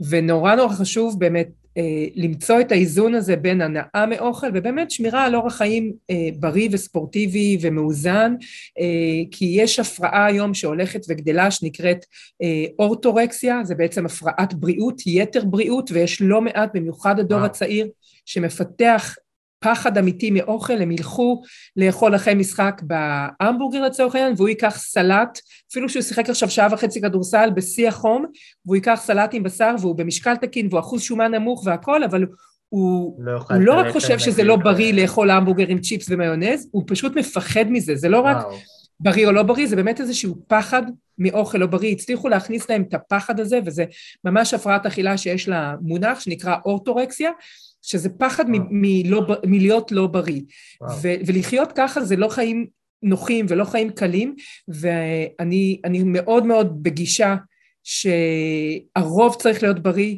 ונורא 0.00 0.54
נורא 0.54 0.74
חשוב 0.74 1.20
באמת 1.20 1.48
אה, 1.78 2.06
למצוא 2.14 2.60
את 2.60 2.72
האיזון 2.72 3.14
הזה 3.14 3.36
בין 3.36 3.60
הנאה 3.60 4.06
מאוכל 4.08 4.46
ובאמת 4.54 4.90
שמירה 4.90 5.24
על 5.24 5.34
אורח 5.36 5.56
חיים 5.56 5.92
אה, 6.10 6.28
בריא 6.38 6.68
וספורטיבי 6.72 7.58
ומאוזן, 7.60 8.34
אה, 8.78 8.84
כי 9.30 9.44
יש 9.58 9.78
הפרעה 9.78 10.26
היום 10.26 10.54
שהולכת 10.54 11.00
וגדלה 11.08 11.50
שנקראת 11.50 12.04
אורטורקסיה, 12.78 13.60
זה 13.64 13.74
בעצם 13.74 14.06
הפרעת 14.06 14.54
בריאות, 14.54 15.02
יתר 15.06 15.44
בריאות, 15.44 15.90
ויש 15.92 16.22
לא 16.22 16.40
מעט, 16.40 16.70
במיוחד 16.74 17.18
הדור 17.18 17.40
הצעיר, 17.40 17.88
שמפתח 18.24 19.14
פחד 19.58 19.98
אמיתי 19.98 20.30
מאוכל, 20.30 20.82
הם 20.82 20.90
ילכו 20.90 21.42
לאכול 21.76 22.16
אחרי 22.16 22.34
משחק 22.34 22.82
בהמבורגר 22.84 23.82
לצורך 23.82 24.14
העניין, 24.14 24.34
והוא 24.36 24.48
ייקח 24.48 24.78
סלט, 24.78 25.38
אפילו 25.70 25.88
שהוא 25.88 26.02
שיחק 26.02 26.30
עכשיו 26.30 26.50
שעה 26.50 26.68
וחצי 26.72 27.00
כדורסל 27.00 27.50
בשיא 27.54 27.88
החום, 27.88 28.26
והוא 28.64 28.76
ייקח 28.76 29.00
סלט 29.02 29.30
עם 29.32 29.42
בשר 29.42 29.74
והוא 29.80 29.96
במשקל 29.96 30.36
תקין 30.36 30.66
והוא 30.70 30.80
אחוז 30.80 31.02
שומן 31.02 31.34
נמוך 31.34 31.62
והכל, 31.66 32.04
אבל 32.04 32.26
הוא 32.68 33.16
לא, 33.20 33.38
הוא 33.50 33.58
לא 33.58 33.72
רק 33.72 33.92
חושב 33.92 34.18
שזה 34.18 34.42
לא 34.42 34.56
בריא 34.56 34.92
לאכול 34.92 35.30
המבורגר 35.30 35.66
עם 35.68 35.78
צ'יפס 35.78 36.06
ומיונז, 36.10 36.68
הוא 36.72 36.84
פשוט 36.86 37.16
מפחד 37.16 37.64
מזה, 37.68 37.96
זה 37.96 38.08
לא 38.08 38.20
רק 38.20 38.36
בריא 39.00 39.26
או 39.26 39.32
לא 39.32 39.42
בריא, 39.42 39.66
זה 39.66 39.76
באמת 39.76 40.00
איזשהו 40.00 40.36
פחד 40.46 40.82
מאוכל 41.18 41.58
לא 41.58 41.66
בריא, 41.66 41.92
הצליחו 41.92 42.28
להכניס 42.28 42.70
להם 42.70 42.84
את 42.88 42.94
הפחד 42.94 43.40
הזה, 43.40 43.60
וזה 43.64 43.84
ממש 44.24 44.54
הפרעת 44.54 44.86
אכילה 44.86 45.18
שיש 45.18 45.48
לה 45.48 45.74
מונח 45.80 46.20
שנקרא 46.20 46.56
אורטורקסיה, 46.64 47.30
שזה 47.86 48.08
פחד 48.08 48.44
מלא, 48.48 49.22
מלהיות 49.46 49.92
לא 49.92 50.06
בריא. 50.06 50.40
ו, 51.02 51.08
ולחיות 51.26 51.72
ככה 51.72 52.04
זה 52.04 52.16
לא 52.16 52.28
חיים 52.28 52.66
נוחים 53.02 53.46
ולא 53.48 53.64
חיים 53.64 53.90
קלים, 53.90 54.34
ואני 54.68 56.02
מאוד 56.04 56.46
מאוד 56.46 56.82
בגישה 56.82 57.36
שהרוב 57.82 59.36
צריך 59.38 59.62
להיות 59.62 59.82
בריא, 59.82 60.16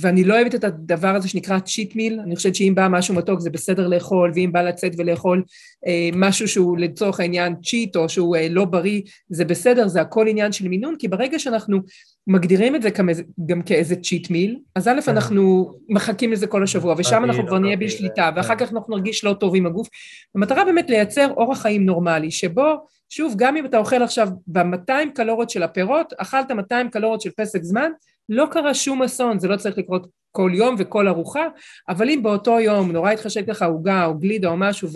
ואני 0.00 0.24
לא 0.24 0.34
אוהבת 0.34 0.54
את 0.54 0.64
הדבר 0.64 1.08
הזה 1.08 1.28
שנקרא 1.28 1.58
cheat 1.58 1.96
meal, 1.96 2.20
אני 2.20 2.36
חושבת 2.36 2.54
שאם 2.54 2.72
בא 2.74 2.88
משהו 2.90 3.14
מתוק 3.14 3.40
זה 3.40 3.50
בסדר 3.50 3.88
לאכול, 3.88 4.32
ואם 4.34 4.52
בא 4.52 4.62
לצאת 4.62 4.92
ולאכול 4.98 5.42
אה, 5.86 6.10
משהו 6.14 6.48
שהוא 6.48 6.78
לצורך 6.78 7.20
העניין 7.20 7.54
cheat 7.64 7.96
או 7.96 8.08
שהוא 8.08 8.36
אה, 8.36 8.48
לא 8.50 8.64
בריא, 8.64 9.02
זה 9.28 9.44
בסדר, 9.44 9.88
זה 9.88 10.00
הכל 10.00 10.28
עניין 10.28 10.52
של 10.52 10.68
מינון, 10.68 10.94
כי 10.98 11.08
ברגע 11.08 11.38
שאנחנו 11.38 11.78
מגדירים 12.26 12.76
את 12.76 12.82
זה 12.82 12.90
כמז, 12.90 13.22
גם 13.46 13.62
כאיזה 13.62 13.96
cheat 13.96 14.30
meal, 14.30 14.58
אז 14.74 14.88
א', 14.88 15.00
כן. 15.06 15.12
אנחנו 15.12 15.72
מחכים 15.88 16.32
לזה 16.32 16.46
כל 16.46 16.62
השבוע, 16.62 16.94
ושם 16.98 17.24
אנחנו 17.24 17.46
כבר 17.46 17.58
נהיה 17.58 17.76
בשליטה, 17.76 18.30
ואחר 18.36 18.54
כן. 18.54 18.66
כך 18.66 18.72
אנחנו 18.72 18.96
נרגיש 18.96 19.24
לא 19.24 19.32
טוב 19.32 19.54
עם 19.56 19.66
הגוף. 19.66 19.88
המטרה 20.34 20.64
באמת 20.64 20.90
לייצר 20.90 21.32
אורח 21.36 21.62
חיים 21.62 21.86
נורמלי, 21.86 22.30
שבו, 22.30 22.74
שוב, 23.08 23.34
גם 23.36 23.56
אם 23.56 23.66
אתה 23.66 23.78
אוכל 23.78 24.02
עכשיו 24.02 24.28
ב-200 24.46 25.10
קלוריות 25.14 25.50
של 25.50 25.62
הפירות, 25.62 26.12
אכלת 26.18 26.50
200 26.50 26.90
קלוריות 26.90 27.20
של 27.20 27.30
פסק 27.30 27.62
זמן, 27.62 27.90
לא 28.28 28.46
קרה 28.50 28.74
שום 28.74 29.02
אסון, 29.02 29.38
זה 29.38 29.48
לא 29.48 29.56
צריך 29.56 29.78
לקרות 29.78 30.06
כל 30.32 30.50
יום 30.54 30.74
וכל 30.78 31.08
ארוחה, 31.08 31.46
אבל 31.88 32.10
אם 32.10 32.22
באותו 32.22 32.60
יום 32.60 32.92
נורא 32.92 33.10
התחשק 33.10 33.48
לך 33.48 33.62
עוגה 33.62 34.04
או 34.04 34.18
גלידה 34.18 34.48
או 34.48 34.56
משהו 34.56 34.88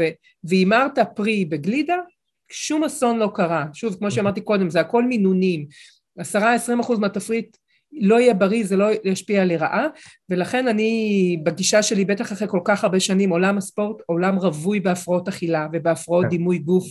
והימרת 0.45 0.99
פרי 1.15 1.45
בגלידה, 1.45 1.97
שום 2.51 2.85
אסון 2.85 3.19
לא 3.19 3.31
קרה. 3.35 3.67
שוב, 3.75 3.95
כמו 3.99 4.11
שאמרתי 4.11 4.41
קודם, 4.41 4.71
זה 4.71 4.81
הכל 4.81 5.05
מינונים. 5.05 5.67
עשרה 6.19 6.55
עשרים 6.55 6.81
אחוז 6.81 6.99
מהתפריט 6.99 7.57
לא 7.93 8.21
יהיה 8.21 8.35
בריא, 8.35 8.65
זה 8.65 8.77
לא 8.77 8.87
ישפיע 9.05 9.45
לרעה, 9.45 9.87
ולכן 10.31 10.69
אני, 10.69 11.37
בגישה 11.43 11.83
שלי, 11.83 12.05
בטח 12.05 12.33
אחרי 12.33 12.49
כל 12.49 12.61
כך 12.65 12.85
הרבה 12.85 13.01
שנים, 13.01 13.31
עולם 13.31 13.59
הספורט, 13.59 13.97
עולם 14.07 14.37
רווי 14.37 14.81
בהפרעות 14.81 15.29
אכילה 15.29 15.67
ובהפרעות 15.73 16.25
כן. 16.25 16.31
דימוי 16.31 16.59
גוף. 16.59 16.85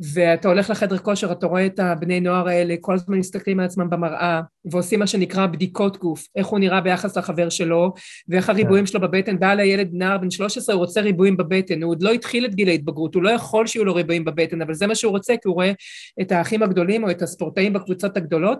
ואתה 0.00 0.48
הולך 0.48 0.70
לחדר 0.70 0.98
כושר, 0.98 1.32
אתה 1.32 1.46
רואה 1.46 1.66
את 1.66 1.78
הבני 1.78 2.20
נוער 2.20 2.48
האלה, 2.48 2.74
כל 2.80 2.94
הזמן 2.94 3.18
מסתכלים 3.18 3.60
על 3.60 3.66
עצמם 3.66 3.90
במראה, 3.90 4.40
ועושים 4.64 4.98
מה 4.98 5.06
שנקרא 5.06 5.46
בדיקות 5.46 5.96
גוף, 5.96 6.26
איך 6.36 6.46
הוא 6.46 6.58
נראה 6.58 6.80
ביחס 6.80 7.16
לחבר 7.16 7.48
שלו, 7.48 7.92
ואיך 8.28 8.48
הריבועים 8.48 8.86
שלו 8.86 9.00
בבטן, 9.00 9.38
בא 9.38 9.54
לילד 9.54 9.88
נער 9.92 10.18
בן 10.18 10.30
13, 10.30 10.74
הוא 10.74 10.80
רוצה 10.80 11.00
ריבועים 11.00 11.36
בבטן, 11.36 11.82
הוא 11.82 11.90
עוד 11.90 12.02
לא 12.02 12.10
התחיל 12.10 12.44
את 12.44 12.54
גיל 12.54 12.68
ההתבגרות, 12.68 13.14
הוא 13.14 13.22
לא 13.22 13.30
יכול 13.30 13.66
שיהיו 13.66 13.84
לו 13.84 13.94
ריבועים 13.94 14.24
בבטן, 14.24 14.62
אבל 14.62 14.74
זה 14.74 14.86
מה 14.86 14.94
שהוא 14.94 15.10
רוצה, 15.10 15.32
כי 15.32 15.48
הוא 15.48 15.54
רואה 15.54 15.72
את 16.20 16.32
האחים 16.32 16.62
הגדולים 16.62 17.04
או 17.04 17.10
את 17.10 17.22
הספורטאים 17.22 17.72
בקבוצות 17.72 18.16
הגדולות, 18.16 18.58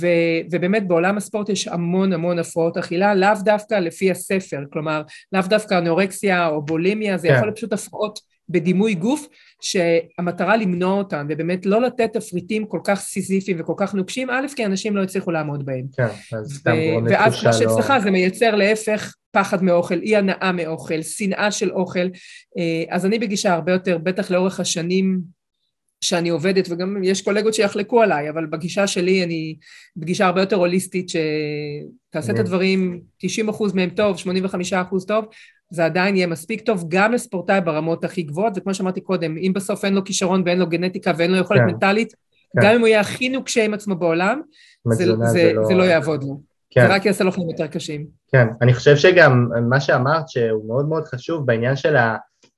ו, 0.00 0.06
ובאמת 0.50 0.88
בעולם 0.88 1.16
הספורט 1.16 1.48
יש 1.48 1.68
המון 1.68 2.12
המון 2.12 2.38
הפרעות 2.38 2.76
אכילה, 2.76 3.14
לאו 3.14 3.30
דווקא 3.44 3.74
לפי 3.74 4.10
הספר, 4.10 4.60
כלומר, 4.72 5.02
לאו 5.32 5.42
דווקא 5.48 5.78
אנורקסיה 5.78 6.46
או 6.46 6.64
בולימיה, 6.64 7.18
זה 7.18 7.28
כן. 7.28 7.34
יכול 7.34 7.46
להיות 7.46 7.56
פשוט 7.56 7.72
הפרעות 7.72 8.18
בדימוי 8.48 8.94
גוף, 8.94 9.26
שהמטרה 9.60 10.56
למנוע 10.56 10.98
אותן, 10.98 11.26
ובאמת 11.28 11.66
לא 11.66 11.82
לתת 11.82 12.12
תפריטים 12.12 12.66
כל 12.66 12.80
כך 12.84 13.00
סיזיפיים 13.00 13.60
וכל 13.60 13.74
כך 13.76 13.94
נוקשים, 13.94 14.30
א', 14.30 14.46
כי 14.56 14.66
אנשים 14.66 14.96
לא 14.96 15.02
הצליחו 15.02 15.30
לעמוד 15.30 15.66
בהם. 15.66 15.84
כן, 15.96 16.36
אז 16.38 16.54
סתם 16.54 16.72
גורם 16.90 17.06
לתחושה 17.06 17.20
לא... 17.20 17.24
ואז 17.24 17.40
כמו 17.40 17.52
שאצלך 17.52 17.92
זה 18.02 18.10
מייצר 18.10 18.54
להפך 18.54 19.14
פחד 19.30 19.62
מאוכל, 19.62 19.98
אי 20.02 20.16
הנאה 20.16 20.52
מאוכל, 20.52 21.02
שנאה 21.02 21.50
של 21.50 21.72
אוכל, 21.72 22.08
אה, 22.58 22.84
אז 22.88 23.06
אני 23.06 23.18
בגישה 23.18 23.54
הרבה 23.54 23.72
יותר, 23.72 23.98
בטח 23.98 24.30
לאורך 24.30 24.60
השנים 24.60 25.20
שאני 26.00 26.28
עובדת, 26.28 26.68
וגם 26.70 27.02
יש 27.02 27.22
קולגות 27.22 27.54
שיחלקו 27.54 28.02
עליי, 28.02 28.30
אבל 28.30 28.46
בגישה 28.46 28.86
שלי 28.86 29.24
אני 29.24 29.56
בגישה 29.96 30.26
הרבה 30.26 30.40
יותר 30.40 30.56
הוליסטית, 30.56 31.08
שתעשה 31.08 32.32
את 32.32 32.38
הדברים 32.38 33.00
90 33.18 33.48
אחוז 33.48 33.72
מהם 33.72 33.90
טוב, 33.90 34.16
85 34.16 34.72
אחוז 34.72 35.06
טוב, 35.06 35.24
זה 35.70 35.84
עדיין 35.84 36.16
יהיה 36.16 36.26
מספיק 36.26 36.60
טוב 36.60 36.84
גם 36.88 37.12
לספורטאי 37.12 37.60
ברמות 37.60 38.04
הכי 38.04 38.22
גבוהות, 38.22 38.52
וכמו 38.56 38.74
שאמרתי 38.74 39.00
קודם, 39.00 39.36
אם 39.36 39.52
בסוף 39.54 39.84
אין 39.84 39.94
לו 39.94 40.04
כישרון 40.04 40.42
ואין 40.46 40.58
לו 40.58 40.66
גנטיקה 40.66 41.12
ואין 41.16 41.30
לו 41.30 41.36
יכולת 41.36 41.60
כן. 41.60 41.66
מנטלית, 41.66 42.12
כן. 42.12 42.60
גם 42.62 42.74
אם 42.74 42.80
הוא 42.80 42.88
יהיה 42.88 43.00
הכי 43.00 43.28
נוקשה 43.28 43.64
עם 43.64 43.74
עצמו 43.74 43.94
בעולם, 43.94 44.40
זה, 44.88 45.04
זה, 45.04 45.14
זה, 45.24 45.52
לא... 45.52 45.64
זה 45.64 45.74
לא 45.74 45.82
יעבוד 45.82 46.22
לו. 46.22 46.40
כן. 46.70 46.86
זה 46.86 46.94
רק 46.94 47.06
יעשה 47.06 47.24
לו 47.24 47.32
חיים 47.32 47.50
יותר 47.50 47.66
קשים. 47.66 48.06
כן, 48.32 48.46
אני 48.62 48.74
חושב 48.74 48.96
שגם 48.96 49.48
מה 49.68 49.80
שאמרת 49.80 50.28
שהוא 50.28 50.68
מאוד 50.68 50.88
מאוד 50.88 51.06
חשוב 51.06 51.46
בעניין 51.46 51.76
של, 51.76 51.96
ה, 51.96 52.16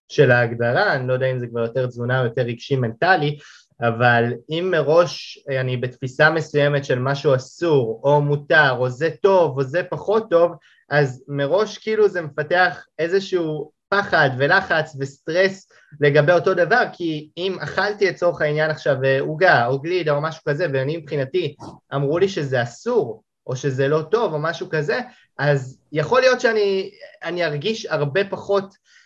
של 0.08 0.30
ההגדרה, 0.30 0.94
אני 0.94 1.08
לא 1.08 1.12
יודע 1.12 1.26
אם 1.26 1.38
זה 1.38 1.46
כבר 1.46 1.60
יותר 1.60 1.86
תזונה 1.86 2.20
או 2.20 2.24
יותר 2.24 2.42
רגשי 2.42 2.76
מנטלי, 2.76 3.38
אבל 3.82 4.32
אם 4.50 4.68
מראש 4.70 5.38
אני 5.60 5.76
בתפיסה 5.76 6.30
מסוימת 6.30 6.84
של 6.84 6.98
משהו 6.98 7.34
אסור 7.34 8.00
או 8.04 8.20
מותר 8.20 8.76
או 8.78 8.88
זה 8.88 9.10
טוב 9.22 9.58
או 9.58 9.64
זה 9.64 9.82
פחות 9.82 10.30
טוב, 10.30 10.52
אז 10.90 11.24
מראש 11.28 11.78
כאילו 11.78 12.08
זה 12.08 12.22
מפתח 12.22 12.84
איזשהו 12.98 13.70
פחד 13.88 14.30
ולחץ 14.38 14.96
וסטרס 15.00 15.68
לגבי 16.00 16.32
אותו 16.32 16.54
דבר, 16.54 16.82
כי 16.92 17.30
אם 17.36 17.56
אכלתי 17.60 18.10
לצורך 18.10 18.40
העניין 18.40 18.70
עכשיו 18.70 18.96
עוגה 19.20 19.66
או 19.66 19.80
גלידה 19.80 20.12
או 20.12 20.22
משהו 20.22 20.42
כזה, 20.48 20.66
ואני 20.72 20.96
מבחינתי 20.96 21.54
אמרו 21.94 22.18
לי 22.18 22.28
שזה 22.28 22.62
אסור, 22.62 23.22
או 23.46 23.56
שזה 23.56 23.88
לא 23.88 24.02
טוב 24.10 24.32
או 24.32 24.38
משהו 24.38 24.68
כזה, 24.70 25.00
אז 25.38 25.78
יכול 25.92 26.20
להיות 26.20 26.40
שאני 26.40 27.44
ארגיש 27.44 27.86
הרבה 27.86 28.24
פחות 28.24 28.64
אה, 28.64 28.99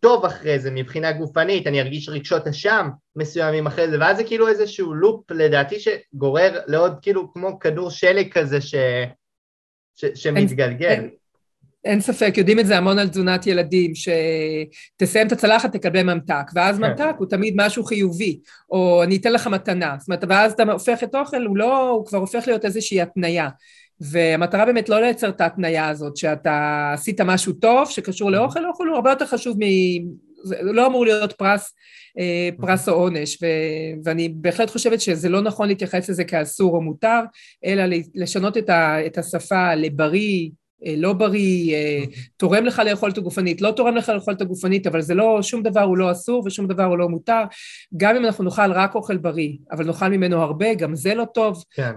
טוב 0.00 0.24
אחרי 0.24 0.58
זה 0.58 0.70
מבחינה 0.70 1.12
גופנית, 1.12 1.66
אני 1.66 1.80
ארגיש 1.80 2.08
רגשות 2.08 2.46
אשם 2.46 2.88
מסוימים 3.16 3.66
אחרי 3.66 3.90
זה, 3.90 3.96
ואז 4.00 4.16
זה 4.16 4.24
כאילו 4.24 4.48
איזשהו 4.48 4.94
לופ 4.94 5.30
לדעתי 5.30 5.76
שגורר 5.80 6.60
לעוד 6.66 6.98
כאילו 7.02 7.32
כמו 7.32 7.58
כדור 7.58 7.90
שלג 7.90 8.32
כזה 8.32 8.60
ש... 8.60 8.74
ש... 9.96 10.04
שמתגלגל. 10.14 10.88
אין, 10.88 11.10
אין 11.84 12.00
ספק, 12.00 12.34
יודעים 12.36 12.58
את 12.58 12.66
זה 12.66 12.76
המון 12.76 12.98
על 12.98 13.08
תזונת 13.08 13.46
ילדים, 13.46 13.92
שתסיים 13.94 15.26
את 15.26 15.32
הצלחת, 15.32 15.72
תקבל 15.72 16.02
ממתק, 16.02 16.50
ואז 16.54 16.78
כן. 16.78 16.84
ממתק 16.84 17.14
הוא 17.18 17.26
תמיד 17.30 17.54
משהו 17.56 17.84
חיובי, 17.84 18.40
או 18.70 19.02
אני 19.02 19.16
אתן 19.16 19.32
לך 19.32 19.46
מתנה, 19.46 19.96
זאת 19.98 20.08
אומרת, 20.08 20.24
ואז 20.28 20.52
אתה 20.52 20.62
הופך 20.62 21.02
את 21.02 21.14
אוכל, 21.14 21.46
הוא 21.46 21.56
לא, 21.56 21.88
הוא 21.88 22.06
כבר 22.06 22.18
הופך 22.18 22.44
להיות 22.46 22.64
איזושהי 22.64 23.00
התניה. 23.00 23.48
והמטרה 24.10 24.66
באמת 24.66 24.88
לא 24.88 25.00
לייצר 25.00 25.28
את 25.28 25.40
ההתניה 25.40 25.88
הזאת, 25.88 26.16
שאתה 26.16 26.90
עשית 26.94 27.20
משהו 27.20 27.52
טוב 27.52 27.90
שקשור 27.90 28.30
לאוכל, 28.30 28.66
אוכל 28.66 28.88
הוא 28.88 28.96
הרבה 28.96 29.10
יותר 29.10 29.26
חשוב 29.26 29.56
מ... 29.58 29.64
זה 30.44 30.56
לא 30.62 30.86
אמור 30.86 31.04
להיות 31.04 31.32
פרס, 31.32 31.74
אה, 32.18 32.48
פרס 32.56 32.88
או 32.88 32.94
עונש, 32.94 33.38
ו, 33.42 33.46
ואני 34.04 34.28
בהחלט 34.28 34.70
חושבת 34.70 35.00
שזה 35.00 35.28
לא 35.28 35.40
נכון 35.40 35.68
להתייחס 35.68 36.08
לזה 36.08 36.24
כאסור 36.24 36.76
או 36.76 36.82
מותר, 36.82 37.20
אלא 37.64 37.96
לשנות 38.14 38.56
את, 38.56 38.68
ה, 38.68 39.06
את 39.06 39.18
השפה 39.18 39.74
לבריא, 39.74 40.50
לא 40.96 41.12
בריא, 41.12 41.74
אה, 41.74 42.04
תורם 42.36 42.64
לך 42.64 42.82
לאכול 42.86 43.10
את 43.10 43.18
הגופנית, 43.18 43.60
לא 43.60 43.70
תורם 43.70 43.96
לך 43.96 44.08
לאכול 44.08 44.34
את 44.34 44.40
הגופנית, 44.40 44.86
אבל 44.86 45.00
זה 45.00 45.14
לא, 45.14 45.42
שום 45.42 45.62
דבר 45.62 45.80
הוא 45.80 45.98
לא 45.98 46.12
אסור 46.12 46.42
ושום 46.46 46.66
דבר 46.66 46.84
הוא 46.84 46.98
לא 46.98 47.08
מותר. 47.08 47.42
גם 47.96 48.16
אם 48.16 48.24
אנחנו 48.24 48.44
נאכל 48.44 48.72
רק 48.72 48.94
אוכל 48.94 49.16
בריא, 49.16 49.56
אבל 49.70 49.86
נאכל 49.86 50.08
ממנו 50.08 50.42
הרבה, 50.42 50.74
גם 50.74 50.94
זה 50.94 51.14
לא 51.14 51.24
טוב. 51.34 51.64
כן. 51.74 51.92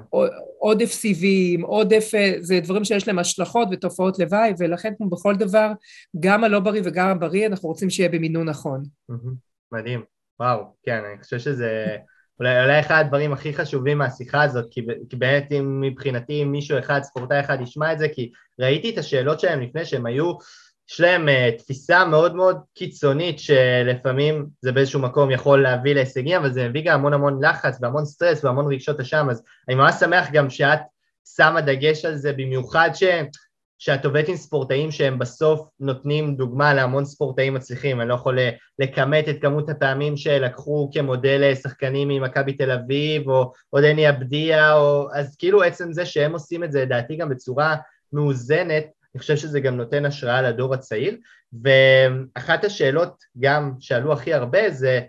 עודף 0.60 0.92
סיבים, 0.92 1.62
עודף, 1.62 2.12
אה, 2.16 2.34
זה 2.40 2.60
דברים 2.60 2.84
שיש 2.84 3.08
להם 3.08 3.20
השלכות 3.20 3.68
ותופעות 3.72 4.20
לוואי, 4.20 4.54
ולכן 4.60 4.94
כמו 4.98 5.10
בכל 5.10 5.36
דבר, 5.36 5.72
גם 6.20 6.44
הלא 6.44 6.60
בריא 6.60 6.82
וגם 6.86 7.08
הבריא, 7.08 7.48
אנחנו 7.48 7.70
רוצים 7.70 7.90
שיהיה 7.90 8.10
במינון 8.10 8.50
נכון. 8.50 8.84
מדהים, 9.72 10.04
וואו, 10.40 10.64
כן, 10.84 11.04
אני 11.12 11.24
חושב 11.24 11.40
שזה 11.40 11.98
אולי, 12.40 12.64
אולי 12.64 12.80
אחד 12.80 13.04
הדברים 13.06 13.34
הכי 13.34 13.54
חשובים 13.54 13.98
מהשיחה 13.98 14.44
הזאת, 14.44 14.66
כי, 14.72 14.82
כי 15.10 15.16
באמת 15.16 15.52
אם 15.52 15.82
מבחינתי 15.82 16.44
אם 16.44 16.52
מישהו 16.52 16.80
אחד, 16.80 17.04
ספורטאי 17.04 17.40
אחד 17.40 17.58
ישמע 17.62 17.94
את 17.94 18.00
זה, 18.00 18.08
כי 18.14 18.32
ראיתי 18.60 18.90
את 18.90 18.98
השאלות 18.98 19.40
שלהם 19.40 19.62
לפני 19.62 19.86
שהם 19.86 20.06
היו, 20.06 20.34
יש 20.92 21.02
להם 21.02 21.28
uh, 21.28 21.60
תפיסה 21.60 22.06
מאוד 22.06 22.36
מאוד 22.36 22.58
קיצונית 22.74 23.40
שלפעמים 23.40 24.48
זה 24.62 24.72
באיזשהו 24.72 25.02
מקום 25.02 25.32
יכול 25.32 25.64
להביא 25.64 25.94
להישגים, 25.94 26.38
אבל 26.38 26.54
זה 26.54 26.70
מביא 26.70 26.82
גם 26.86 27.00
המון 27.00 27.14
המון 27.14 27.46
לחץ 27.46 27.78
והמון 27.82 28.06
סטרס 28.06 28.44
והמון 28.44 28.74
רגשות 28.74 29.00
אשם, 29.00 29.28
אז 29.30 29.44
אני 29.68 29.76
ממש 29.76 29.96
שמח 30.00 30.32
גם 30.32 30.50
שאת 30.50 30.80
שמה 31.36 31.62
דגש 31.62 32.06
על 32.06 32.16
זה, 32.16 32.34
במיוחד 32.34 32.90
ש... 32.94 33.04
עם 34.28 34.36
ספורטאים 34.36 34.92
שהם 34.92 35.20
בסוף 35.20 35.68
נותנים 35.80 36.36
דוגמה 36.36 36.74
להמון 36.74 37.06
ספורטאים 37.06 37.54
מצליחים, 37.54 38.02
אני 38.02 38.10
לא 38.10 38.14
יכול 38.14 38.40
לכמת 38.80 39.30
את 39.30 39.42
כמות 39.42 39.70
הפעמים 39.70 40.18
שלקחו 40.18 40.90
כמודל 40.94 41.56
שחקנים 41.56 42.08
ממכבי 42.08 42.54
תל 42.54 42.72
אביב, 42.72 43.30
או, 43.30 43.52
או 43.74 43.82
דני 43.82 44.10
אבדיה, 44.10 44.74
או... 44.74 45.08
אז 45.14 45.36
כאילו 45.40 45.64
עצם 45.64 45.92
זה 45.92 46.06
שהם 46.06 46.34
עושים 46.34 46.64
את 46.64 46.72
זה, 46.72 46.82
לדעתי 46.82 47.16
גם 47.16 47.30
בצורה 47.30 47.76
מאוזנת, 48.14 48.86
אני 49.16 49.20
חושב 49.20 49.36
שזה 49.36 49.60
גם 49.60 49.78
נותן 49.78 50.06
השראה 50.06 50.42
לדור 50.42 50.74
הצעיר, 50.74 51.18
ואחת 51.64 52.64
השאלות 52.64 53.24
גם 53.40 53.72
שעלו 53.80 54.14
הכי 54.14 54.34
הרבה 54.34 54.70
זה, 54.70 55.02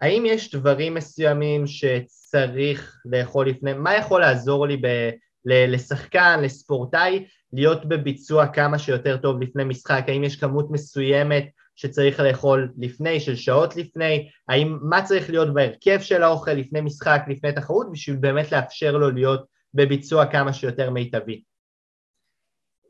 האם 0.00 0.26
יש 0.26 0.54
דברים 0.54 0.94
מסוימים 0.94 1.66
שצריך 1.66 2.96
לאכול 3.04 3.48
לפני, 3.48 3.72
מה 3.72 3.94
יכול 3.94 4.20
לעזור 4.20 4.66
לי 4.66 4.76
ב... 4.76 5.10
לשחקן, 5.46 6.40
לספורטאי, 6.42 7.24
להיות 7.56 7.88
בביצוע 7.88 8.46
כמה 8.46 8.78
שיותר 8.78 9.16
טוב 9.16 9.42
לפני 9.42 9.64
משחק, 9.64 10.04
האם 10.08 10.24
יש 10.24 10.36
כמות 10.36 10.70
מסוימת 10.70 11.44
שצריך 11.76 12.20
לאכול 12.20 12.72
לפני, 12.78 13.20
של 13.20 13.36
שעות 13.36 13.76
לפני, 13.76 14.28
האם, 14.48 14.78
מה 14.82 15.02
צריך 15.02 15.30
להיות 15.30 15.54
בהרכב 15.54 16.00
של 16.00 16.22
האוכל 16.22 16.52
לפני 16.52 16.80
משחק, 16.80 17.22
לפני 17.28 17.52
תחרות, 17.52 17.92
בשביל 17.92 18.16
באמת 18.16 18.52
לאפשר 18.52 18.96
לו 18.96 19.10
להיות 19.10 19.44
בביצוע 19.74 20.26
כמה 20.26 20.52
שיותר 20.52 20.90
מיטבי. 20.90 21.42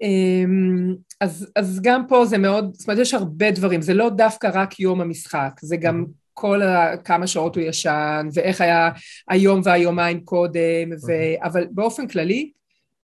אמ, 0.03 0.95
אז, 1.21 1.53
אז 1.57 1.81
גם 1.83 2.07
פה 2.09 2.25
זה 2.25 2.39
מאוד, 2.39 2.75
זאת 2.75 2.89
אומרת 2.89 3.01
יש 3.01 3.15
הרבה 3.15 3.51
דברים, 3.51 3.83
זה 3.83 3.95
לא 3.95 4.11
דווקא 4.11 4.51
רק 4.55 4.81
יום 4.81 5.01
המשחק, 5.01 5.53
זה 5.63 5.77
גם 5.77 6.05
mm-hmm. 6.05 6.31
כל 6.35 6.63
ה, 6.63 6.97
כמה 6.97 7.27
שעות 7.27 7.57
הוא 7.57 7.65
ישן, 7.65 8.29
ואיך 8.35 8.61
היה 8.61 8.91
היום 9.29 9.61
והיומיים 9.65 10.21
קודם, 10.21 10.91
ו, 10.91 11.11
mm-hmm. 11.11 11.47
אבל 11.47 11.67
באופן 11.71 12.09
כללי, 12.09 12.53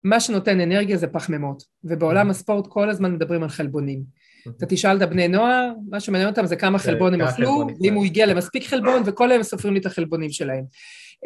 מה 0.04 0.20
שנותן 0.20 0.60
אנרגיה 0.60 0.96
זה 0.96 1.06
פחמימות, 1.06 1.62
ובעולם 1.84 2.28
mm-hmm. 2.28 2.30
הספורט 2.30 2.66
כל 2.68 2.90
הזמן 2.90 3.12
מדברים 3.12 3.42
על 3.42 3.48
חלבונים. 3.48 4.02
Mm-hmm. 4.02 4.50
אתה 4.56 4.66
תשאל 4.66 4.96
את 4.96 5.02
הבני 5.02 5.28
נוער, 5.28 5.72
מה 5.88 6.00
שמעניין 6.00 6.30
אותם 6.30 6.46
זה 6.46 6.56
כמה 6.56 6.78
חלבון 6.78 7.14
הם 7.14 7.22
אכלו, 7.22 7.66
ואם 7.82 7.94
הוא 7.94 8.04
הגיע 8.04 8.26
למספיק 8.26 8.66
חלבון, 8.66 9.02
וכל 9.06 9.30
היום 9.30 9.42
סופרים 9.42 9.74
לי 9.74 9.80
את 9.80 9.86
החלבונים 9.86 10.30
שלהם. 10.30 10.64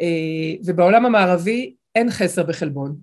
אה, 0.01 0.53
ובעולם 0.65 1.05
המערבי 1.05 1.73
אין 1.95 2.11
חסר 2.11 2.43
בחלבון. 2.43 2.95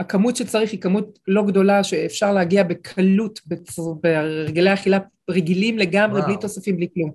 הכמות 0.00 0.36
שצריך 0.36 0.72
היא 0.72 0.80
כמות 0.80 1.18
לא 1.28 1.46
גדולה 1.46 1.84
שאפשר 1.84 2.32
להגיע 2.32 2.62
בקלות 2.62 3.40
בהרגלי 4.02 4.74
אכילה 4.74 4.98
רגילים 5.30 5.78
לגמרי, 5.78 6.20
וואו. 6.20 6.30
בלי 6.30 6.40
תוספים, 6.40 6.76
בלי 6.76 6.88
כלום. 6.94 7.12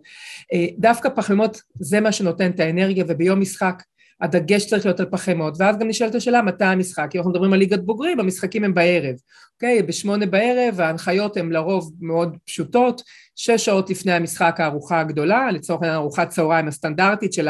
אה, 0.54 0.66
דווקא 0.78 1.10
פחמימות 1.10 1.62
זה 1.80 2.00
מה 2.00 2.12
שנותן 2.12 2.52
את 2.52 2.60
האנרגיה, 2.60 3.06
וביום 3.08 3.40
משחק 3.40 3.84
הדגש 4.22 4.66
צריך 4.66 4.86
להיות 4.86 5.00
על 5.00 5.06
פחמות, 5.12 5.54
ואז 5.60 5.78
גם 5.78 5.88
נשאלת 5.88 6.16
השאלה 6.16 6.42
מתי 6.42 6.66
המשחק, 6.66 7.10
אם 7.16 7.20
אנחנו 7.20 7.32
מדברים 7.32 7.54
על 7.54 7.60
ליגת 7.60 7.80
בוגרים, 7.80 8.20
המשחקים 8.20 8.64
הם 8.64 8.74
בערב, 8.74 9.16
אוקיי? 9.54 9.82
בשמונה 9.82 10.26
בערב, 10.26 10.82
ההנחיות 10.82 11.38
הן 11.38 11.52
לרוב 11.52 11.92
מאוד 12.00 12.38
פשוטות, 12.46 13.02
שש 13.36 13.66
שעות 13.66 13.90
לפני 13.90 14.12
המשחק 14.12 14.56
הארוחה 14.60 15.00
הגדולה, 15.00 15.52
לצורך 15.52 15.82
העניין 15.82 16.00
ארוחת 16.00 16.30
צהריים 16.30 16.68
הסטנדרטית 16.68 17.34
של 17.34 17.48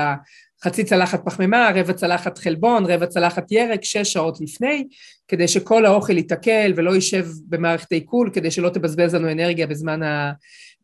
חצי 0.63 0.83
צלחת 0.83 1.21
פחמימה, 1.25 1.69
רבע 1.75 1.93
צלחת 1.93 2.37
חלבון, 2.37 2.85
רבע 2.85 3.05
צלחת 3.05 3.51
ירק, 3.51 3.83
שש 3.83 4.13
שעות 4.13 4.41
לפני, 4.41 4.87
כדי 5.27 5.47
שכל 5.47 5.85
האוכל 5.85 6.17
ייתקל 6.17 6.73
ולא 6.75 6.95
יישב 6.95 7.27
במערכת 7.49 7.91
העיכול, 7.91 8.29
כדי 8.33 8.51
שלא 8.51 8.69
תבזבז 8.69 9.15
לנו 9.15 9.31
אנרגיה 9.31 9.67
בזמן, 9.67 10.03
ה, 10.03 10.31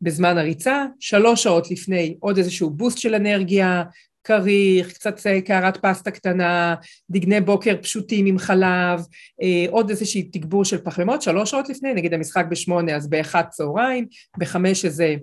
בזמן 0.02 0.38
הריצה, 0.38 0.84
שלוש 1.00 1.42
שעות 1.42 1.70
לפני 1.70 2.16
עוד 2.20 2.38
איזשהו 2.38 2.70
בוסט 2.70 2.98
של 2.98 3.14
אנרגיה, 3.14 3.82
כריך, 4.28 4.92
קצת 4.92 5.20
קערת 5.44 5.76
פסטה 5.76 6.10
קטנה, 6.10 6.74
דגני 7.10 7.40
בוקר 7.40 7.74
פשוטים 7.82 8.26
עם 8.26 8.38
חלב, 8.38 9.00
אה, 9.42 9.66
עוד 9.70 9.90
איזושהי 9.90 10.22
תגבור 10.22 10.64
של 10.64 10.78
פחמימות, 10.78 11.22
שלוש 11.22 11.50
שעות 11.50 11.68
לפני, 11.68 11.94
נגיד 11.94 12.14
המשחק 12.14 12.44
בשמונה 12.50 12.96
אז 12.96 13.10
באחת 13.10 13.48
צהריים, 13.50 14.06
בחמש 14.38 14.84
איזה 14.84 15.14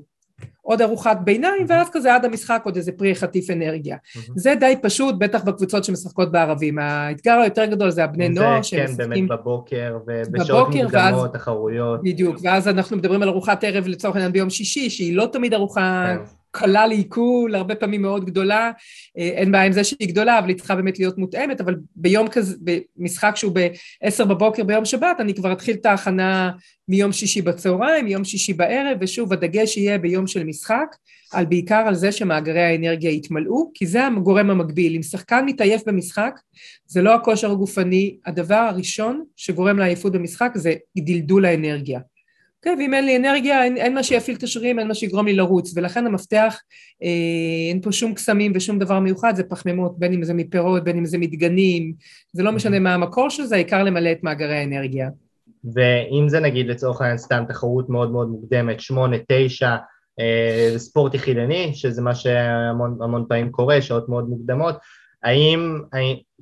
עוד 0.62 0.82
ארוחת 0.82 1.18
ביניים, 1.24 1.66
ואז 1.68 1.88
כזה 1.92 2.16
עד 2.16 2.26
המשחק 2.26 2.62
עוד 2.66 2.76
איזה 2.76 2.92
פרי 2.92 3.16
חטיף 3.16 3.50
אנרגיה. 3.50 3.98
זה 4.36 4.56
די 4.60 4.76
פשוט, 4.82 5.16
בטח 5.18 5.44
בקבוצות 5.44 5.84
שמשחקות 5.84 6.32
בערבים. 6.32 6.80
האתגר 6.80 7.34
היותר 7.34 7.66
גדול 7.66 7.90
זה 7.90 8.04
הבני 8.04 8.30
נוער 8.30 8.62
שמשחקים... 8.62 8.88
זה 8.88 9.04
כן, 9.04 9.10
באמת 9.10 9.30
בבוקר, 9.30 9.98
ובשעות 10.08 10.76
מוקדמות, 10.76 11.34
תחרויות. 11.34 12.04
בדיוק, 12.04 12.36
ואז 12.44 12.68
אנחנו 12.68 12.98
מדברים 12.98 13.22
על 13.22 13.30
ארוחת 13.30 13.64
ערב 13.64 13.88
לצורך 13.88 14.16
העניין 14.16 14.32
ביום 14.32 14.50
שישי, 14.50 14.90
שהיא 14.90 15.16
לא 15.16 15.30
תמיד 15.32 15.54
ארוחה... 15.54 16.16
כן. 16.18 16.24
קלה 16.58 16.88
לעיכול, 16.88 17.56
הרבה 17.56 17.76
פעמים 17.76 18.02
מאוד 18.02 18.26
גדולה, 18.26 18.72
אה, 19.18 19.24
אין 19.24 19.52
בעיה 19.52 19.64
עם 19.64 19.72
זה 19.72 19.84
שהיא 19.84 20.08
גדולה, 20.08 20.40
אבל 20.40 20.50
היא 20.50 20.58
צריכה 20.58 20.76
באמת 20.76 21.00
להיות 21.00 21.18
מותאמת, 21.18 21.62
אבל 21.62 21.76
ביום 21.96 22.28
כזה, 22.28 22.56
במשחק 22.98 23.36
שהוא 23.36 23.52
ב-10 23.56 24.26
בבוקר 24.26 24.64
ביום 24.64 24.86
שבת, 24.86 25.18
אני 25.20 25.34
כבר 25.34 25.52
אתחיל 25.52 25.76
את 25.76 25.86
ההכנה 25.86 26.52
מיום 26.88 27.12
שישי 27.12 27.42
בצהריים, 27.42 28.06
מיום 28.06 28.24
שישי 28.24 28.54
בערב, 28.54 28.98
ושוב, 29.02 29.34
הדגש 29.34 29.78
יהיה 29.78 29.98
ביום 29.98 30.28
של 30.28 30.44
משחק, 30.44 30.96
על 31.34 31.46
בעיקר 31.46 31.84
על 31.88 31.96
זה 31.96 32.12
שמאגרי 32.12 32.62
האנרגיה 32.62 33.12
יתמלאו, 33.12 33.72
כי 33.74 33.86
זה 33.86 34.08
הגורם 34.08 34.50
המקביל. 34.50 34.96
אם 34.96 35.04
שחקן 35.04 35.46
מתעייף 35.46 35.82
במשחק, 35.86 36.40
זה 36.88 37.02
לא 37.02 37.16
הכושר 37.16 37.52
הגופני, 37.52 38.18
הדבר 38.26 38.56
הראשון 38.56 39.24
שגורם 39.36 39.80
לעייפות 39.80 40.14
במשחק 40.14 40.52
זה 40.56 40.74
דלדול 40.98 41.46
האנרגיה. 41.46 42.00
כן, 42.66 42.76
ואם 42.80 42.94
אין 42.94 43.06
לי 43.06 43.18
אנרגיה, 43.18 43.64
אין, 43.64 43.78
אין 43.78 43.94
מה 43.94 44.04
שיפעיל 44.04 44.38
את 44.38 44.44
השרירים, 44.44 44.80
אין 44.80 44.88
מה 44.88 44.94
שיגרום 44.94 45.26
לי 45.26 45.34
לרוץ, 45.34 45.78
ולכן 45.78 46.06
המפתח, 46.06 46.60
אה, 47.04 47.10
אין 47.70 47.82
פה 47.82 47.92
שום 47.92 48.14
קסמים 48.14 48.52
ושום 48.56 48.80
דבר 48.80 49.00
מיוחד, 49.00 49.36
זה 49.36 49.44
פחמימות, 49.44 50.00
בין 50.00 50.14
אם 50.14 50.24
זה 50.24 50.34
מפירות, 50.34 50.84
בין 50.84 50.98
אם 50.98 51.06
זה 51.06 51.18
מדגנים, 51.18 51.94
זה 52.34 52.44
לא 52.44 52.52
משנה 52.52 52.80
מה 52.80 52.94
המקור 52.94 53.30
של 53.30 53.44
זה, 53.44 53.56
העיקר 53.56 53.84
למלא 53.84 54.12
את 54.12 54.24
מאגרי 54.24 54.58
האנרגיה. 54.58 55.10
ואם 55.74 56.30
זה 56.30 56.40
נגיד 56.40 56.68
לצורך 56.68 57.02
העניין 57.02 57.18
סתם 57.18 57.44
תחרות 57.48 57.90
מאוד 57.90 58.12
מאוד 58.12 58.30
מוקדמת, 58.30 58.80
שמונה, 58.80 59.18
תשע, 59.28 59.76
אה, 60.20 60.74
ספורט 60.78 61.14
יחידני, 61.14 61.72
שזה 61.74 62.02
מה 62.02 62.16
שהמון 62.16 63.26
פעמים 63.30 63.52
קורה, 63.52 63.82
שעות 63.82 64.10
מאוד 64.10 64.30
מוקדמות, 64.30 64.76
האם, 65.24 65.82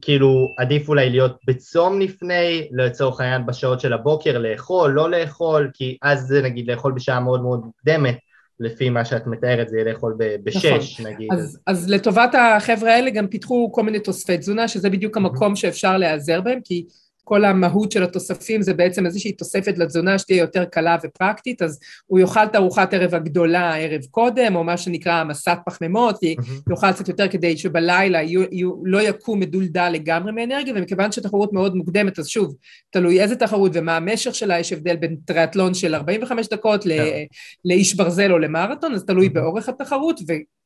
כאילו 0.02 0.54
עדיף 0.58 0.90
אולי 0.90 1.10
להיות 1.10 1.38
בצום 1.48 2.02
לפני, 2.02 2.68
לצורך 2.72 3.20
העניין 3.20 3.46
בשעות 3.46 3.80
של 3.80 3.94
הבוקר, 3.94 4.38
לאכול, 4.38 4.92
לא 4.92 5.12
לאכול, 5.12 5.72
כי 5.74 5.98
אז 6.02 6.28
זה 6.28 6.42
נגיד 6.42 6.72
לאכול 6.72 6.92
בשעה 6.92 7.20
מאוד 7.20 7.42
מאוד 7.42 7.66
מוקדמת, 7.66 8.18
לפי 8.60 8.90
מה 8.90 9.06
שאת 9.06 9.28
מתארת, 9.28 9.70
זה 9.70 9.78
יהיה 9.78 9.92
לאכול 9.92 10.16
בשש 10.44 11.00
נכון. 11.00 11.12
נגיד. 11.12 11.30
אז, 11.34 11.60
אז 11.68 11.90
לטובת 11.90 12.36
החבר'ה 12.36 12.94
האלה 12.94 13.10
גם 13.10 13.28
פיתחו 13.28 13.72
כל 13.72 13.84
מיני 13.84 14.00
תוספי 14.00 14.38
תזונה, 14.38 14.68
שזה 14.68 14.90
בדיוק 14.90 15.18
המקום 15.18 15.56
שאפשר 15.56 15.98
להיעזר 15.98 16.42
בהם, 16.42 16.60
כי 16.64 16.86
כל 17.24 17.46
המהות 17.46 17.92
של 17.92 18.04
התוספים 18.04 18.62
זה 18.62 18.74
בעצם 18.74 19.06
איזושהי 19.06 19.32
תוספת 19.32 19.78
לתזונה 19.78 20.20
שתהיה 20.20 20.42
יותר 20.42 20.66
קלה 20.66 20.98
ופרקטית, 21.04 21.62
אז 21.62 21.80
הוא 22.06 22.20
יאכל 22.20 22.44
את 22.44 22.56
ארוחת 22.56 22.94
ערב 22.94 23.16
הגדולה 23.16 23.78
ערב 23.78 24.02
קודם, 24.12 24.56
או 24.56 24.64
מה 24.64 24.78
שנקרא 24.78 25.24
מסת 25.24 25.58
פחמימות, 25.66 26.16
mm-hmm. 26.16 26.72
יאכל 26.72 26.92
קצת 26.92 27.08
יותר 27.08 27.28
כדי 27.28 27.58
שבלילה 27.58 28.22
יהיו, 28.22 28.42
יהיו, 28.52 28.72
לא 28.86 29.02
יקום 29.02 29.40
מדולדל 29.40 29.90
לגמרי 29.90 30.32
מאנרגיה, 30.32 30.74
ומכיוון 30.78 31.12
שתחרות 31.12 31.54
מאוד 31.54 31.76
מוקדמת, 31.76 32.20
אז 32.20 32.28
שוב, 32.28 32.56
תלוי 32.90 33.22
איזה 33.22 33.36
תחרות 33.36 33.72
ומה 33.74 33.98
המשך 33.98 34.36
שלה, 34.36 34.60
יש 34.60 34.74
הבדל 34.74 34.96
בין 34.96 35.16
טריאטלון 35.26 35.74
של 35.74 35.96
45 35.96 36.48
דקות 36.48 36.84
yeah. 36.84 36.88
כן. 36.88 37.24
לאיש 37.66 37.96
ברזל 37.96 38.32
או 38.32 38.40
למרתון, 38.40 38.94
אז 38.94 39.06
תלוי 39.06 39.28
mm-hmm. 39.28 39.34
באורך 39.34 39.70
התחרות, 39.70 40.20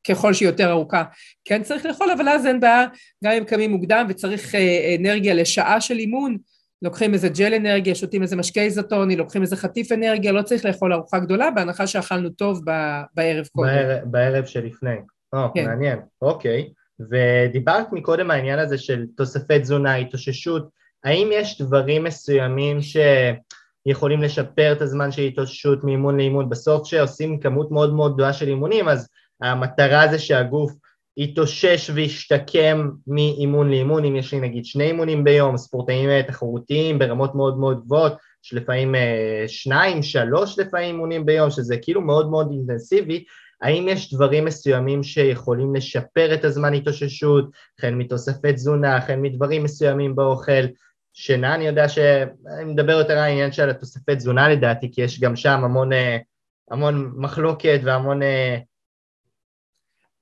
ככל 0.10 0.34
שהיא 0.34 0.50
יותר 0.50 0.70
ארוכה 0.70 1.04
כן 1.46 1.64
צריך 1.64 1.86
לאכול, 1.86 2.12
אבל 2.12 2.30
אז 2.30 2.46
אין 2.46 2.60
בעיה, 2.60 2.86
גם 3.24 3.32
אם 3.32 3.44
קמים 3.44 3.72
מוקדם 3.72 4.06
וצריך 4.10 4.56
אה, 4.56 4.96
אנרגיה 5.00 5.34
לשעה 5.34 5.82
של 5.82 6.00
אימון, 6.00 6.38
לוקחים 6.82 7.14
איזה 7.14 7.30
ג'ל 7.30 7.54
אנרגיה, 7.54 7.96
שותים 7.96 8.22
איזה 8.22 8.36
משקה 8.36 8.62
איזוטוני, 8.62 9.16
לוקחים 9.16 9.42
איזה 9.42 9.56
חטיף 9.56 9.92
אנרגיה, 9.92 10.32
לא 10.32 10.42
צריך 10.42 10.66
לאכול 10.66 10.94
ארוחה 10.94 11.20
גדולה, 11.20 11.52
בהנחה 11.52 11.88
שאכלנו 11.88 12.30
טוב 12.30 12.62
בערב 13.16 13.46
קודם. 13.52 13.68
בערב, 13.68 14.00
בערב 14.06 14.46
שלפני. 14.46 14.96
או, 15.34 15.54
כן. 15.54 15.66
מעניין, 15.66 16.00
אוקיי. 16.22 16.70
ודיברת 17.00 17.94
מקודם 17.94 18.32
העניין 18.32 18.60
הזה 18.60 18.78
של 18.78 19.06
תוספי 19.18 19.60
תזונה, 19.60 19.96
התאוששות, 19.96 20.70
האם 21.04 21.30
יש 21.34 21.62
דברים 21.62 22.04
מסוימים 22.04 22.78
שיכולים 22.82 24.22
לשפר 24.22 24.72
את 24.72 24.82
הזמן 24.82 25.12
של 25.12 25.22
התאוששות 25.22 25.84
מאימון 25.84 26.18
לאימון? 26.18 26.50
בסוף 26.50 26.88
כשעושים 26.88 27.40
כמות 27.40 27.72
מאוד 27.72 27.94
מאוד 27.94 28.14
גדולה 28.14 28.34
של 28.34 28.48
אימונים, 28.48 28.90
אז 28.90 29.10
המטרה 29.42 30.08
זה 30.08 30.20
שהגוף 30.20 30.72
יתאושש 31.18 31.90
וישתקם 31.94 32.90
מאימון 33.08 33.70
לאימון, 33.70 34.06
אם 34.06 34.16
יש 34.16 34.34
לי 34.34 34.40
נגיד 34.40 34.66
שני 34.66 34.84
אימונים 34.84 35.24
ביום, 35.24 35.58
ספורטאים 35.58 36.10
אה, 36.10 36.24
תחרותיים 36.24 37.00
ברמות 37.00 37.36
מאוד 37.36 37.58
מאוד 37.58 37.82
גבוהות, 37.86 38.14
שלפעמים 38.42 38.96
אה, 38.96 39.44
שניים, 39.48 40.04
שלוש 40.04 40.60
לפעמים 40.60 40.88
אימונים 40.88 41.26
ביום, 41.26 41.50
שזה 41.50 41.78
כאילו 41.78 42.02
מאוד 42.02 42.30
מאוד 42.30 42.52
אינטנסיבי, 42.52 43.24
האם 43.62 43.88
יש 43.90 44.14
דברים 44.14 44.46
מסוימים 44.46 45.04
שיכולים 45.04 45.76
לשפר 45.76 46.34
את 46.34 46.46
הזמן 46.46 46.74
התאוששות, 46.74 47.50
החל 47.80 47.92
מתוספי 47.92 48.54
תזונה, 48.54 48.98
החל 48.98 49.16
מדברים 49.16 49.64
מסוימים 49.64 50.16
באוכל, 50.16 50.66
שינה, 51.14 51.56
אני 51.56 51.68
יודע 51.68 51.90
שאני 51.90 52.66
מדבר 52.66 52.92
יותר 52.92 53.14
על 53.14 53.20
העניין 53.20 53.52
של 53.52 53.70
התוספי 53.70 54.16
תזונה 54.16 54.50
לדעתי, 54.50 54.92
כי 54.92 55.02
יש 55.02 55.20
גם 55.20 55.36
שם 55.36 55.64
המון, 55.64 55.94
אה, 55.94 56.18
המון 56.72 57.12
מחלוקת 57.16 57.80
והמון... 57.84 58.22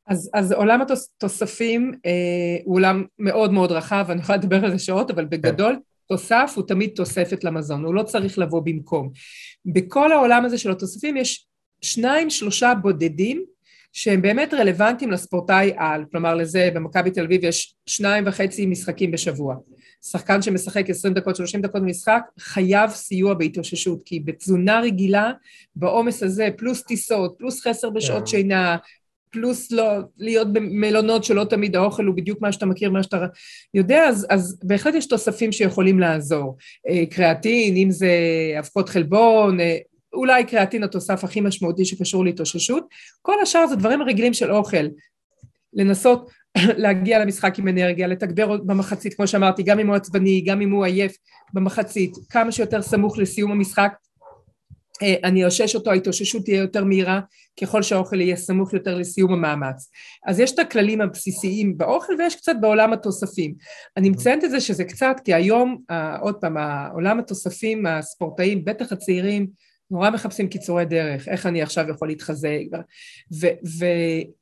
אז, 0.07 0.29
אז 0.33 0.51
עולם 0.51 0.81
התוספים 0.81 1.91
אה, 2.05 2.11
הוא 2.63 2.75
עולם 2.75 3.03
מאוד 3.19 3.53
מאוד 3.53 3.71
רחב, 3.71 4.05
אני 4.09 4.21
יכולה 4.21 4.37
לדבר 4.37 4.65
על 4.65 4.71
זה 4.71 4.79
שעות, 4.79 5.11
אבל 5.11 5.25
בגדול 5.25 5.73
כן. 5.73 5.79
תוסף 6.07 6.53
הוא 6.55 6.67
תמיד 6.67 6.89
תוספת 6.95 7.43
למזון, 7.43 7.85
הוא 7.85 7.95
לא 7.95 8.03
צריך 8.03 8.39
לבוא 8.39 8.61
במקום. 8.65 9.11
בכל 9.65 10.11
העולם 10.11 10.45
הזה 10.45 10.57
של 10.57 10.71
התוספים 10.71 11.17
יש 11.17 11.47
שניים, 11.81 12.29
שלושה 12.29 12.73
בודדים 12.81 13.45
שהם 13.93 14.21
באמת 14.21 14.53
רלוונטיים 14.53 15.11
לספורטאי 15.11 15.73
על, 15.77 16.05
כלומר 16.11 16.35
לזה 16.35 16.69
במכבי 16.73 17.11
תל 17.11 17.23
אביב 17.23 17.43
יש 17.43 17.75
שניים 17.85 18.23
וחצי 18.27 18.65
משחקים 18.65 19.11
בשבוע. 19.11 19.55
שחקן 20.01 20.41
שמשחק 20.41 20.89
20 20.89 21.13
דקות, 21.13 21.35
30 21.35 21.61
דקות 21.61 21.81
במשחק, 21.81 22.21
חייב 22.39 22.89
סיוע 22.89 23.33
בהתאוששות, 23.33 24.01
כי 24.05 24.19
בתזונה 24.19 24.79
רגילה, 24.79 25.31
בעומס 25.75 26.23
הזה, 26.23 26.49
פלוס 26.57 26.83
טיסות, 26.83 27.35
פלוס 27.37 27.67
חסר 27.67 27.89
בשעות 27.89 28.23
yeah. 28.23 28.31
כן. 28.31 28.37
שינה, 28.37 28.77
פלוס 29.35 29.71
לא, 29.71 29.83
להיות 30.17 30.53
במלונות 30.53 31.23
שלא 31.23 31.43
תמיד 31.43 31.75
האוכל 31.75 32.05
הוא 32.05 32.15
בדיוק 32.15 32.41
מה 32.41 32.51
שאתה 32.51 32.65
מכיר, 32.65 32.91
מה 32.91 33.03
שאתה 33.03 33.25
יודע, 33.73 34.03
אז, 34.03 34.27
אז 34.29 34.59
בהחלט 34.63 34.95
יש 34.95 35.05
תוספים 35.05 35.51
שיכולים 35.51 35.99
לעזור. 35.99 36.57
אה, 36.89 37.05
קריאטין, 37.05 37.75
אם 37.75 37.91
זה 37.91 38.09
אבקות 38.59 38.89
חלבון, 38.89 39.59
אה, 39.59 39.77
אולי 40.13 40.43
קריאטין 40.43 40.83
התוסף 40.83 41.23
הכי 41.23 41.41
משמעותי 41.41 41.85
שקשור 41.85 42.25
להתאוששות. 42.25 42.85
כל 43.21 43.35
השאר 43.41 43.67
זה 43.67 43.75
דברים 43.75 44.01
רגילים 44.01 44.33
של 44.33 44.51
אוכל. 44.51 44.85
לנסות 45.73 46.29
להגיע 46.83 47.19
למשחק 47.19 47.59
עם 47.59 47.67
אנרגיה, 47.67 48.07
לתגבר 48.07 48.57
במחצית, 48.57 49.13
כמו 49.13 49.27
שאמרתי, 49.27 49.63
גם 49.63 49.79
אם 49.79 49.87
הוא 49.87 49.95
עצבני, 49.95 50.41
גם 50.41 50.61
אם 50.61 50.71
הוא 50.71 50.85
עייף 50.85 51.17
במחצית, 51.53 52.11
כמה 52.29 52.51
שיותר 52.51 52.81
סמוך 52.81 53.17
לסיום 53.17 53.51
המשחק, 53.51 53.93
אני 55.23 55.43
אאושש 55.43 55.75
אותו, 55.75 55.91
ההתאוששות 55.91 56.45
תהיה 56.45 56.57
יותר 56.57 56.83
מהירה 56.83 57.19
ככל 57.61 57.83
שהאוכל 57.83 58.21
יהיה 58.21 58.35
סמוך 58.35 58.73
יותר 58.73 58.97
לסיום 58.97 59.33
המאמץ. 59.33 59.91
אז 60.27 60.39
יש 60.39 60.51
את 60.51 60.59
הכללים 60.59 61.01
הבסיסיים 61.01 61.77
באוכל 61.77 62.13
ויש 62.19 62.35
קצת 62.35 62.55
בעולם 62.61 62.93
התוספים. 62.93 63.55
אני 63.97 64.09
מציינת 64.09 64.43
את 64.43 64.51
זה 64.51 64.59
שזה 64.59 64.83
קצת, 64.83 65.15
כי 65.25 65.33
היום, 65.33 65.81
עוד 66.21 66.35
פעם, 66.35 66.57
העולם 66.57 67.19
התוספים, 67.19 67.85
הספורטאים, 67.85 68.65
בטח 68.65 68.91
הצעירים, 68.91 69.47
נורא 69.91 70.09
מחפשים 70.09 70.47
קיצורי 70.47 70.85
דרך, 70.85 71.27
איך 71.27 71.45
אני 71.45 71.61
עכשיו 71.61 71.89
יכול 71.89 72.07
להתחזק, 72.07 72.59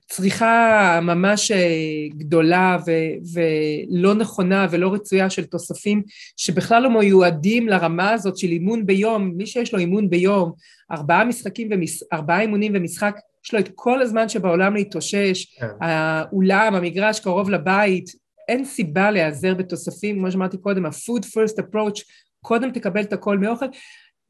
וצריכה 0.09 0.99
ממש 1.01 1.51
אה, 1.51 2.07
גדולה 2.17 2.77
ו- 2.87 3.33
ולא 3.33 4.13
נכונה 4.13 4.67
ולא 4.71 4.93
רצויה 4.93 5.29
של 5.29 5.45
תוספים 5.45 6.03
שבכלל 6.37 6.83
לא 6.83 6.89
מיועדים 6.89 7.67
לרמה 7.67 8.11
הזאת 8.11 8.37
של 8.37 8.47
אימון 8.47 8.85
ביום, 8.85 9.31
מי 9.37 9.45
שיש 9.45 9.73
לו 9.73 9.79
אימון 9.79 10.09
ביום, 10.09 10.51
ארבעה 10.91 11.25
משחקים, 11.25 11.69
ומש... 11.71 12.03
ארבעה 12.13 12.41
אימונים 12.41 12.71
ומשחק, 12.75 13.19
יש 13.45 13.53
לו 13.53 13.59
את 13.59 13.69
כל 13.75 14.01
הזמן 14.01 14.29
שבעולם 14.29 14.73
להתאושש, 14.73 15.45
כן. 15.59 15.67
האולם, 15.81 16.75
המגרש 16.75 17.19
קרוב 17.19 17.49
לבית, 17.49 18.09
אין 18.47 18.65
סיבה 18.65 19.11
להיעזר 19.11 19.53
בתוספים, 19.53 20.17
כמו 20.19 20.31
שאמרתי 20.31 20.57
קודם, 20.57 20.85
ה-food 20.85 21.23
first 21.23 21.59
approach, 21.59 22.03
קודם 22.41 22.71
תקבל 22.71 23.01
את 23.01 23.13
הכל 23.13 23.37
מאוכל, 23.37 23.65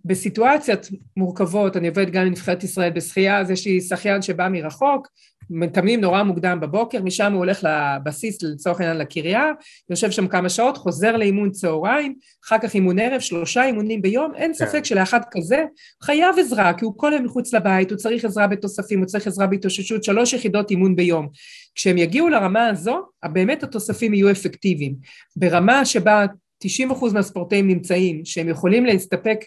בסיטואציות 0.06 0.88
מורכבות, 1.18 1.78
אני 1.78 1.88
עובדת 1.88 2.10
גם 2.10 2.22
עם 2.22 2.32
נבחרת 2.32 2.64
ישראל 2.64 2.90
בשחייה, 2.90 3.40
אז 3.40 3.52
יש 3.52 3.68
לי 3.68 3.82
שחיין 3.82 4.22
שבא 4.22 4.48
מרחוק, 4.50 5.08
מתאמנים 5.50 6.02
נורא 6.02 6.24
מוקדם 6.24 6.60
בבוקר, 6.62 7.02
משם 7.02 7.32
הוא 7.32 7.40
הולך 7.40 7.64
לבסיס, 7.64 8.44
לצורך 8.44 8.80
העניין 8.80 8.98
לקריה, 8.98 9.52
יושב 9.90 10.12
שם 10.12 10.28
כמה 10.28 10.50
שעות, 10.50 10.78
חוזר 10.78 11.18
לאימון 11.18 11.52
צהריים, 11.52 12.16
אחר 12.46 12.58
כך 12.58 12.74
אימון 12.74 13.00
ערב, 13.00 13.20
שלושה 13.20 13.66
אימונים 13.66 14.02
ביום, 14.02 14.32
אין 14.36 14.52
כן. 14.52 14.66
ספק 14.66 14.86
שלאחד 14.86 15.22
כזה 15.32 15.64
חייב 16.04 16.40
עזרה, 16.40 16.74
כי 16.74 16.86
הוא 16.86 16.94
כל 16.98 17.14
היום 17.14 17.26
מחוץ 17.26 17.54
לבית, 17.54 17.92
הוא 17.92 17.98
צריך 17.98 18.26
עזרה 18.26 18.48
בתוספים, 18.48 19.00
הוא 19.00 19.06
צריך 19.06 19.28
עזרה 19.28 19.48
בהתאוששות, 19.48 20.04
שלוש 20.04 20.34
יחידות 20.34 20.72
אימון 20.72 20.96
ביום. 20.96 21.28
כשהם 21.76 21.98
יגיעו 21.98 22.30
לרמה 22.30 22.68
הזו, 22.68 23.02
באמת 23.26 23.64
התוספים 23.64 24.14
יהיו 24.14 24.32
אפקטיביים. 24.32 24.96
ברמה 25.36 25.86
שבה 25.86 26.26
90% 26.64 26.68
מהספורטאים 27.14 27.68
נמצאים, 27.68 28.26
שהם 28.26 28.50
יכולים 28.50 28.86
להסתפק 28.86 29.40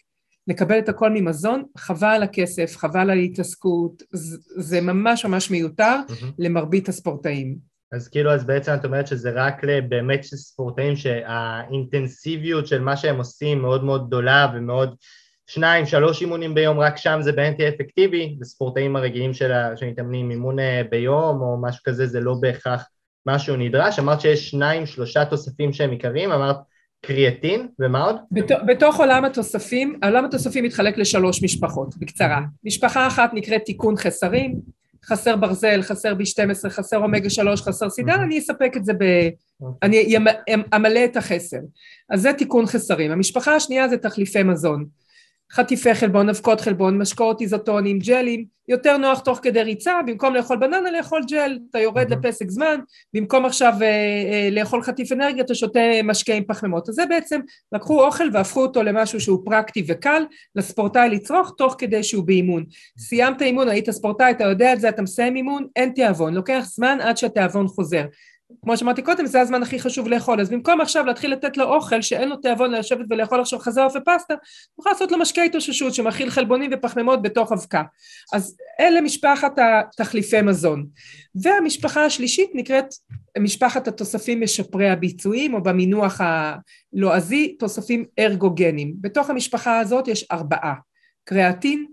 לקבל 0.49 0.79
את 0.79 0.89
הכל 0.89 1.11
ממזון, 1.11 1.65
חבל 1.79 2.09
על 2.09 2.23
הכסף, 2.23 2.77
חבל 2.77 3.01
על 3.01 3.11
ההתעסקות, 3.11 4.03
זה 4.57 4.81
ממש 4.81 5.25
ממש 5.25 5.51
מיותר 5.51 5.97
mm-hmm. 6.09 6.25
למרבית 6.39 6.89
הספורטאים. 6.89 7.57
אז 7.93 8.09
כאילו, 8.09 8.33
אז 8.33 8.45
בעצם 8.45 8.75
את 8.75 8.85
אומרת 8.85 9.07
שזה 9.07 9.31
רק 9.35 9.63
באמת 9.89 10.23
ספורטאים 10.23 10.97
שהאינטנסיביות 10.97 12.67
של 12.67 12.81
מה 12.81 12.97
שהם 12.97 13.17
עושים 13.17 13.63
מאוד 13.63 13.85
מאוד 13.85 14.07
גדולה 14.07 14.53
ומאוד 14.55 14.95
שניים, 15.47 15.87
שלוש 15.87 16.23
אימונים 16.23 16.55
ביום, 16.55 16.81
רק 16.81 16.97
שם 16.97 17.19
זה 17.23 17.33
באמת 17.33 17.59
יהיה 17.59 17.71
אפקטיבי, 17.71 18.39
וספורטאים 18.41 18.97
הרגילים 18.97 19.35
שמתאמנים 19.77 20.31
אימון 20.31 20.59
אה, 20.59 20.83
ביום 20.91 21.41
או 21.41 21.57
משהו 21.63 21.83
כזה, 21.85 22.07
זה 22.07 22.21
לא 22.21 22.35
בהכרח 22.41 22.89
משהו 23.27 23.57
נדרש. 23.57 23.99
אמרת 23.99 24.21
שיש 24.21 24.51
שניים, 24.51 24.87
שלושה 24.87 25.25
תוספים 25.25 25.73
שהם 25.73 25.91
עיקריים, 25.91 26.33
אמרת 26.33 26.57
קריאטין, 27.01 27.69
ומה 27.79 28.05
עוד? 28.05 28.17
בת, 28.31 28.51
בתוך 28.67 29.01
עולם 29.01 29.25
התוספים, 29.25 29.99
עולם 30.05 30.25
התוספים 30.25 30.65
מתחלק 30.65 30.99
לשלוש 30.99 31.43
משפחות, 31.43 31.97
בקצרה. 31.97 32.41
משפחה 32.65 33.07
אחת 33.07 33.31
נקראת 33.35 33.63
תיקון 33.65 33.97
חסרים, 33.97 34.61
חסר 35.05 35.37
ברזל, 35.37 35.83
חסר 35.83 36.13
B12, 36.13 36.69
חסר 36.69 36.97
אומגה 36.97 37.31
3, 37.31 37.63
חסר 37.63 37.91
סידן, 37.91 38.21
אני 38.21 38.39
אספק 38.39 38.73
את 38.77 38.85
זה 38.85 38.93
ב... 38.93 39.29
אוקיי. 39.61 39.79
אני 39.83 40.17
אמלא 40.77 41.05
את 41.05 41.17
החסר. 41.17 41.61
אז 42.11 42.21
זה 42.21 42.33
תיקון 42.33 42.67
חסרים. 42.67 43.11
המשפחה 43.11 43.57
השנייה 43.57 43.89
זה 43.89 43.97
תחליפי 43.97 44.43
מזון. 44.43 44.85
חטיפי 45.53 45.95
חלבון, 45.95 46.29
אבקות 46.29 46.61
חלבון, 46.61 46.99
משקאות 46.99 47.41
איזוטונים, 47.41 47.99
ג'לים, 47.99 48.57
יותר 48.69 48.97
נוח 48.97 49.21
תוך 49.21 49.39
כדי 49.43 49.63
ריצה, 49.63 49.93
במקום 50.07 50.35
לאכול 50.35 50.57
בננה 50.57 50.91
לאכול 50.91 51.23
ג'ל, 51.29 51.59
אתה 51.71 51.79
יורד 51.79 52.13
mm-hmm. 52.13 52.17
לפסק 52.17 52.51
זמן, 52.51 52.81
במקום 53.15 53.45
עכשיו 53.45 53.73
אה, 53.83 53.87
אה, 53.87 54.49
לאכול 54.53 54.83
חטיף 54.83 55.13
אנרגיה 55.13 55.45
אתה 55.45 55.55
שותה 55.55 55.81
משקה 56.05 56.35
עם 56.35 56.45
פחמימות. 56.45 56.89
אז 56.89 56.95
זה 56.95 57.07
בעצם, 57.07 57.41
לקחו 57.73 58.05
אוכל 58.05 58.29
והפכו 58.33 58.63
אותו 58.63 58.83
למשהו 58.83 59.21
שהוא 59.21 59.43
פרקטי 59.45 59.85
וקל 59.89 60.23
לספורטאי 60.57 61.09
לצרוך 61.09 61.55
תוך 61.59 61.75
כדי 61.79 62.03
שהוא 62.03 62.25
באימון. 62.25 62.65
סיימת 62.99 63.43
אימון, 63.43 63.69
היית 63.69 63.91
ספורטאי, 63.91 64.31
אתה 64.31 64.45
יודע 64.45 64.73
את 64.73 64.81
זה, 64.81 64.89
אתה 64.89 65.03
מסיים 65.03 65.37
אימון, 65.37 65.67
אין 65.77 65.91
תיאבון, 65.91 66.35
לוקח 66.35 66.65
זמן 66.75 66.99
עד 67.01 67.17
שהתיאבון 67.17 67.69
חוזר. 67.69 68.05
כמו 68.63 68.77
שאמרתי 68.77 69.03
קודם, 69.03 69.27
זה 69.27 69.41
הזמן 69.41 69.63
הכי 69.63 69.79
חשוב 69.79 70.09
לאכול, 70.09 70.41
אז 70.41 70.51
במקום 70.51 70.81
עכשיו 70.81 71.07
להתחיל 71.07 71.33
לתת 71.33 71.57
לו 71.57 71.65
אוכל 71.65 72.03
שאין 72.03 72.29
לו 72.29 72.37
תיאבון 72.37 72.71
לשבת 72.71 73.07
ולאכול 73.11 73.41
עכשיו 73.41 73.59
חזר 73.59 73.87
ופסטה, 73.95 74.35
נוכל 74.79 74.91
לעשות 74.91 75.13
לו 75.13 75.19
משקה 75.19 75.43
התאוששות 75.43 75.95
שמכיל 75.95 76.31
חלבונים 76.31 76.71
ופחמימות 76.75 77.23
בתוך 77.23 77.53
אבקה. 77.53 77.83
אז 78.33 78.57
אלה 78.81 79.01
משפחת 79.01 79.53
התחליפי 79.59 80.43
מזון. 80.43 80.87
והמשפחה 81.43 82.05
השלישית 82.05 82.51
נקראת 82.55 82.87
משפחת 83.39 83.89
התוספים 83.89 84.41
משפרי 84.41 84.89
הביצועים, 84.89 85.55
או 85.55 85.63
במינוח 85.63 86.21
הלועזי, 86.21 87.57
תוספים 87.59 88.05
ארגוגנים. 88.19 88.95
בתוך 89.01 89.31
המשפחה 89.31 89.79
הזאת 89.79 90.09
יש 90.09 90.27
ארבעה, 90.33 90.75
קריאטין, 91.25 91.87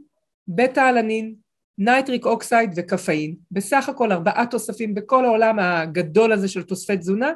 בטא-אלנין, 0.47 1.42
nitric 1.77 2.25
oxide 2.25 2.71
וקפאין, 2.75 3.35
בסך 3.51 3.89
הכל 3.89 4.11
ארבעה 4.11 4.45
תוספים 4.45 4.95
בכל 4.95 5.25
העולם 5.25 5.59
הגדול 5.59 6.31
הזה 6.31 6.47
של 6.47 6.63
תוספי 6.63 6.97
תזונה, 6.97 7.31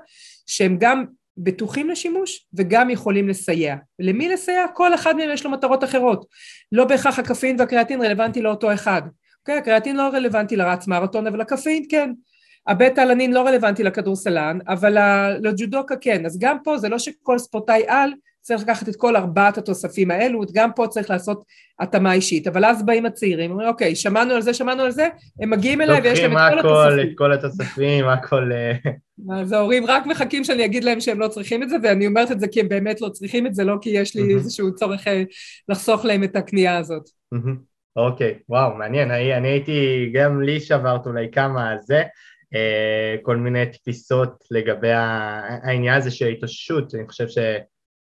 שהם 0.45 0.77
גם 0.79 1.05
בטוחים 1.37 1.89
לשימוש 1.89 2.47
וגם 2.53 2.89
יכולים 2.89 3.29
לסייע. 3.29 3.75
למי 3.99 4.29
לסייע? 4.29 4.65
כל 4.73 4.93
אחד 4.93 5.15
מהם 5.15 5.29
יש 5.33 5.45
לו 5.45 5.51
מטרות 5.51 5.83
אחרות. 5.83 6.25
לא 6.71 6.85
בהכרח 6.85 7.19
הקפאין 7.19 7.55
והקריאטין 7.59 8.01
רלוונטי 8.01 8.41
לאותו 8.41 8.73
אחד. 8.73 9.01
אוקיי? 9.39 9.57
הקריאטין 9.57 9.95
לא 9.95 10.01
רלוונטי 10.01 10.55
לרץ 10.55 10.87
מרתון, 10.87 11.27
אבל 11.27 11.41
הקפאין 11.41 11.85
כן. 11.89 12.11
הבטא 12.67 13.01
אלנין 13.01 13.33
לא 13.33 13.41
רלוונטי 13.47 13.83
לכדורסלן, 13.83 14.59
אבל 14.67 14.97
לג'ודוקה 15.41 15.95
כן. 15.95 16.25
אז 16.25 16.39
גם 16.39 16.57
פה 16.63 16.77
זה 16.77 16.89
לא 16.89 16.99
שכל 16.99 17.37
ספורטאי 17.39 17.83
על 17.87 18.13
צריך 18.47 18.61
לקחת 18.61 18.89
את 18.89 18.95
כל 18.95 19.15
ארבעת 19.15 19.57
התוספים 19.57 20.11
האלו, 20.11 20.41
גם 20.53 20.69
פה 20.75 20.87
צריך 20.87 21.09
לעשות 21.09 21.43
התאמה 21.79 22.13
אישית, 22.13 22.47
אבל 22.47 22.65
אז 22.65 22.85
באים 22.85 23.05
הצעירים, 23.05 23.51
אומרים 23.51 23.67
אוקיי, 23.67 23.95
שמענו 23.95 24.33
על 24.33 24.41
זה, 24.41 24.53
שמענו 24.53 24.83
על 24.83 24.91
זה, 24.91 25.07
הם 25.41 25.49
מגיעים 25.49 25.81
אליי 25.81 26.01
ויש 26.01 26.19
להם 26.19 26.37
את 26.37 26.41
כל 26.51 26.59
התוספים. 26.59 27.11
את 27.11 27.17
כל 27.17 27.33
התוספים, 27.33 28.05
הכל... 28.13 28.51
אה. 28.51 28.91
אז 29.39 29.51
ההורים 29.51 29.85
רק 29.85 30.05
מחכים 30.05 30.43
שאני 30.43 30.65
אגיד 30.65 30.83
להם 30.83 30.99
שהם 30.99 31.19
לא 31.19 31.27
צריכים 31.27 31.63
את 31.63 31.69
זה, 31.69 31.75
ואני 31.83 32.07
אומרת 32.07 32.31
את 32.31 32.39
זה 32.39 32.47
כי 32.47 32.59
הם 32.59 32.69
באמת 32.69 33.01
לא 33.01 33.09
צריכים 33.09 33.47
את 33.47 33.55
זה, 33.55 33.63
לא 33.63 33.75
כי 33.81 33.89
יש 33.89 34.15
לי 34.15 34.35
איזשהו 34.35 34.75
צורך 34.75 35.07
אה, 35.07 35.23
לחסוך 35.69 36.05
להם 36.05 36.23
את 36.23 36.35
הקנייה 36.35 36.77
הזאת. 36.77 37.09
אוקיי, 37.95 38.39
וואו, 38.49 38.73
מעניין, 38.73 39.11
אני 39.11 39.47
הייתי, 39.47 40.09
גם 40.13 40.41
לי 40.41 40.59
שברת 40.59 41.05
אולי 41.05 41.31
כמה 41.31 41.75
זה. 41.81 42.03
אה, 42.55 43.15
כל 43.21 43.37
מיני 43.37 43.65
תפיסות 43.65 44.43
לגבי 44.51 44.91
העניין 44.91 45.97
הזה 45.97 46.11
של 46.11 46.27
התאוששות, 46.27 46.95
אני 46.95 47.07
חושב 47.07 47.27
ש... 47.27 47.37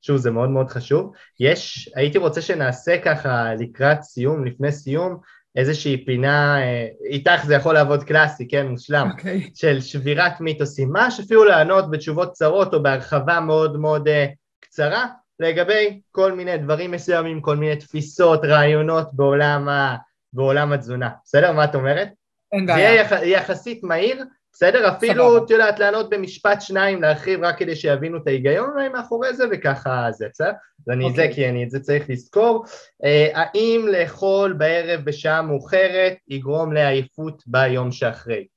שוב, 0.06 0.18
זה 0.18 0.32
מאוד 0.32 0.50
מאוד 0.50 0.70
חשוב. 0.70 1.12
יש, 1.40 1.90
הייתי 1.96 2.18
רוצה 2.18 2.42
שנעשה 2.42 2.98
ככה 2.98 3.54
לקראת 3.60 4.02
סיום, 4.02 4.46
לפני 4.46 4.72
סיום, 4.72 5.18
איזושהי 5.56 6.06
פינה, 6.06 6.62
אה, 6.62 6.88
איתך 7.10 7.46
זה 7.46 7.56
יכול 7.56 7.74
לעבוד 7.74 8.04
קלאסי, 8.04 8.48
כן, 8.48 8.68
מושלם, 8.68 9.08
okay. 9.10 9.18
אוקיי. 9.18 9.50
של 9.56 9.82
שבירת 9.82 10.42
מיתוסים, 10.42 10.92
מה 10.92 11.12
שאפילו 11.12 11.46
לענות 11.46 11.92
בתשובות 11.92 12.32
קצרות 12.32 12.74
או 12.74 12.84
בהרחבה 12.84 13.40
מאוד 13.40 13.80
מאוד 13.80 14.08
uh, 14.08 14.12
קצרה 14.60 15.06
לגבי 15.40 16.02
כל 16.12 16.34
מיני 16.34 16.58
דברים 16.58 16.92
מסוימים, 16.92 17.42
כל 17.42 17.56
מיני 17.56 17.76
תפיסות, 17.76 18.46
רעיונות 18.46 19.10
בעולם, 19.14 19.70
ה, 19.70 19.96
בעולם 20.34 20.74
התזונה, 20.74 21.10
בסדר? 21.24 21.52
מה 21.52 21.64
את 21.64 21.76
אומרת? 21.76 22.10
אין 22.52 22.66
בעיה. 22.66 23.08
זה 23.10 23.16
יהיה 23.16 23.38
יחסית 23.38 23.84
מהיר, 23.84 24.24
בסדר? 24.56 24.90
אפילו, 24.90 25.38
את 25.38 25.50
יודעת, 25.50 25.80
לענות 25.80 26.10
במשפט 26.10 26.62
שניים, 26.62 27.02
להרחיב 27.02 27.44
רק 27.44 27.60
כדי 27.60 27.76
שיבינו 27.76 28.18
את 28.18 28.28
ההיגיון 28.28 28.70
אולי 28.70 28.90
מאחורי 28.90 29.34
זה, 29.34 29.44
וככה 29.52 30.08
זה, 30.12 30.28
בסדר? 30.30 30.48
אז 30.48 30.90
אני 30.90 31.06
okay. 31.06 31.16
זה, 31.16 31.22
אוקיי. 31.22 31.34
כי 31.36 31.50
אני 31.50 31.64
את 31.64 31.70
זה 31.70 31.80
צריך 31.80 32.10
לזכור. 32.10 32.66
Uh, 33.04 33.38
האם 33.38 33.86
לאכול 33.88 34.54
בערב 34.54 35.02
בשעה 35.06 35.42
מאוחרת 35.42 36.18
יגרום 36.28 36.74
לעייפות 36.74 37.44
ביום 37.46 37.92
שאחרי? 37.92 38.48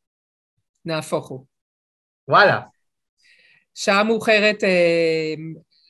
נהפוך 0.85 1.29
הוא. 1.29 1.45
וואלה. 2.29 2.61
שעה 3.75 4.05
מאוחרת, 4.05 4.65
אה, 4.65 5.35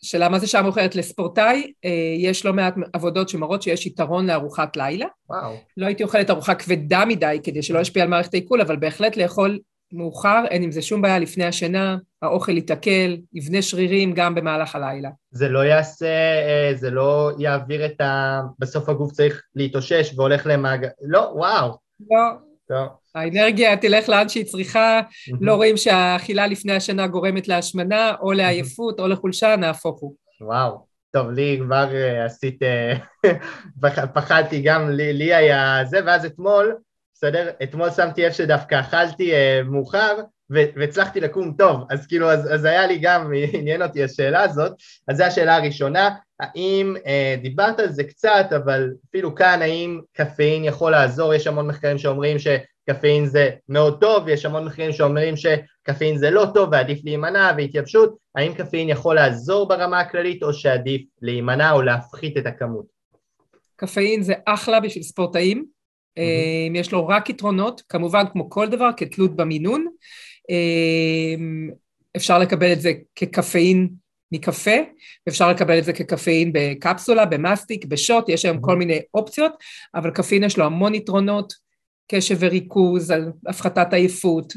שאלה 0.04 0.28
מה 0.28 0.38
זה 0.38 0.46
שעה 0.46 0.62
מאוחרת 0.62 0.94
לספורטאי, 0.94 1.72
אה, 1.84 1.90
יש 2.18 2.44
לא 2.46 2.52
מעט 2.52 2.74
עבודות 2.92 3.28
שמראות 3.28 3.62
שיש 3.62 3.86
יתרון 3.86 4.26
לארוחת 4.26 4.76
לילה. 4.76 5.06
וואו. 5.28 5.56
לא 5.76 5.86
הייתי 5.86 6.02
אוכלת 6.02 6.30
ארוחה 6.30 6.54
כבדה 6.54 7.04
מדי 7.04 7.40
כדי 7.42 7.62
שלא 7.62 7.78
ישפיע 7.78 8.02
על 8.02 8.08
מערכת 8.08 8.34
העיכול, 8.34 8.60
אבל 8.60 8.76
בהחלט 8.76 9.16
לאכול 9.16 9.58
מאוחר, 9.92 10.44
אין 10.50 10.62
עם 10.62 10.70
זה 10.70 10.82
שום 10.82 11.02
בעיה 11.02 11.18
לפני 11.18 11.44
השינה, 11.44 11.96
האוכל 12.22 12.52
ייתקל, 12.52 13.16
יבנה 13.34 13.62
שרירים 13.62 14.12
גם 14.12 14.34
במהלך 14.34 14.74
הלילה. 14.74 15.10
זה 15.30 15.48
לא 15.48 15.64
יעשה, 15.64 16.06
אה, 16.46 16.72
זה 16.74 16.90
לא 16.90 17.30
יעביר 17.38 17.86
את 17.86 18.00
ה... 18.00 18.40
בסוף 18.58 18.88
הגוף 18.88 19.12
צריך 19.12 19.42
להתאושש 19.54 20.12
והולך 20.16 20.46
למעגל... 20.46 20.88
לא, 21.02 21.30
וואו. 21.34 21.78
לא. 22.10 22.48
טוב. 22.68 22.88
האנרגיה 23.14 23.76
תלך 23.76 24.08
לאן 24.08 24.28
שהיא 24.28 24.44
צריכה, 24.44 25.00
לא 25.40 25.54
רואים 25.54 25.76
שהאכילה 25.76 26.46
לפני 26.46 26.72
השינה 26.72 27.06
גורמת 27.06 27.48
להשמנה, 27.48 28.14
או 28.20 28.32
לעייפות, 28.32 29.00
או 29.00 29.08
לחולשה, 29.08 29.56
נהפוך 29.56 30.00
הוא. 30.00 30.14
וואו. 30.40 30.88
טוב, 31.10 31.30
לי 31.30 31.58
כבר 31.62 31.88
uh, 31.90 32.26
עשית, 32.26 32.60
uh, 33.26 34.06
פחדתי 34.14 34.62
גם, 34.62 34.90
לי, 34.90 35.12
לי 35.12 35.34
היה 35.34 35.84
זה, 35.84 36.00
ואז 36.06 36.24
אתמול 36.24 36.76
בסדר? 37.18 37.50
אתמול 37.62 37.90
שמתי 37.90 38.22
לב 38.22 38.32
שדווקא 38.32 38.80
אכלתי 38.80 39.32
אה, 39.32 39.60
מאוחר 39.64 40.16
והצלחתי 40.50 41.20
לקום 41.20 41.54
טוב, 41.58 41.80
אז 41.90 42.06
כאילו, 42.06 42.30
אז, 42.30 42.54
אז 42.54 42.64
היה 42.64 42.86
לי 42.86 42.98
גם, 42.98 43.32
עניין 43.58 43.82
אותי 43.82 44.04
השאלה 44.04 44.42
הזאת, 44.42 44.72
אז 45.08 45.16
זו 45.16 45.24
השאלה 45.24 45.56
הראשונה, 45.56 46.10
האם, 46.40 46.94
אה, 47.06 47.36
דיברת 47.42 47.80
על 47.80 47.88
זה 47.88 48.04
קצת, 48.04 48.46
אבל 48.56 48.90
אפילו 49.10 49.34
כאן, 49.34 49.62
האם 49.62 50.00
קפאין 50.12 50.64
יכול 50.64 50.92
לעזור? 50.92 51.34
יש 51.34 51.46
המון 51.46 51.66
מחקרים 51.66 51.98
שאומרים 51.98 52.36
שקפאין 52.38 53.26
זה 53.26 53.50
מאוד 53.68 54.00
טוב, 54.00 54.28
יש 54.28 54.44
המון 54.44 54.64
מחקרים 54.64 54.92
שאומרים 54.92 55.34
שקפאין 55.36 56.18
זה 56.18 56.30
לא 56.30 56.46
טוב 56.54 56.68
ועדיף 56.72 57.04
להימנע 57.04 57.52
והתייבשות, 57.56 58.16
האם 58.34 58.54
קפאין 58.54 58.88
יכול 58.88 59.14
לעזור 59.14 59.68
ברמה 59.68 60.00
הכללית 60.00 60.42
או 60.42 60.52
שעדיף 60.52 61.02
להימנע 61.22 61.72
או 61.72 61.82
להפחית 61.82 62.36
את 62.36 62.46
הכמות? 62.46 62.86
קפאין 63.76 64.22
זה 64.22 64.34
אחלה 64.46 64.80
בשביל 64.80 65.04
ספורטאים, 65.04 65.77
Mm-hmm. 66.18 66.78
יש 66.78 66.92
לו 66.92 67.08
רק 67.08 67.30
יתרונות, 67.30 67.82
כמובן 67.88 68.24
כמו 68.32 68.50
כל 68.50 68.68
דבר, 68.68 68.90
כתלות 68.96 69.36
במינון. 69.36 69.86
אמ, 70.50 71.70
אפשר 72.16 72.38
לקבל 72.38 72.72
את 72.72 72.80
זה 72.80 72.92
כקפאין 73.14 73.88
מקפה, 74.32 74.76
אפשר 75.28 75.50
לקבל 75.50 75.78
את 75.78 75.84
זה 75.84 75.92
כקפאין 75.92 76.50
בקפסולה, 76.54 77.26
במאסטיק, 77.26 77.84
בשוט, 77.84 78.28
יש 78.28 78.44
היום 78.44 78.56
mm-hmm. 78.56 78.60
כל 78.60 78.76
מיני 78.76 78.98
אופציות, 79.14 79.52
אבל 79.94 80.10
קפאין 80.10 80.44
יש 80.44 80.58
לו 80.58 80.64
המון 80.64 80.94
יתרונות, 80.94 81.68
קשב 82.12 82.36
וריכוז, 82.40 83.12
הפחתת 83.46 83.92
עייפות, 83.92 84.52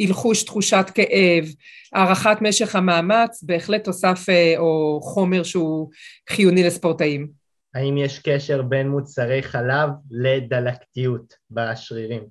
הלחוש 0.00 0.42
תחושת 0.42 0.86
כאב, 0.94 1.44
הארכת 1.92 2.36
משך 2.40 2.76
המאמץ, 2.76 3.42
בהחלט 3.42 3.84
תוסף 3.84 4.26
אה, 4.28 4.54
או 4.58 5.00
חומר 5.02 5.42
שהוא 5.42 5.90
חיוני 6.30 6.62
לספורטאים. 6.62 7.45
האם 7.76 7.96
יש 7.96 8.18
קשר 8.18 8.62
בין 8.62 8.88
מוצרי 8.88 9.42
חלב 9.42 9.90
לדלקתיות 10.10 11.34
בשרירים? 11.50 12.22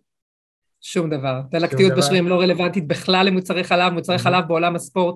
שום 0.81 1.09
דבר. 1.09 1.41
דלקתיות. 1.51 1.93
בשרירים 1.97 2.27
לא 2.27 2.41
רלוונטית 2.41 2.87
בכלל 2.87 3.25
למוצרי 3.25 3.63
חלב. 3.63 3.93
מוצרי 3.93 4.15
mm-hmm. 4.15 4.19
חלב 4.19 4.43
בעולם 4.47 4.75
הספורט 4.75 5.15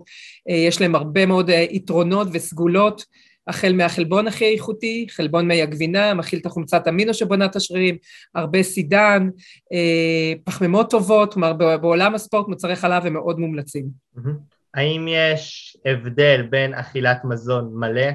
אה, 0.49 0.55
יש 0.55 0.81
להם 0.81 0.95
הרבה 0.95 1.25
מאוד 1.25 1.49
אה, 1.49 1.65
יתרונות 1.69 2.27
וסגולות, 2.33 3.05
החל 3.47 3.73
מהחלבון 3.73 4.27
הכי 4.27 4.53
איכותי, 4.53 5.07
חלבון 5.09 5.47
מי 5.47 5.61
הגבינה, 5.61 6.13
מכיל 6.13 6.39
את 6.39 6.45
החומצת 6.45 6.87
אמינו 6.87 7.13
שבונה 7.13 7.45
את 7.45 7.55
השרירים, 7.55 7.97
הרבה 8.35 8.63
סידן, 8.63 9.29
אה, 9.73 10.33
פחמימות 10.43 10.89
טובות, 10.89 11.33
כלומר 11.33 11.53
בעולם 11.53 12.15
הספורט 12.15 12.47
מוצרי 12.47 12.75
חלב 12.75 13.05
הם 13.05 13.13
מאוד 13.13 13.39
מומלצים. 13.39 13.85
Mm-hmm. 14.17 14.29
האם 14.73 15.05
יש 15.07 15.77
הבדל 15.85 16.41
בין 16.49 16.73
אכילת 16.73 17.25
מזון 17.25 17.71
מלא 17.73 18.11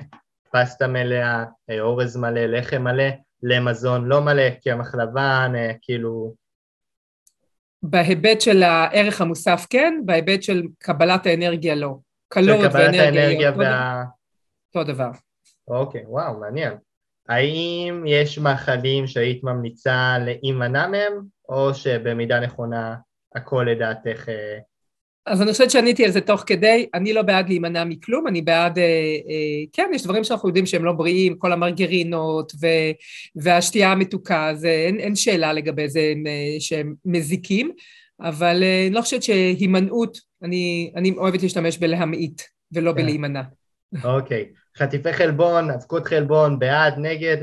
פסטה 0.54 0.86
מלאה, 0.86 1.44
אה, 1.70 1.80
אורז 1.80 2.16
מלא, 2.16 2.40
לחם 2.40 2.82
מלא, 2.82 3.04
למזון 3.42 4.04
לא 4.04 4.20
מלא, 4.20 4.50
קמח 4.50 4.94
לבן, 4.94 5.52
אה, 5.56 5.72
כאילו... 5.82 6.34
בהיבט 7.82 8.40
של 8.40 8.62
הערך 8.62 9.20
המוסף 9.20 9.66
כן, 9.70 9.94
בהיבט 10.04 10.42
של 10.42 10.62
קבלת 10.78 11.26
האנרגיה 11.26 11.74
לא. 11.74 11.96
קלוריות 12.28 12.74
ואנרגיה 12.74 13.48
אותו, 13.48 13.60
וה... 13.60 14.04
אותו 14.74 14.92
דבר. 14.92 15.10
אוקיי, 15.68 16.04
וואו, 16.06 16.40
מעניין. 16.40 16.72
האם 17.28 18.04
יש 18.06 18.38
מאכלים 18.38 19.06
שהיית 19.06 19.44
ממליצה 19.44 20.16
להימנע 20.20 20.86
מהם, 20.86 21.22
או 21.48 21.74
שבמידה 21.74 22.40
נכונה 22.40 22.96
הכל 23.34 23.66
לדעתך 23.70 24.28
אה, 24.28 24.58
אז 25.26 25.42
אני 25.42 25.52
חושבת 25.52 25.70
שעניתי 25.70 26.04
על 26.04 26.10
זה 26.10 26.20
תוך 26.20 26.44
כדי, 26.46 26.88
אני 26.94 27.12
לא 27.12 27.22
בעד 27.22 27.48
להימנע 27.48 27.84
מכלום, 27.84 28.26
אני 28.26 28.42
בעד, 28.42 28.78
אה, 28.78 28.84
אה, 29.28 29.64
כן, 29.72 29.90
יש 29.94 30.04
דברים 30.04 30.24
שאנחנו 30.24 30.48
יודעים 30.48 30.66
שהם 30.66 30.84
לא 30.84 30.92
בריאים, 30.92 31.38
כל 31.38 31.52
המרגרינות 31.52 32.52
ו, 32.60 32.66
והשתייה 33.36 33.92
המתוקה, 33.92 34.50
זה, 34.54 34.68
אין, 34.68 35.00
אין 35.00 35.16
שאלה 35.16 35.52
לגבי 35.52 35.88
זה 35.88 36.12
אה, 36.26 36.56
שהם 36.60 36.94
מזיקים, 37.04 37.72
אבל 38.20 38.62
אה, 38.62 38.86
אני 38.86 38.94
לא 38.94 39.00
חושבת 39.00 39.22
שהימנעות, 39.22 40.18
אני, 40.42 40.92
אני 40.96 41.10
אוהבת 41.10 41.42
להשתמש 41.42 41.78
בלהמעיט 41.78 42.42
ולא. 42.72 42.92
כן. 42.92 42.96
בלהימנע. 42.96 43.42
אוקיי. 44.04 44.48
חטיפי 44.78 45.12
חלבון, 45.12 45.70
אבקות 45.70 46.06
חלבון, 46.06 46.58
בעד, 46.58 46.94
נגד? 46.98 47.36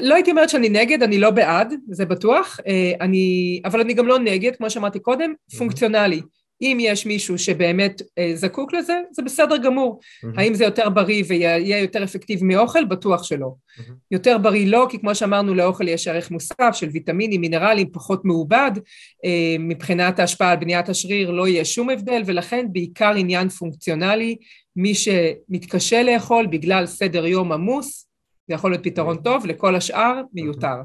לא 0.00 0.14
הייתי 0.14 0.30
אומרת 0.30 0.48
שאני 0.48 0.68
נגד, 0.68 1.02
אני 1.02 1.18
לא 1.18 1.30
בעד, 1.30 1.74
זה 1.90 2.04
בטוח, 2.04 2.60
אה, 2.66 2.92
אני, 3.00 3.60
אבל 3.64 3.80
אני 3.80 3.94
גם 3.94 4.06
לא 4.06 4.18
נגד, 4.18 4.56
כמו 4.56 4.70
שאמרתי 4.70 4.98
קודם, 4.98 5.32
mm-hmm. 5.32 5.58
פונקציונלי. 5.58 6.20
אם 6.62 6.78
יש 6.80 7.06
מישהו 7.06 7.38
שבאמת 7.38 8.02
אה, 8.18 8.32
זקוק 8.34 8.72
לזה, 8.72 9.00
זה 9.10 9.22
בסדר 9.22 9.56
גמור. 9.56 10.00
Mm-hmm. 10.00 10.28
האם 10.36 10.54
זה 10.54 10.64
יותר 10.64 10.88
בריא 10.88 11.24
ויהיה 11.28 11.78
יותר 11.78 12.04
אפקטיבי 12.04 12.44
מאוכל? 12.44 12.84
בטוח 12.84 13.22
שלא. 13.22 13.46
Mm-hmm. 13.46 13.92
יותר 14.10 14.38
בריא 14.38 14.66
לא, 14.66 14.86
כי 14.90 14.98
כמו 14.98 15.14
שאמרנו, 15.14 15.54
לאוכל 15.54 15.88
יש 15.88 16.08
ערך 16.08 16.30
מוסף 16.30 16.70
של 16.72 16.88
ויטמינים, 16.92 17.40
מינרלים, 17.40 17.90
פחות 17.92 18.24
מעובד. 18.24 18.70
אה, 19.24 19.56
מבחינת 19.58 20.18
ההשפעה 20.18 20.50
על 20.50 20.56
בניית 20.56 20.88
השריר 20.88 21.30
לא 21.30 21.48
יהיה 21.48 21.64
שום 21.64 21.90
הבדל, 21.90 22.22
ולכן 22.26 22.66
בעיקר 22.72 23.14
עניין 23.16 23.48
פונקציונלי. 23.48 24.36
מי 24.76 24.94
שמתקשה 24.94 26.02
לאכול 26.02 26.46
בגלל 26.46 26.86
סדר 26.86 27.26
יום 27.26 27.52
עמוס, 27.52 28.09
זה 28.50 28.54
יכול 28.54 28.70
להיות 28.70 28.84
פתרון 28.84 29.16
אוקיי. 29.16 29.32
טוב, 29.32 29.46
לכל 29.46 29.76
השאר 29.76 30.20
מיותר. 30.32 30.76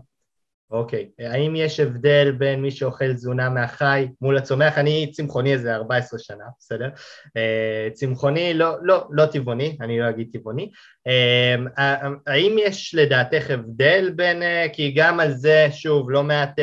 אוקיי, 0.71 1.09
okay. 1.21 1.23
האם 1.27 1.55
יש 1.55 1.79
הבדל 1.79 2.31
בין 2.31 2.61
מי 2.61 2.71
שאוכל 2.71 3.13
תזונה 3.13 3.49
מהחי 3.49 4.07
מול 4.21 4.37
הצומח? 4.37 4.77
אני 4.77 5.11
צמחוני 5.11 5.53
איזה 5.53 5.75
14 5.75 6.19
שנה, 6.19 6.43
בסדר? 6.59 6.89
Uh, 7.27 7.93
צמחוני, 7.93 8.53
לא, 8.53 8.75
לא, 8.81 9.07
לא 9.11 9.25
טבעוני, 9.25 9.77
אני 9.81 9.99
לא 9.99 10.09
אגיד 10.09 10.29
טבעוני. 10.33 10.71
Uh, 11.07 11.81
האם 12.27 12.55
יש 12.59 12.95
לדעתך 12.95 13.49
הבדל 13.49 14.11
בין, 14.15 14.43
כי 14.73 14.91
גם 14.91 15.19
על 15.19 15.31
זה, 15.31 15.67
שוב, 15.71 16.11
לא 16.11 16.23
מעט 16.23 16.59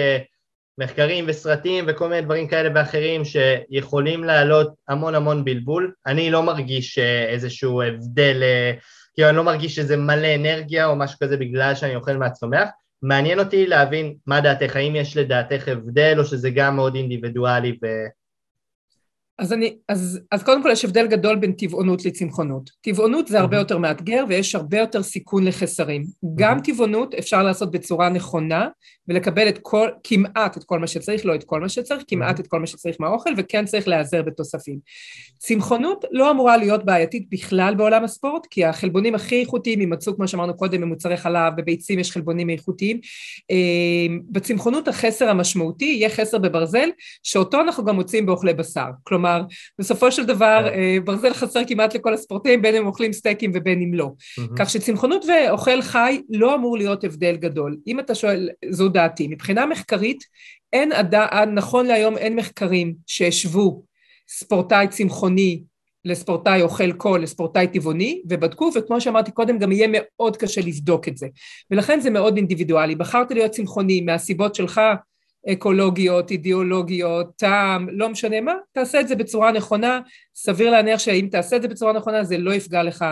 מחקרים 0.78 1.24
וסרטים 1.28 1.84
וכל 1.88 2.08
מיני 2.08 2.22
דברים 2.22 2.48
כאלה 2.48 2.70
ואחרים 2.74 3.22
שיכולים 3.24 4.24
להעלות 4.24 4.72
המון 4.88 5.14
המון 5.14 5.44
בלבול. 5.44 5.92
אני 6.06 6.30
לא 6.30 6.42
מרגיש 6.42 6.98
איזשהו 7.28 7.82
הבדל 7.82 8.42
כאילו 9.14 9.28
אני 9.28 9.36
לא 9.36 9.44
מרגיש 9.44 9.74
שזה 9.74 9.96
מלא 9.96 10.34
אנרגיה 10.34 10.86
או 10.86 10.96
משהו 10.96 11.18
כזה 11.22 11.36
בגלל 11.36 11.74
שאני 11.74 11.96
אוכל 11.96 12.16
מהצומח. 12.16 12.68
מעניין 13.02 13.38
אותי 13.38 13.66
להבין 13.66 14.14
מה 14.26 14.40
דעתך, 14.40 14.76
האם 14.76 14.96
יש 14.96 15.16
לדעתך 15.16 15.68
הבדל 15.68 16.14
או 16.18 16.24
שזה 16.24 16.50
גם 16.50 16.76
מאוד 16.76 16.94
אינדיבידואלי 16.94 17.78
ו... 17.82 17.86
אז, 19.38 19.52
אני, 19.52 19.76
אז, 19.88 20.20
אז 20.30 20.42
קודם 20.42 20.62
כל 20.62 20.68
יש 20.72 20.84
הבדל 20.84 21.06
גדול 21.06 21.36
בין 21.36 21.52
טבעונות 21.52 22.04
לצמחונות. 22.04 22.70
טבעונות 22.80 23.28
זה 23.28 23.40
הרבה 23.40 23.56
יותר 23.56 23.78
מאתגר 23.78 24.24
ויש 24.28 24.54
הרבה 24.54 24.78
יותר 24.78 25.02
סיכון 25.02 25.44
לחסרים. 25.44 26.04
גם 26.34 26.60
טבעונות 26.64 27.14
אפשר 27.14 27.42
לעשות 27.42 27.70
בצורה 27.70 28.08
נכונה 28.08 28.68
ולקבל 29.08 29.48
את 29.48 29.58
כל, 29.62 29.88
כמעט 30.04 30.56
את 30.56 30.64
כל 30.64 30.78
מה 30.78 30.86
שצריך, 30.86 31.26
לא 31.26 31.34
את 31.34 31.44
כל 31.44 31.60
מה 31.60 31.68
שצריך, 31.68 32.02
כמעט 32.08 32.40
את 32.40 32.46
כל 32.46 32.60
מה 32.60 32.66
שצריך 32.66 32.96
מהאוכל, 33.00 33.30
וכן 33.36 33.64
צריך 33.64 33.88
להיעזר 33.88 34.22
בתוספים. 34.22 34.78
צמחונות 35.38 36.04
לא 36.10 36.30
אמורה 36.30 36.56
להיות 36.56 36.84
בעייתית 36.84 37.26
בכלל 37.30 37.74
בעולם 37.74 38.04
הספורט, 38.04 38.46
כי 38.50 38.64
החלבונים 38.64 39.14
הכי 39.14 39.40
איכותיים 39.40 39.80
יימצאו, 39.80 40.16
כמו 40.16 40.28
שאמרנו 40.28 40.56
קודם, 40.56 40.80
במוצרי 40.80 41.16
חלב, 41.16 41.52
בביצים 41.56 41.98
יש 41.98 42.10
חלבונים 42.10 42.50
איכותיים. 42.50 43.00
אה, 43.50 44.16
בצמחונות 44.30 44.88
החסר 44.88 45.28
המשמעותי 45.28 45.84
יהיה 45.84 46.08
חסר 46.08 46.38
בברזל, 46.38 46.88
שאותו 47.22 47.60
אנחנו 47.60 47.84
גם 47.84 47.94
מוצאים 47.94 48.26
באוכלי 48.26 48.54
בשר. 48.54 48.86
כלומר, 49.04 49.42
בסופו 49.78 50.12
של 50.12 50.24
דבר. 50.24 50.68
אה, 50.68 50.96
ברזל 51.04 51.34
חסר 51.34 51.60
כמעט 51.66 51.94
לכל 51.94 52.14
הספורטאים, 52.14 52.62
בין 52.62 52.74
אם 52.74 52.86
אוכלים 52.86 53.12
סטייקים 53.12 53.50
ובין 53.54 53.82
אם 53.82 53.94
לא. 53.94 54.08
כך 54.58 54.70
שצמחונות 54.70 55.24
ואוכל 55.24 55.82
חי 55.82 56.20
לא 56.30 56.54
אמור 56.54 56.76
להיות 56.76 57.04
הבדל 57.04 57.36
גדול. 57.36 57.76
אם 57.86 58.00
אתה 58.00 58.14
שואל, 58.14 58.48
זו 58.70 58.88
דעתי. 58.88 59.01
מבחינה 59.28 59.66
מחקרית, 59.66 60.24
אין 60.72 60.92
עד, 60.92 61.14
נכון 61.48 61.86
להיום 61.86 62.18
אין 62.18 62.36
מחקרים 62.36 62.94
שהשוו 63.06 63.84
ספורטאי 64.28 64.88
צמחוני 64.88 65.62
לספורטאי 66.04 66.62
אוכל 66.62 66.92
קול, 66.92 67.22
לספורטאי 67.22 67.66
טבעוני, 67.66 68.22
ובדקו, 68.28 68.70
וכמו 68.74 69.00
שאמרתי 69.00 69.30
קודם, 69.30 69.58
גם 69.58 69.72
יהיה 69.72 69.88
מאוד 69.90 70.36
קשה 70.36 70.60
לבדוק 70.60 71.08
את 71.08 71.16
זה. 71.16 71.26
ולכן 71.70 72.00
זה 72.00 72.10
מאוד 72.10 72.36
אינדיבידואלי. 72.36 72.94
בחרת 72.94 73.30
להיות 73.30 73.50
צמחוני 73.50 74.00
מהסיבות 74.00 74.54
שלך, 74.54 74.80
אקולוגיות, 75.48 76.30
אידיאולוגיות, 76.30 77.26
טעם, 77.36 77.88
לא 77.90 78.08
משנה 78.08 78.40
מה, 78.40 78.54
תעשה 78.72 79.00
את 79.00 79.08
זה 79.08 79.16
בצורה 79.16 79.52
נכונה, 79.52 80.00
סביר 80.34 80.70
להניח 80.70 80.98
שאם 80.98 81.28
תעשה 81.30 81.56
את 81.56 81.62
זה 81.62 81.68
בצורה 81.68 81.92
נכונה 81.92 82.24
זה 82.24 82.38
לא 82.38 82.54
יפגע 82.54 82.82
לך, 82.82 83.04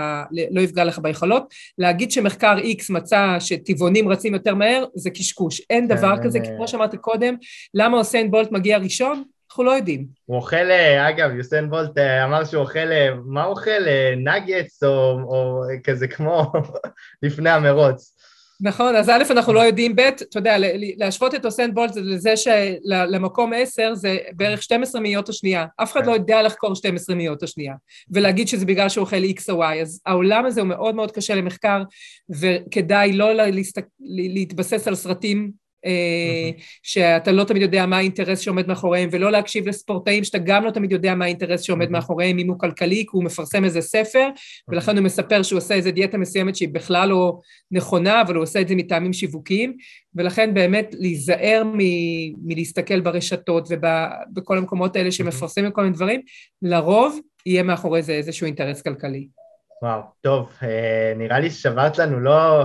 לא 0.51 0.61
יפגע 0.61 0.85
לך 0.85 0.99
ביכולות. 0.99 1.55
להגיד 1.79 2.11
שמחקר 2.11 2.59
X 2.59 2.93
מצא 2.93 3.37
שטבעונים 3.41 4.09
רצים 4.09 4.35
יותר 4.35 4.55
מהר, 4.55 4.85
זה 4.95 5.11
קשקוש. 5.11 5.61
אין 5.71 5.89
כן, 5.89 5.97
דבר 5.97 6.15
כזה, 6.23 6.41
כי 6.41 6.49
כמו 6.57 6.69
שאמרתי 6.69 6.97
קודם, 6.97 7.35
למה 7.75 7.99
אוסיין 7.99 8.31
בולט 8.31 8.53
מגיע 8.53 8.79
ראשון? 8.79 9.23
אנחנו 9.51 9.65
לא 9.65 9.71
יודעים. 9.71 10.07
הוא 10.25 10.37
אוכל, 10.37 10.71
אה, 10.71 11.09
אגב, 11.09 11.31
יוסיין 11.31 11.71
בולט 11.71 11.99
אה, 11.99 12.25
אמר 12.25 12.45
שהוא 12.45 12.61
אוכל, 12.61 12.93
אה, 12.93 13.09
מה 13.25 13.45
הוא 13.45 13.51
אוכל? 13.51 13.81
נגטס 14.17 14.83
או, 14.83 15.21
או 15.23 15.63
כזה 15.85 16.09
כמו 16.09 16.53
לפני 17.23 17.51
המרוץ. 17.51 18.20
נכון, 18.63 18.97
אז 18.97 19.09
א', 19.09 19.23
אנחנו 19.31 19.53
לא 19.53 19.61
יודעים, 19.61 19.97
ב', 19.97 20.01
אתה 20.01 20.39
יודע, 20.39 20.57
להשוות 20.97 21.35
את 21.35 21.45
אוסן 21.45 21.75
בולט 21.75 21.97
לזה 21.97 22.35
שלמקום 22.37 23.53
עשר 23.57 23.95
זה 23.95 24.17
בערך 24.33 24.63
12 24.63 25.01
מאיות 25.01 25.29
השנייה. 25.29 25.67
אף 25.77 25.93
אחד 25.93 26.07
לא 26.07 26.13
יודע 26.13 26.43
לחקור 26.43 26.75
12 26.75 27.17
מאיות 27.17 27.43
השנייה, 27.43 27.75
ולהגיד 28.11 28.49
שזה 28.49 28.67
בגלל 28.67 28.89
שהוא 28.89 29.03
אוכל 29.03 29.25
X 29.25 29.53
או 29.53 29.65
Y. 29.65 29.75
אז 29.83 30.01
העולם 30.07 30.47
הזה 30.47 30.61
הוא 30.61 30.69
מאוד 30.69 30.95
מאוד 30.95 31.11
קשה 31.11 31.35
למחקר, 31.35 31.83
וכדאי 32.41 33.13
לא 33.13 33.31
להתבסס 34.01 34.89
על 34.89 34.95
סרטים 34.95 35.60
שאתה 36.83 37.33
לא 37.33 37.45
תמיד 37.45 37.63
יודע 37.63 37.87
מה 37.87 37.97
האינטרס 37.97 38.41
שעומד 38.41 38.69
מאחוריהם, 38.69 39.09
ולא 39.13 39.33
להקשיב 39.33 39.69
לספורטאים 39.69 40.25
שאתה 40.25 40.39
גם 40.39 40.65
לא 40.65 40.71
תמיד 40.71 40.93
יודע 40.93 41.15
מה 41.15 41.25
האינטרס 41.25 41.61
שעומד 41.61 41.91
מאחוריהם, 41.91 42.39
אם 42.39 42.49
הוא 42.49 42.59
כלכלי, 42.59 43.01
כי 43.01 43.11
הוא 43.13 43.25
מפרסם 43.25 43.65
איזה 43.65 43.81
ספר, 43.81 44.29
ולכן 44.69 44.97
הוא 44.97 45.05
מספר 45.05 45.43
שהוא 45.43 45.59
עושה 45.59 45.75
איזה 45.75 45.91
דיאטה 45.91 46.19
מסוימת 46.19 46.57
שהיא 46.57 46.69
בכלל 46.73 47.09
לא 47.09 47.41
נכונה, 47.71 48.23
אבל 48.23 48.35
הוא 48.35 48.43
עושה 48.43 48.61
את 48.61 48.69
זה 48.69 48.75
מטעמים 48.75 49.13
שיווקיים, 49.13 49.77
ולכן 50.15 50.55
באמת 50.55 50.95
להיזהר 50.99 51.63
מ- 51.65 52.49
מלהסתכל 52.49 53.01
ברשתות 53.01 53.69
ובכל 53.71 54.59
המקומות 54.59 54.97
האלה 54.97 55.13
שמפרסמים 55.13 55.71
כל 55.71 55.83
מיני 55.83 55.95
דברים, 55.95 56.21
לרוב 56.63 57.21
יהיה 57.47 57.63
מאחורי 57.63 58.03
זה 58.03 58.13
איזשהו 58.13 58.47
אינטרס 58.47 58.83
כלכלי. 58.83 59.40
וואו, 59.83 60.01
טוב, 60.21 60.53
אה, 60.63 61.13
נראה 61.17 61.39
לי 61.39 61.51
ששברת 61.51 61.99
לנו 61.99 62.21
לא, 62.21 62.65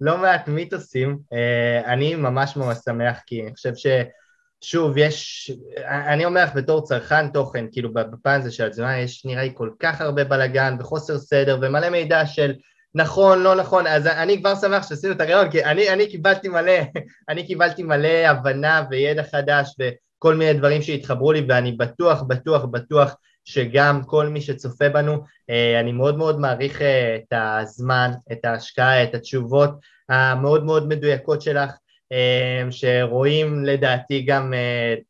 לא 0.00 0.18
מעט 0.18 0.48
מיתוסים. 0.48 1.18
אה, 1.32 1.92
אני 1.92 2.14
ממש 2.14 2.56
ממש 2.56 2.78
שמח, 2.84 3.18
כי 3.26 3.42
אני 3.42 3.54
חושב 3.54 3.72
ששוב, 3.74 4.98
יש, 4.98 5.50
אני 5.88 6.24
אומר 6.24 6.44
לך 6.44 6.54
בתור 6.54 6.84
צרכן 6.84 7.28
תוכן, 7.28 7.64
כאילו 7.72 7.92
בפן 7.92 8.40
הזה 8.40 8.50
של 8.50 8.66
התזונה, 8.66 8.98
יש 8.98 9.24
נראה 9.24 9.42
לי 9.42 9.50
כל 9.54 9.70
כך 9.80 10.00
הרבה 10.00 10.24
בלאגן 10.24 10.76
וחוסר 10.80 11.18
סדר 11.18 11.58
ומלא 11.62 11.90
מידע 11.90 12.26
של 12.26 12.54
נכון, 12.94 13.42
לא 13.42 13.54
נכון, 13.54 13.86
אז 13.86 14.06
אני 14.06 14.40
כבר 14.40 14.54
שמח 14.54 14.88
שעשינו 14.88 15.12
את 15.12 15.20
הרעיון, 15.20 15.50
כי 15.50 15.64
אני, 15.64 15.90
אני 15.90 16.10
קיבלתי 16.10 16.48
מלא, 16.48 16.72
אני 17.28 17.46
קיבלתי 17.46 17.82
מלא 17.82 18.08
הבנה 18.08 18.84
וידע 18.90 19.22
חדש 19.22 19.74
וכל 19.80 20.34
מיני 20.34 20.52
דברים 20.52 20.82
שהתחברו 20.82 21.32
לי, 21.32 21.46
ואני 21.48 21.72
בטוח, 21.72 22.22
בטוח, 22.22 22.64
בטוח 22.64 23.16
שגם 23.44 24.04
כל 24.06 24.28
מי 24.28 24.40
שצופה 24.40 24.88
בנו, 24.88 25.24
אה, 25.50 25.80
אני 25.80 25.92
מאוד 25.92 26.18
מאוד 26.18 26.40
מעריך 26.40 26.82
אה, 26.82 27.16
את 27.16 27.32
הזמן, 27.32 28.10
את 28.32 28.44
ההשקעה, 28.44 29.04
את 29.04 29.14
התשובות 29.14 29.70
המאוד 30.08 30.64
מאוד 30.64 30.88
מדויקות 30.88 31.42
שלך, 31.42 31.70
אה, 32.12 32.62
שרואים 32.70 33.64
לדעתי 33.64 34.22
גם 34.22 34.52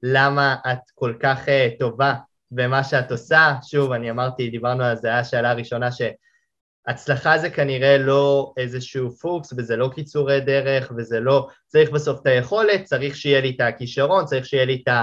למה 0.03 0.57
את 0.73 0.79
כל 0.95 1.15
כך 1.21 1.47
טובה 1.79 2.15
במה 2.51 2.85
שאת 2.85 3.11
עושה. 3.11 3.55
שוב, 3.63 3.93
אני 3.93 4.11
אמרתי, 4.11 4.51
דיברנו 4.51 4.85
על 4.85 4.97
זה, 4.97 5.09
היה 5.09 5.19
השאלה 5.19 5.51
הראשונה 5.51 5.89
שהצלחה 5.93 7.39
זה 7.39 7.51
כנראה 7.51 7.99
לא 7.99 8.53
איזשהו 8.57 9.11
פוקס 9.11 9.53
וזה 9.57 9.77
לא 9.77 9.91
קיצורי 9.95 10.41
דרך 10.41 10.93
וזה 10.97 11.21
לא, 11.21 11.49
צריך 11.67 11.91
בסוף 11.91 12.21
את 12.21 12.27
היכולת, 12.27 12.85
צריך 12.85 13.17
שיהיה 13.17 13.41
לי 13.41 13.51
את 13.57 13.61
הכישרון, 13.61 14.25
צריך 14.25 14.47
שיהיה 14.47 14.65
לי 14.65 14.83
את. 14.87 14.95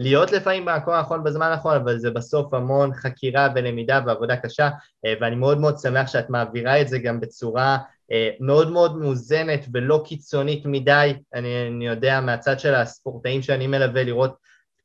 להיות 0.00 0.32
לפעמים 0.32 0.64
במקום 0.64 0.94
הנכון 0.94 1.24
בזמן 1.24 1.46
הנכון, 1.46 1.76
אבל 1.76 1.98
זה 1.98 2.10
בסוף 2.10 2.54
המון 2.54 2.94
חקירה 2.94 3.48
ולמידה 3.54 4.00
ועבודה 4.06 4.36
קשה, 4.36 4.70
אה, 5.06 5.14
ואני 5.20 5.36
מאוד 5.36 5.60
מאוד 5.60 5.78
שמח 5.78 6.08
שאת 6.08 6.30
מעבירה 6.30 6.80
את 6.80 6.88
זה 6.88 6.98
גם 6.98 7.20
בצורה 7.20 7.78
אה, 8.12 8.30
מאוד 8.40 8.70
מאוד 8.70 8.96
מאוזנת 8.96 9.66
ולא 9.72 10.02
קיצונית 10.06 10.66
מדי. 10.66 11.12
אני, 11.34 11.68
אני 11.68 11.86
יודע 11.86 12.20
מהצד 12.20 12.60
של 12.60 12.74
הספורטאים 12.74 13.42
שאני 13.42 13.66
מלווה 13.66 14.04
לראות 14.04 14.36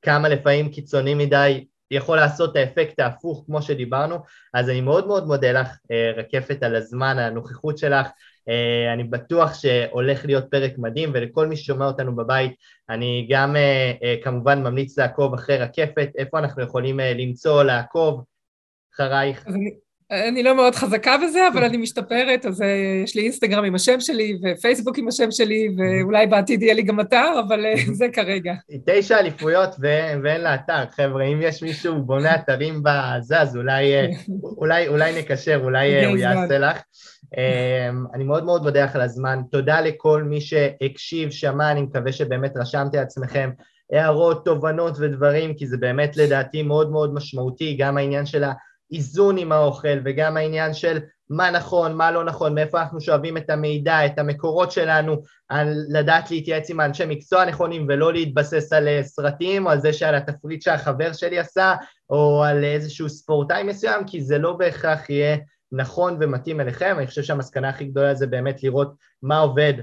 כמה 0.02 0.30
לפעמים 0.30 0.70
קיצוני 0.70 1.14
מדי 1.14 1.66
יכול 1.92 2.18
לעשות 2.18 2.52
את 2.52 2.56
האפקט 2.56 3.00
ההפוך 3.00 3.44
כמו 3.46 3.62
שדיברנו, 3.62 4.18
אז 4.54 4.70
אני 4.70 4.82
מאוד 4.82 5.08
מאוד 5.08 5.28
מודה 5.28 5.52
לך, 5.52 5.68
אה, 5.92 6.12
רקפת, 6.18 6.64
על 6.64 6.76
הזמן, 6.76 7.20
הנוכחות 7.20 7.78
שלך, 7.78 8.08
אני 8.94 9.04
בטוח 9.04 9.54
שהולך 9.54 10.26
להיות 10.26 10.46
פרק 10.52 10.74
מדהים, 10.78 11.12
ולכל 11.14 11.48
מי 11.48 11.56
ששומע 11.56 11.86
אותנו 11.86 12.16
בבית, 12.16 12.52
אני 12.90 13.28
גם 13.30 13.56
אה, 13.56 13.92
אה, 14.04 14.16
כמובן 14.24 14.64
ממליץ 14.64 14.98
לעקוב 14.98 15.34
אחרי 15.34 15.58
רקפת, 15.58 16.10
איפה 16.18 16.40
אנחנו 16.40 16.64
יכולים 16.64 17.00
למצוא, 17.00 17.64
לעקוב 17.64 18.24
אחרייך. 18.96 19.48
אני, 19.48 19.76
אני 20.12 20.44
לא 20.44 20.56
מאוד 20.56 20.76
חזקה 20.76 21.16
בזה, 21.18 21.48
אבל 21.54 21.64
אני 21.64 21.78
משתפרת, 21.78 22.46
אז 22.46 22.64
יש 23.04 23.16
לי 23.16 23.22
אינסטגרם 23.22 23.64
עם 23.64 23.76
השם 23.76 24.00
שלי, 24.00 24.38
ופייסבוק 24.44 24.98
עם 24.98 25.08
השם 25.08 25.32
שלי, 25.32 25.68
ואולי 25.78 26.28
בעתיד 26.28 26.62
יהיה 26.62 26.74
לי 26.74 26.84
גם 26.84 27.00
אתר, 27.00 27.42
אבל 27.48 27.66
זה 28.00 28.06
כרגע. 28.14 28.54
תשע 28.86 29.20
אליפויות 29.20 29.70
ואין 30.24 30.42
לה 30.42 30.56
אתר, 30.56 30.86
חבר'ה, 30.92 31.24
אם 31.24 31.42
יש 31.42 31.64
מישהו 31.64 32.02
בונה 32.04 32.36
אתרים 32.36 32.84
בזה, 32.84 33.42
אז 33.42 33.58
אולי, 33.58 33.92
אולי, 34.58 34.88
אולי 34.88 35.20
נקשר, 35.20 35.62
אולי 35.64 36.06
הוא 36.06 36.18
יעשה 36.18 36.58
לך. 36.58 36.82
אמ, 37.38 38.06
אני 38.14 38.24
מאוד 38.24 38.44
מאוד 38.44 38.64
מודה 38.64 38.88
על 38.94 39.02
הזמן, 39.02 39.42
תודה 39.52 39.82
לכל 39.82 40.24
מי 40.24 40.42
שהקשיב, 40.42 41.32
שמע, 41.32 41.72
אני 41.72 41.82
מקווה 41.82 42.12
שבאמת 42.12 42.58
רשמתי 42.58 42.98
לעצמכם 42.98 43.50
הערות, 43.92 44.46
תובנות 44.46 44.98
ודברים, 45.00 45.54
כי 45.54 45.68
זה 45.68 45.78
באמת 45.78 46.18
לדעתי 46.18 46.64
מאוד 46.64 46.92
מאוד 46.92 47.14
משמעותי, 47.14 47.76
גם 47.80 47.98
העניין 47.98 48.26
של 48.26 48.44
האיזון 48.92 49.38
עם 49.38 49.52
האוכל 49.52 50.00
וגם 50.06 50.38
העניין 50.38 50.74
של 50.74 51.00
מה 51.30 51.52
נכון, 51.52 51.94
מה 51.94 52.12
לא 52.12 52.24
נכון, 52.24 52.56
מאיפה 52.56 52.82
אנחנו 52.82 53.02
שואבים 53.02 53.38
את 53.38 53.50
המידע, 53.50 54.06
את 54.06 54.20
המקורות 54.20 54.72
שלנו, 54.72 55.16
על 55.50 55.74
לדעת 55.90 56.32
להתייעץ 56.32 56.70
עם 56.70 56.80
האנשי 56.80 57.04
מקצוע 57.08 57.42
הנכונים 57.42 57.86
ולא 57.90 58.14
להתבסס 58.14 58.74
על 58.74 58.88
אה, 58.88 59.04
סרטים 59.04 59.66
או 59.66 59.72
על 59.72 59.82
זה 59.82 59.94
שעל 59.94 60.16
התפריט 60.16 60.62
שהחבר 60.62 61.14
שלי 61.14 61.40
עשה 61.40 61.76
או 62.10 62.44
על 62.44 62.64
איזשהו 62.64 63.10
ספורטאי 63.10 63.64
מסוים, 63.64 64.06
כי 64.08 64.22
זה 64.22 64.38
לא 64.38 64.54
בהכרח 64.54 65.10
יהיה 65.10 65.38
נכון 65.72 66.18
ומתאים 66.20 66.62
אליכם, 66.62 66.96
אני 66.98 67.08
חושב 67.08 67.24
שהמסקנה 67.24 67.70
הכי 67.70 67.86
גדולה 67.86 68.16
זה 68.16 68.28
באמת 68.28 68.64
לראות 68.64 68.96
מה 69.22 69.40
עובד 69.40 69.74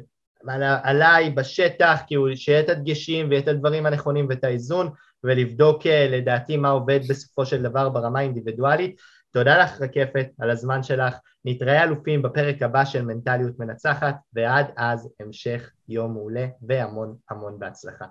עליי 0.83 1.31
בשטח, 1.31 2.01
כאילו 2.07 2.37
שיהיה 2.37 2.61
את 2.61 2.69
הדגשים 2.69 3.29
ויהיה 3.29 3.43
את 3.43 3.49
הדברים 3.49 3.87
הנכונים 3.87 4.27
ואת 4.31 4.45
האיזון, 4.45 4.91
ולבדוק 5.25 5.87
אה, 5.87 6.09
לדעתי 6.11 6.57
מה 6.57 6.69
עובד 6.69 7.01
בסופו 7.09 7.47
של 7.47 7.63
דבר 7.63 7.89
ברמה 7.89 8.19
האינדיבידואלית. 8.19 9.01
תודה 9.33 9.59
לך 9.59 9.81
רקפת 9.81 10.27
על 10.41 10.51
הזמן 10.51 10.83
שלך, 10.83 11.15
נתראה 11.45 11.85
אלופים 11.85 12.23
בפרק 12.23 12.63
הבא 12.63 12.85
של 12.85 13.05
מנטליות 13.05 13.59
מנצחת, 13.59 14.17
ועד 14.33 14.67
אז 14.77 15.09
המשך 15.21 15.71
יום 15.89 16.13
מעולה 16.13 16.47
והמון 16.63 17.17
המון 17.31 17.59
בהצלחה. 17.59 18.05